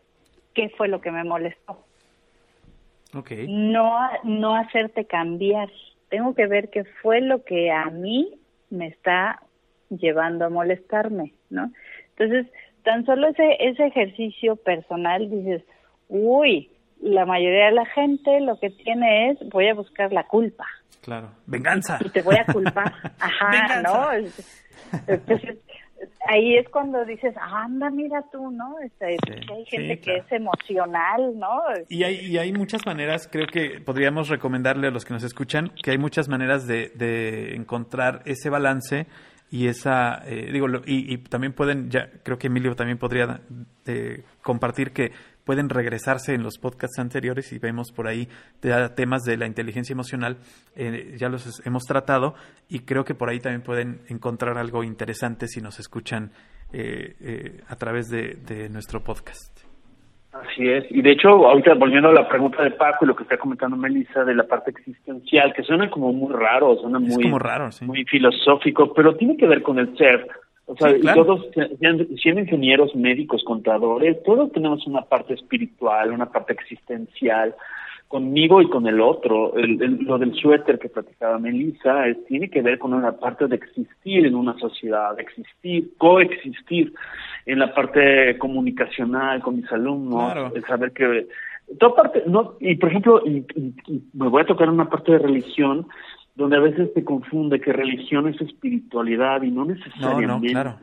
qué 0.53 0.69
fue 0.69 0.87
lo 0.87 1.01
que 1.01 1.11
me 1.11 1.23
molestó. 1.23 1.83
Okay. 3.13 3.45
No, 3.47 3.97
no 4.23 4.55
hacerte 4.55 5.05
cambiar. 5.05 5.69
Tengo 6.09 6.33
que 6.33 6.47
ver 6.47 6.69
qué 6.69 6.85
fue 7.01 7.19
lo 7.19 7.43
que 7.43 7.71
a 7.71 7.85
mí 7.85 8.33
me 8.69 8.87
está 8.87 9.41
llevando 9.89 10.45
a 10.45 10.49
molestarme, 10.49 11.33
¿no? 11.49 11.71
Entonces, 12.15 12.47
tan 12.83 13.05
solo 13.05 13.27
ese, 13.27 13.57
ese 13.59 13.87
ejercicio 13.87 14.55
personal 14.55 15.29
dices, 15.29 15.63
uy, 16.07 16.69
la 17.01 17.25
mayoría 17.25 17.65
de 17.65 17.71
la 17.71 17.85
gente 17.85 18.39
lo 18.41 18.59
que 18.59 18.69
tiene 18.69 19.31
es, 19.31 19.39
voy 19.49 19.67
a 19.67 19.73
buscar 19.73 20.11
la 20.13 20.25
culpa. 20.27 20.65
Claro, 21.01 21.31
venganza. 21.47 21.97
Y 21.99 22.09
te 22.09 22.21
voy 22.21 22.35
a 22.35 22.45
culpar. 22.51 22.93
Ajá, 23.19 23.81
¿no? 23.81 24.11
Entonces, 25.07 25.57
ahí 26.27 26.57
es 26.57 26.69
cuando 26.69 27.03
dices, 27.05 27.33
anda, 27.37 27.89
mira 27.89 28.23
tú, 28.31 28.51
¿no? 28.51 28.75
Este, 28.79 29.17
hay 29.51 29.65
gente 29.65 29.99
que 29.99 30.17
es 30.17 30.31
emocional, 30.31 31.37
¿no? 31.37 31.59
Y 31.89 32.03
hay, 32.03 32.19
y 32.27 32.37
hay 32.37 32.53
muchas 32.53 32.85
maneras, 32.85 33.27
creo 33.31 33.47
que 33.47 33.81
podríamos 33.81 34.29
recomendarle 34.29 34.87
a 34.87 34.91
los 34.91 35.05
que 35.05 35.13
nos 35.13 35.23
escuchan, 35.23 35.71
que 35.81 35.91
hay 35.91 35.97
muchas 35.97 36.29
maneras 36.29 36.67
de, 36.67 36.91
de 36.95 37.55
encontrar 37.55 38.21
ese 38.25 38.49
balance 38.49 39.07
y 39.49 39.67
esa, 39.67 40.21
eh, 40.25 40.49
digo, 40.51 40.67
y, 40.85 41.13
y, 41.13 41.17
también 41.17 41.51
pueden, 41.51 41.89
ya 41.89 42.09
creo 42.23 42.37
que 42.37 42.47
Emilio 42.47 42.73
también 42.73 42.97
podría 42.97 43.41
eh, 43.85 44.23
compartir 44.41 44.91
que 44.91 45.11
pueden 45.45 45.69
regresarse 45.69 46.33
en 46.33 46.43
los 46.43 46.57
podcasts 46.57 46.99
anteriores 46.99 47.51
y 47.53 47.59
vemos 47.59 47.91
por 47.91 48.07
ahí 48.07 48.27
temas 48.95 49.23
de 49.23 49.37
la 49.37 49.47
inteligencia 49.47 49.93
emocional, 49.93 50.37
eh, 50.75 51.15
ya 51.17 51.29
los 51.29 51.65
hemos 51.65 51.83
tratado 51.83 52.35
y 52.69 52.79
creo 52.79 53.03
que 53.03 53.15
por 53.15 53.29
ahí 53.29 53.39
también 53.39 53.61
pueden 53.61 54.01
encontrar 54.09 54.57
algo 54.57 54.83
interesante 54.83 55.47
si 55.47 55.61
nos 55.61 55.79
escuchan 55.79 56.31
eh, 56.73 57.15
eh, 57.21 57.61
a 57.67 57.75
través 57.75 58.09
de, 58.09 58.69
nuestro 58.69 59.03
podcast. 59.03 59.65
Así 60.31 60.65
es, 60.65 60.85
y 60.89 61.01
de 61.01 61.11
hecho, 61.11 61.27
ahorita 61.29 61.73
volviendo 61.73 62.07
a 62.07 62.13
la 62.13 62.29
pregunta 62.29 62.63
de 62.63 62.71
Paco 62.71 63.03
y 63.03 63.07
lo 63.09 63.15
que 63.15 63.23
está 63.23 63.37
comentando 63.37 63.75
Melissa 63.75 64.23
de 64.23 64.33
la 64.33 64.43
parte 64.43 64.71
existencial, 64.71 65.53
que 65.53 65.63
suena 65.63 65.89
como 65.89 66.13
muy 66.13 66.31
raro, 66.31 66.77
suena 66.77 66.99
muy, 66.99 67.37
raro, 67.37 67.69
muy 67.81 68.05
filosófico, 68.05 68.93
pero 68.93 69.15
tiene 69.17 69.35
que 69.35 69.47
ver 69.47 69.61
con 69.61 69.77
el 69.77 69.97
ser, 69.97 70.25
O 70.65 70.75
sea, 70.75 70.93
todos, 71.13 71.47
siendo 72.21 72.41
ingenieros, 72.41 72.95
médicos, 72.95 73.43
contadores, 73.43 74.21
todos 74.23 74.51
tenemos 74.51 74.85
una 74.87 75.01
parte 75.01 75.33
espiritual, 75.33 76.11
una 76.11 76.31
parte 76.31 76.53
existencial, 76.53 77.55
conmigo 78.11 78.61
y 78.61 78.69
con 78.69 78.85
el 78.87 78.99
otro. 78.99 79.53
lo 79.55 80.17
del 80.17 80.33
suéter 80.35 80.77
que 80.77 80.89
platicaba 80.89 81.39
Melissa 81.39 82.07
es, 82.07 82.23
tiene 82.25 82.49
que 82.49 82.61
ver 82.61 82.77
con 82.77 82.93
una 82.93 83.13
parte 83.13 83.47
de 83.47 83.55
existir 83.55 84.25
en 84.25 84.35
una 84.35 84.57
sociedad, 84.59 85.15
de 85.15 85.23
existir, 85.23 85.91
coexistir 85.97 86.93
en 87.45 87.59
la 87.59 87.73
parte 87.73 88.37
comunicacional 88.37 89.41
con 89.41 89.55
mis 89.55 89.71
alumnos, 89.71 90.53
el 90.53 90.63
saber 90.65 90.91
que 90.91 91.27
toda 91.79 91.95
parte, 91.95 92.23
no, 92.27 92.55
y 92.59 92.75
por 92.75 92.89
ejemplo, 92.89 93.23
me 94.13 94.27
voy 94.27 94.41
a 94.41 94.45
tocar 94.45 94.69
una 94.69 94.89
parte 94.89 95.13
de 95.13 95.19
religión 95.19 95.87
donde 96.35 96.57
a 96.57 96.59
veces 96.59 96.89
se 96.93 97.03
confunde 97.03 97.59
que 97.59 97.73
religión 97.73 98.27
es 98.27 98.39
espiritualidad 98.41 99.41
y 99.43 99.51
no 99.51 99.65
necesariamente. 99.65 100.27
No, 100.27 100.39
no, 100.39 100.41
claro. 100.41 100.79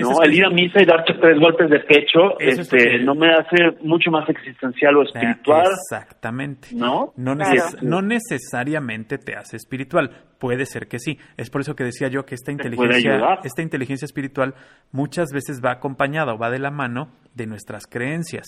no, 0.00 0.22
el 0.22 0.34
ir 0.34 0.44
a 0.44 0.50
misa 0.50 0.80
y 0.80 0.84
darte 0.84 1.14
tres 1.14 1.38
golpes 1.40 1.68
de 1.68 1.80
pecho 1.80 2.38
este, 2.38 3.00
no 3.00 3.14
me 3.14 3.32
hace 3.32 3.76
mucho 3.82 4.10
más 4.10 4.28
existencial 4.28 4.96
o 4.96 5.02
espiritual. 5.02 5.66
Exactamente. 5.72 6.68
¿No? 6.72 7.12
No, 7.16 7.34
no, 7.82 8.02
necesariamente 8.02 9.18
te 9.18 9.34
hace 9.34 9.56
espiritual. 9.56 10.10
Puede 10.38 10.66
ser 10.66 10.86
que 10.86 10.98
sí. 10.98 11.18
Es 11.36 11.50
por 11.50 11.62
eso 11.62 11.74
que 11.74 11.84
decía 11.84 12.08
yo 12.08 12.24
que 12.24 12.34
esta 12.34 12.52
inteligencia, 12.52 13.40
esta 13.42 13.62
inteligencia 13.62 14.04
espiritual 14.04 14.54
muchas 14.92 15.28
veces 15.32 15.60
va 15.64 15.72
acompañada 15.72 16.34
o 16.34 16.38
va 16.38 16.50
de 16.50 16.58
la 16.58 16.70
mano 16.70 17.08
de 17.34 17.46
nuestras 17.46 17.86
creencias. 17.86 18.46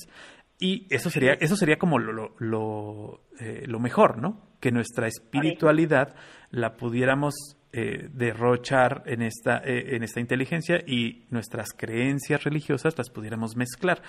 Y 0.61 0.87
eso 0.91 1.09
sería, 1.09 1.35
eso 1.35 1.57
sería 1.57 1.79
como 1.79 1.99
lo, 1.99 2.35
lo, 2.39 3.21
eh, 3.39 3.65
lo 3.67 3.79
mejor, 3.79 4.19
¿no? 4.19 4.41
Que 4.59 4.73
nuestra 4.73 5.07
espiritualidad 5.07 6.17
la 6.51 6.77
pudiéramos 6.77 7.57
eh, 7.73 8.09
derrochar 8.13 9.05
en 9.07 9.23
esta, 9.23 9.59
eh, 9.59 9.95
en 9.95 10.03
esta 10.03 10.19
inteligencia 10.19 10.83
y 10.85 11.27
nuestras 11.31 11.69
creencias 11.77 12.43
religiosas 12.43 12.99
las 12.99 13.09
pudiéramos 13.09 13.57
mezclar. 13.57 14.03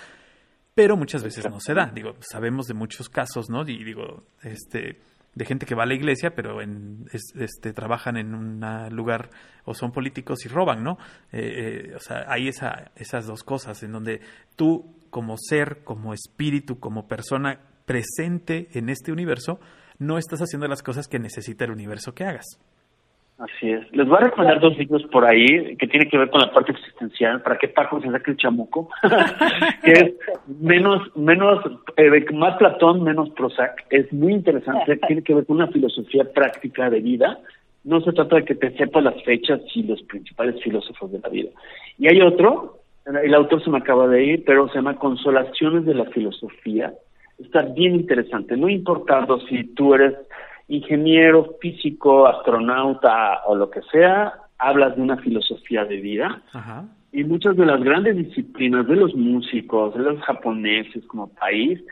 Pero 0.74 0.96
muchas 0.96 1.22
veces 1.22 1.48
no 1.48 1.60
se 1.60 1.74
da. 1.74 1.86
Digo, 1.94 2.16
sabemos 2.20 2.66
de 2.66 2.74
muchos 2.74 3.08
casos, 3.08 3.48
¿no? 3.48 3.62
Y 3.62 3.84
digo, 3.84 4.24
este, 4.42 5.00
de 5.34 5.44
gente 5.44 5.66
que 5.66 5.76
va 5.76 5.84
a 5.84 5.86
la 5.86 5.94
iglesia, 5.94 6.34
pero 6.34 6.62
en, 6.62 7.06
este, 7.12 7.72
trabajan 7.72 8.16
en 8.16 8.34
un 8.34 8.60
lugar 8.90 9.30
o 9.64 9.74
son 9.74 9.92
políticos 9.92 10.44
y 10.46 10.48
roban, 10.48 10.82
¿no? 10.82 10.92
o 10.92 12.00
sea, 12.00 12.24
hay 12.28 12.48
esa, 12.48 12.90
esas 12.96 13.26
dos 13.26 13.44
cosas 13.44 13.82
en 13.82 13.92
donde 13.92 14.20
tú 14.56 14.99
como 15.10 15.36
ser, 15.36 15.82
como 15.84 16.14
espíritu, 16.14 16.78
como 16.78 17.08
persona 17.08 17.60
presente 17.84 18.68
en 18.72 18.88
este 18.88 19.12
universo, 19.12 19.60
no 19.98 20.16
estás 20.16 20.40
haciendo 20.40 20.66
las 20.68 20.82
cosas 20.82 21.08
que 21.08 21.18
necesita 21.18 21.64
el 21.64 21.72
universo 21.72 22.14
que 22.14 22.24
hagas. 22.24 22.46
Así 23.40 23.70
es. 23.70 23.90
Les 23.92 24.06
voy 24.06 24.18
a 24.18 24.24
recomendar 24.24 24.60
dos 24.60 24.76
libros 24.76 25.02
por 25.10 25.24
ahí 25.24 25.74
que 25.76 25.86
tienen 25.86 26.10
que 26.10 26.18
ver 26.18 26.28
con 26.28 26.42
la 26.42 26.52
parte 26.52 26.72
existencial, 26.72 27.40
para 27.40 27.56
que 27.56 27.68
Paco 27.68 27.98
se 28.00 28.10
saque 28.10 28.32
el 28.32 28.36
chamuco, 28.36 28.90
que 29.82 29.92
es 29.92 30.14
menos, 30.60 31.00
menos, 31.16 31.64
eh, 31.96 32.24
más 32.34 32.58
Platón, 32.58 33.02
menos 33.02 33.30
Prozac. 33.30 33.86
Es 33.88 34.12
muy 34.12 34.34
interesante, 34.34 34.98
tiene 35.06 35.22
que 35.22 35.34
ver 35.34 35.46
con 35.46 35.56
una 35.56 35.68
filosofía 35.68 36.24
práctica 36.24 36.90
de 36.90 37.00
vida. 37.00 37.38
No 37.82 38.02
se 38.02 38.12
trata 38.12 38.36
de 38.36 38.44
que 38.44 38.56
te 38.56 38.76
sepas 38.76 39.02
las 39.02 39.22
fechas 39.24 39.60
y 39.74 39.84
los 39.84 40.02
principales 40.02 40.62
filósofos 40.62 41.10
de 41.10 41.20
la 41.20 41.30
vida. 41.30 41.48
Y 41.98 42.08
hay 42.08 42.20
otro 42.20 42.79
el 43.06 43.34
autor 43.34 43.62
se 43.62 43.70
me 43.70 43.78
acaba 43.78 44.06
de 44.06 44.24
ir, 44.24 44.44
pero 44.44 44.68
se 44.68 44.76
llama 44.76 44.96
Consolaciones 44.96 45.84
de 45.84 45.94
la 45.94 46.04
Filosofía. 46.06 46.92
Está 47.38 47.62
bien 47.62 47.94
interesante, 47.94 48.56
no 48.56 48.68
importando 48.68 49.40
si 49.46 49.64
tú 49.74 49.94
eres 49.94 50.14
ingeniero, 50.68 51.56
físico, 51.60 52.26
astronauta 52.26 53.40
o 53.46 53.56
lo 53.56 53.70
que 53.70 53.80
sea, 53.90 54.34
hablas 54.58 54.94
de 54.94 55.02
una 55.02 55.16
filosofía 55.16 55.84
de 55.84 55.96
vida. 55.96 56.42
Y 57.12 57.24
muchas 57.24 57.56
de 57.56 57.66
las 57.66 57.82
grandes 57.82 58.16
disciplinas 58.16 58.86
de 58.86 58.94
los 58.94 59.14
músicos, 59.16 59.94
de 59.94 60.00
los 60.00 60.20
japoneses 60.20 61.04
como 61.06 61.28
país, 61.28 61.82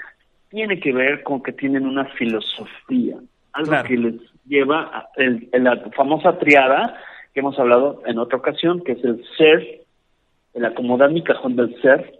tiene 0.50 0.78
que 0.78 0.92
ver 0.92 1.22
con 1.24 1.42
que 1.42 1.52
tienen 1.52 1.86
una 1.86 2.04
filosofía, 2.04 3.16
algo 3.52 3.72
que 3.86 3.96
les 3.96 4.14
lleva 4.46 4.82
a 4.82 5.58
la 5.58 5.76
famosa 5.96 6.38
triada 6.38 6.96
que 7.34 7.40
hemos 7.40 7.58
hablado 7.58 8.02
en 8.06 8.18
otra 8.18 8.38
ocasión, 8.38 8.82
que 8.82 8.92
es 8.92 9.04
el 9.04 9.22
ser, 9.36 9.82
el 10.58 10.64
acomodar 10.64 11.10
mi 11.10 11.22
cajón 11.22 11.56
del 11.56 11.80
ser, 11.80 12.12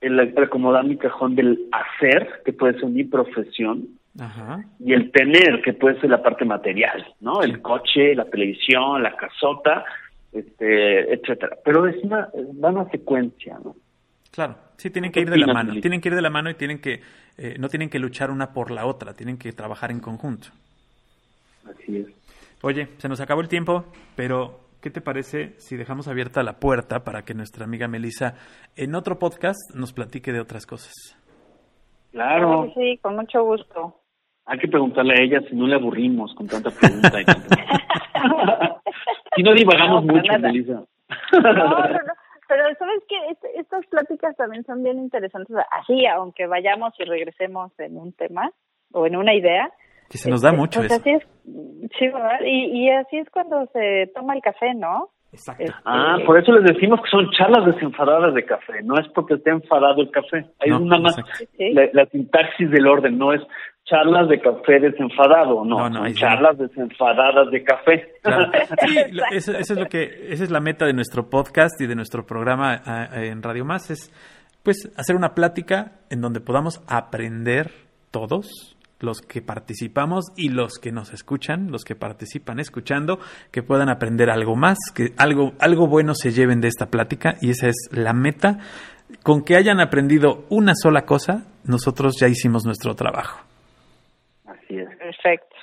el, 0.00 0.18
acomodar 0.20 0.84
mi 0.84 0.96
cajón 0.96 1.34
del 1.36 1.68
hacer, 1.70 2.42
que 2.44 2.52
puede 2.52 2.78
ser 2.80 2.88
mi 2.88 3.04
profesión, 3.04 3.88
y 4.80 4.92
el 4.92 5.12
tener, 5.12 5.62
que 5.62 5.74
puede 5.74 6.00
ser 6.00 6.10
la 6.10 6.22
parte 6.22 6.44
material, 6.44 7.06
¿no? 7.20 7.40
El 7.40 7.62
coche, 7.62 8.16
la 8.16 8.24
televisión, 8.24 9.00
la 9.00 9.14
casota, 9.14 9.84
este, 10.32 11.12
etcétera. 11.14 11.56
Pero 11.64 11.86
es 11.86 12.02
una, 12.02 12.28
una 12.34 12.90
secuencia, 12.90 13.58
¿no? 13.62 13.76
Claro, 14.32 14.56
sí, 14.76 14.90
tienen 14.90 15.12
que 15.12 15.20
ir 15.20 15.30
de 15.30 15.36
la 15.36 15.52
mano, 15.52 15.80
tienen 15.80 16.00
que 16.00 16.08
ir 16.08 16.14
de 16.16 16.22
la 16.22 16.30
mano 16.30 16.50
y 16.50 16.54
tienen 16.54 16.80
que, 16.80 17.00
eh, 17.36 17.56
no 17.58 17.68
tienen 17.68 17.90
que 17.90 18.00
luchar 18.00 18.30
una 18.30 18.52
por 18.52 18.72
la 18.72 18.86
otra, 18.86 19.14
tienen 19.14 19.38
que 19.38 19.52
trabajar 19.52 19.90
en 19.90 20.00
conjunto. 20.00 20.48
Así 21.64 21.98
es. 21.98 22.06
Oye, 22.62 22.88
se 22.98 23.08
nos 23.08 23.20
acabó 23.20 23.40
el 23.40 23.48
tiempo, 23.48 23.84
pero 24.16 24.67
¿qué 24.80 24.90
te 24.90 25.00
parece 25.00 25.54
si 25.58 25.76
dejamos 25.76 26.08
abierta 26.08 26.42
la 26.42 26.60
puerta 26.60 27.04
para 27.04 27.22
que 27.22 27.34
nuestra 27.34 27.64
amiga 27.64 27.88
Melissa 27.88 28.34
en 28.76 28.94
otro 28.94 29.18
podcast 29.18 29.74
nos 29.74 29.92
platique 29.92 30.32
de 30.32 30.40
otras 30.40 30.66
cosas? 30.66 30.92
Claro. 32.12 32.72
Sí, 32.74 32.98
con 33.02 33.16
mucho 33.16 33.44
gusto. 33.44 33.94
Hay 34.46 34.58
que 34.58 34.68
preguntarle 34.68 35.14
a 35.14 35.22
ella 35.22 35.40
si 35.48 35.54
no 35.54 35.66
le 35.66 35.74
aburrimos 35.74 36.34
con 36.34 36.46
tanta 36.46 36.70
pregunta. 36.70 37.10
si 39.36 39.42
no 39.42 39.52
divagamos 39.52 40.04
mucho, 40.04 40.38
Melissa. 40.38 40.82
no, 41.32 41.40
no, 41.52 41.52
no. 41.52 42.12
Pero 42.48 42.64
sabes 42.78 43.02
que 43.06 43.16
estas 43.60 43.84
pláticas 43.86 44.34
también 44.36 44.64
son 44.64 44.82
bien 44.82 44.98
interesantes. 44.98 45.54
Así, 45.70 46.06
aunque 46.06 46.46
vayamos 46.46 46.94
y 46.98 47.04
regresemos 47.04 47.78
en 47.78 47.98
un 47.98 48.14
tema 48.14 48.50
o 48.92 49.06
en 49.06 49.16
una 49.16 49.34
idea, 49.34 49.70
que 50.10 50.18
se 50.18 50.30
nos 50.30 50.42
da 50.42 50.50
este, 50.50 50.60
mucho 50.60 50.80
pues 50.80 50.92
eso. 50.92 51.00
Así 51.00 51.10
es, 51.10 51.22
sí, 51.98 52.06
¿verdad? 52.06 52.40
Y, 52.44 52.84
y 52.84 52.90
así 52.90 53.18
es 53.18 53.28
cuando 53.30 53.66
se 53.72 54.10
toma 54.14 54.34
el 54.34 54.42
café, 54.42 54.74
¿no? 54.74 55.10
Exacto. 55.32 55.62
Este, 55.62 55.76
ah, 55.84 56.16
por 56.24 56.38
eso 56.38 56.52
les 56.52 56.64
decimos 56.64 57.00
que 57.02 57.10
son 57.10 57.30
charlas 57.32 57.66
desenfadadas 57.66 58.34
de 58.34 58.44
café, 58.44 58.82
no 58.82 58.98
es 58.98 59.06
porque 59.14 59.34
esté 59.34 59.50
enfadado 59.50 60.00
el 60.00 60.10
café. 60.10 60.46
Hay 60.60 60.70
una 60.70 60.98
más, 60.98 61.16
la, 61.92 62.06
sintaxis 62.06 62.70
del 62.70 62.86
orden, 62.86 63.18
no 63.18 63.34
es 63.34 63.42
charlas 63.84 64.28
de 64.28 64.40
café 64.40 64.80
desenfadado, 64.80 65.64
no, 65.64 65.88
no, 65.90 65.98
son 65.98 66.14
charlas 66.14 66.56
desenfadadas 66.56 67.50
de 67.50 67.62
café. 67.62 68.12
Sí, 68.86 68.96
eso, 69.32 69.52
es 69.52 69.70
lo 69.70 69.86
que, 69.86 70.28
esa 70.28 70.44
es 70.44 70.50
la 70.50 70.60
meta 70.60 70.86
de 70.86 70.92
nuestro 70.92 71.28
podcast 71.28 71.80
y 71.80 71.86
de 71.86 71.94
nuestro 71.94 72.24
programa 72.24 72.80
en 73.12 73.42
Radio 73.42 73.64
Más, 73.64 73.90
es 73.90 74.10
pues 74.62 74.92
hacer 74.96 75.16
una 75.16 75.34
plática 75.34 75.92
en 76.10 76.20
donde 76.20 76.40
podamos 76.40 76.82
aprender 76.88 77.70
todos 78.10 78.77
los 79.00 79.20
que 79.20 79.42
participamos 79.42 80.26
y 80.36 80.48
los 80.48 80.78
que 80.78 80.92
nos 80.92 81.12
escuchan, 81.12 81.70
los 81.70 81.84
que 81.84 81.94
participan 81.94 82.58
escuchando, 82.58 83.18
que 83.50 83.62
puedan 83.62 83.88
aprender 83.88 84.30
algo 84.30 84.56
más, 84.56 84.78
que 84.94 85.12
algo, 85.16 85.52
algo 85.60 85.86
bueno 85.86 86.14
se 86.14 86.30
lleven 86.30 86.60
de 86.60 86.68
esta 86.68 86.86
plática 86.86 87.36
y 87.40 87.50
esa 87.50 87.68
es 87.68 87.88
la 87.92 88.12
meta. 88.12 88.58
Con 89.22 89.42
que 89.42 89.56
hayan 89.56 89.80
aprendido 89.80 90.44
una 90.50 90.74
sola 90.74 91.06
cosa, 91.06 91.46
nosotros 91.64 92.18
ya 92.20 92.28
hicimos 92.28 92.66
nuestro 92.66 92.94
trabajo. 92.94 93.40
Así 94.44 94.78
es. 94.78 94.88
Perfecto. 94.96 95.56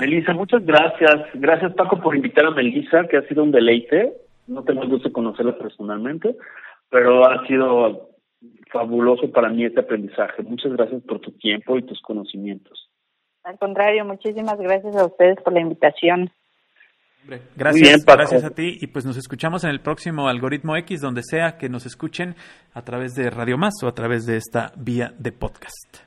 Melissa, 0.00 0.32
muchas 0.32 0.64
gracias. 0.64 1.28
Gracias 1.34 1.74
Paco 1.74 2.00
por 2.00 2.16
invitar 2.16 2.46
a 2.46 2.50
Melissa, 2.50 3.06
que 3.08 3.18
ha 3.18 3.22
sido 3.28 3.42
un 3.42 3.52
deleite. 3.52 4.14
No 4.46 4.62
tengo 4.64 4.82
el 4.82 4.88
gusto 4.88 5.08
de 5.08 5.12
conocerla 5.12 5.56
personalmente, 5.56 6.34
pero 6.90 7.28
ha 7.28 7.46
sido 7.46 8.13
fabuloso 8.74 9.30
para 9.30 9.48
mí 9.48 9.64
este 9.64 9.80
aprendizaje. 9.80 10.42
Muchas 10.42 10.72
gracias 10.72 11.00
por 11.04 11.20
tu 11.20 11.30
tiempo 11.30 11.78
y 11.78 11.82
tus 11.82 12.02
conocimientos. 12.02 12.90
Al 13.44 13.56
contrario, 13.58 14.04
muchísimas 14.04 14.58
gracias 14.58 14.96
a 14.96 15.06
ustedes 15.06 15.36
por 15.42 15.52
la 15.52 15.60
invitación. 15.60 16.30
Gracias, 17.56 18.04
gracias 18.04 18.44
a 18.44 18.50
ti 18.50 18.76
y 18.80 18.86
pues 18.88 19.06
nos 19.06 19.16
escuchamos 19.16 19.64
en 19.64 19.70
el 19.70 19.80
próximo 19.80 20.28
Algoritmo 20.28 20.76
X, 20.76 21.00
donde 21.00 21.22
sea 21.22 21.56
que 21.56 21.70
nos 21.70 21.86
escuchen 21.86 22.34
a 22.74 22.82
través 22.82 23.14
de 23.14 23.30
Radio 23.30 23.56
Más 23.56 23.74
o 23.82 23.88
a 23.88 23.94
través 23.94 24.26
de 24.26 24.36
esta 24.36 24.72
vía 24.76 25.14
de 25.18 25.32
podcast. 25.32 26.02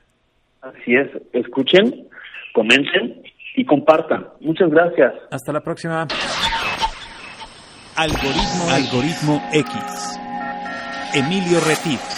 Así 0.60 0.94
es, 0.94 1.08
escuchen, 1.32 2.08
comenten 2.54 3.22
y 3.56 3.64
compartan. 3.64 4.28
Muchas 4.40 4.70
gracias. 4.70 5.14
Hasta 5.30 5.52
la 5.52 5.60
próxima. 5.60 6.06
Algoritmo, 7.96 8.70
Algoritmo 8.70 9.42
X. 9.52 10.20
Emilio 11.14 11.58
Retif. 11.66 12.17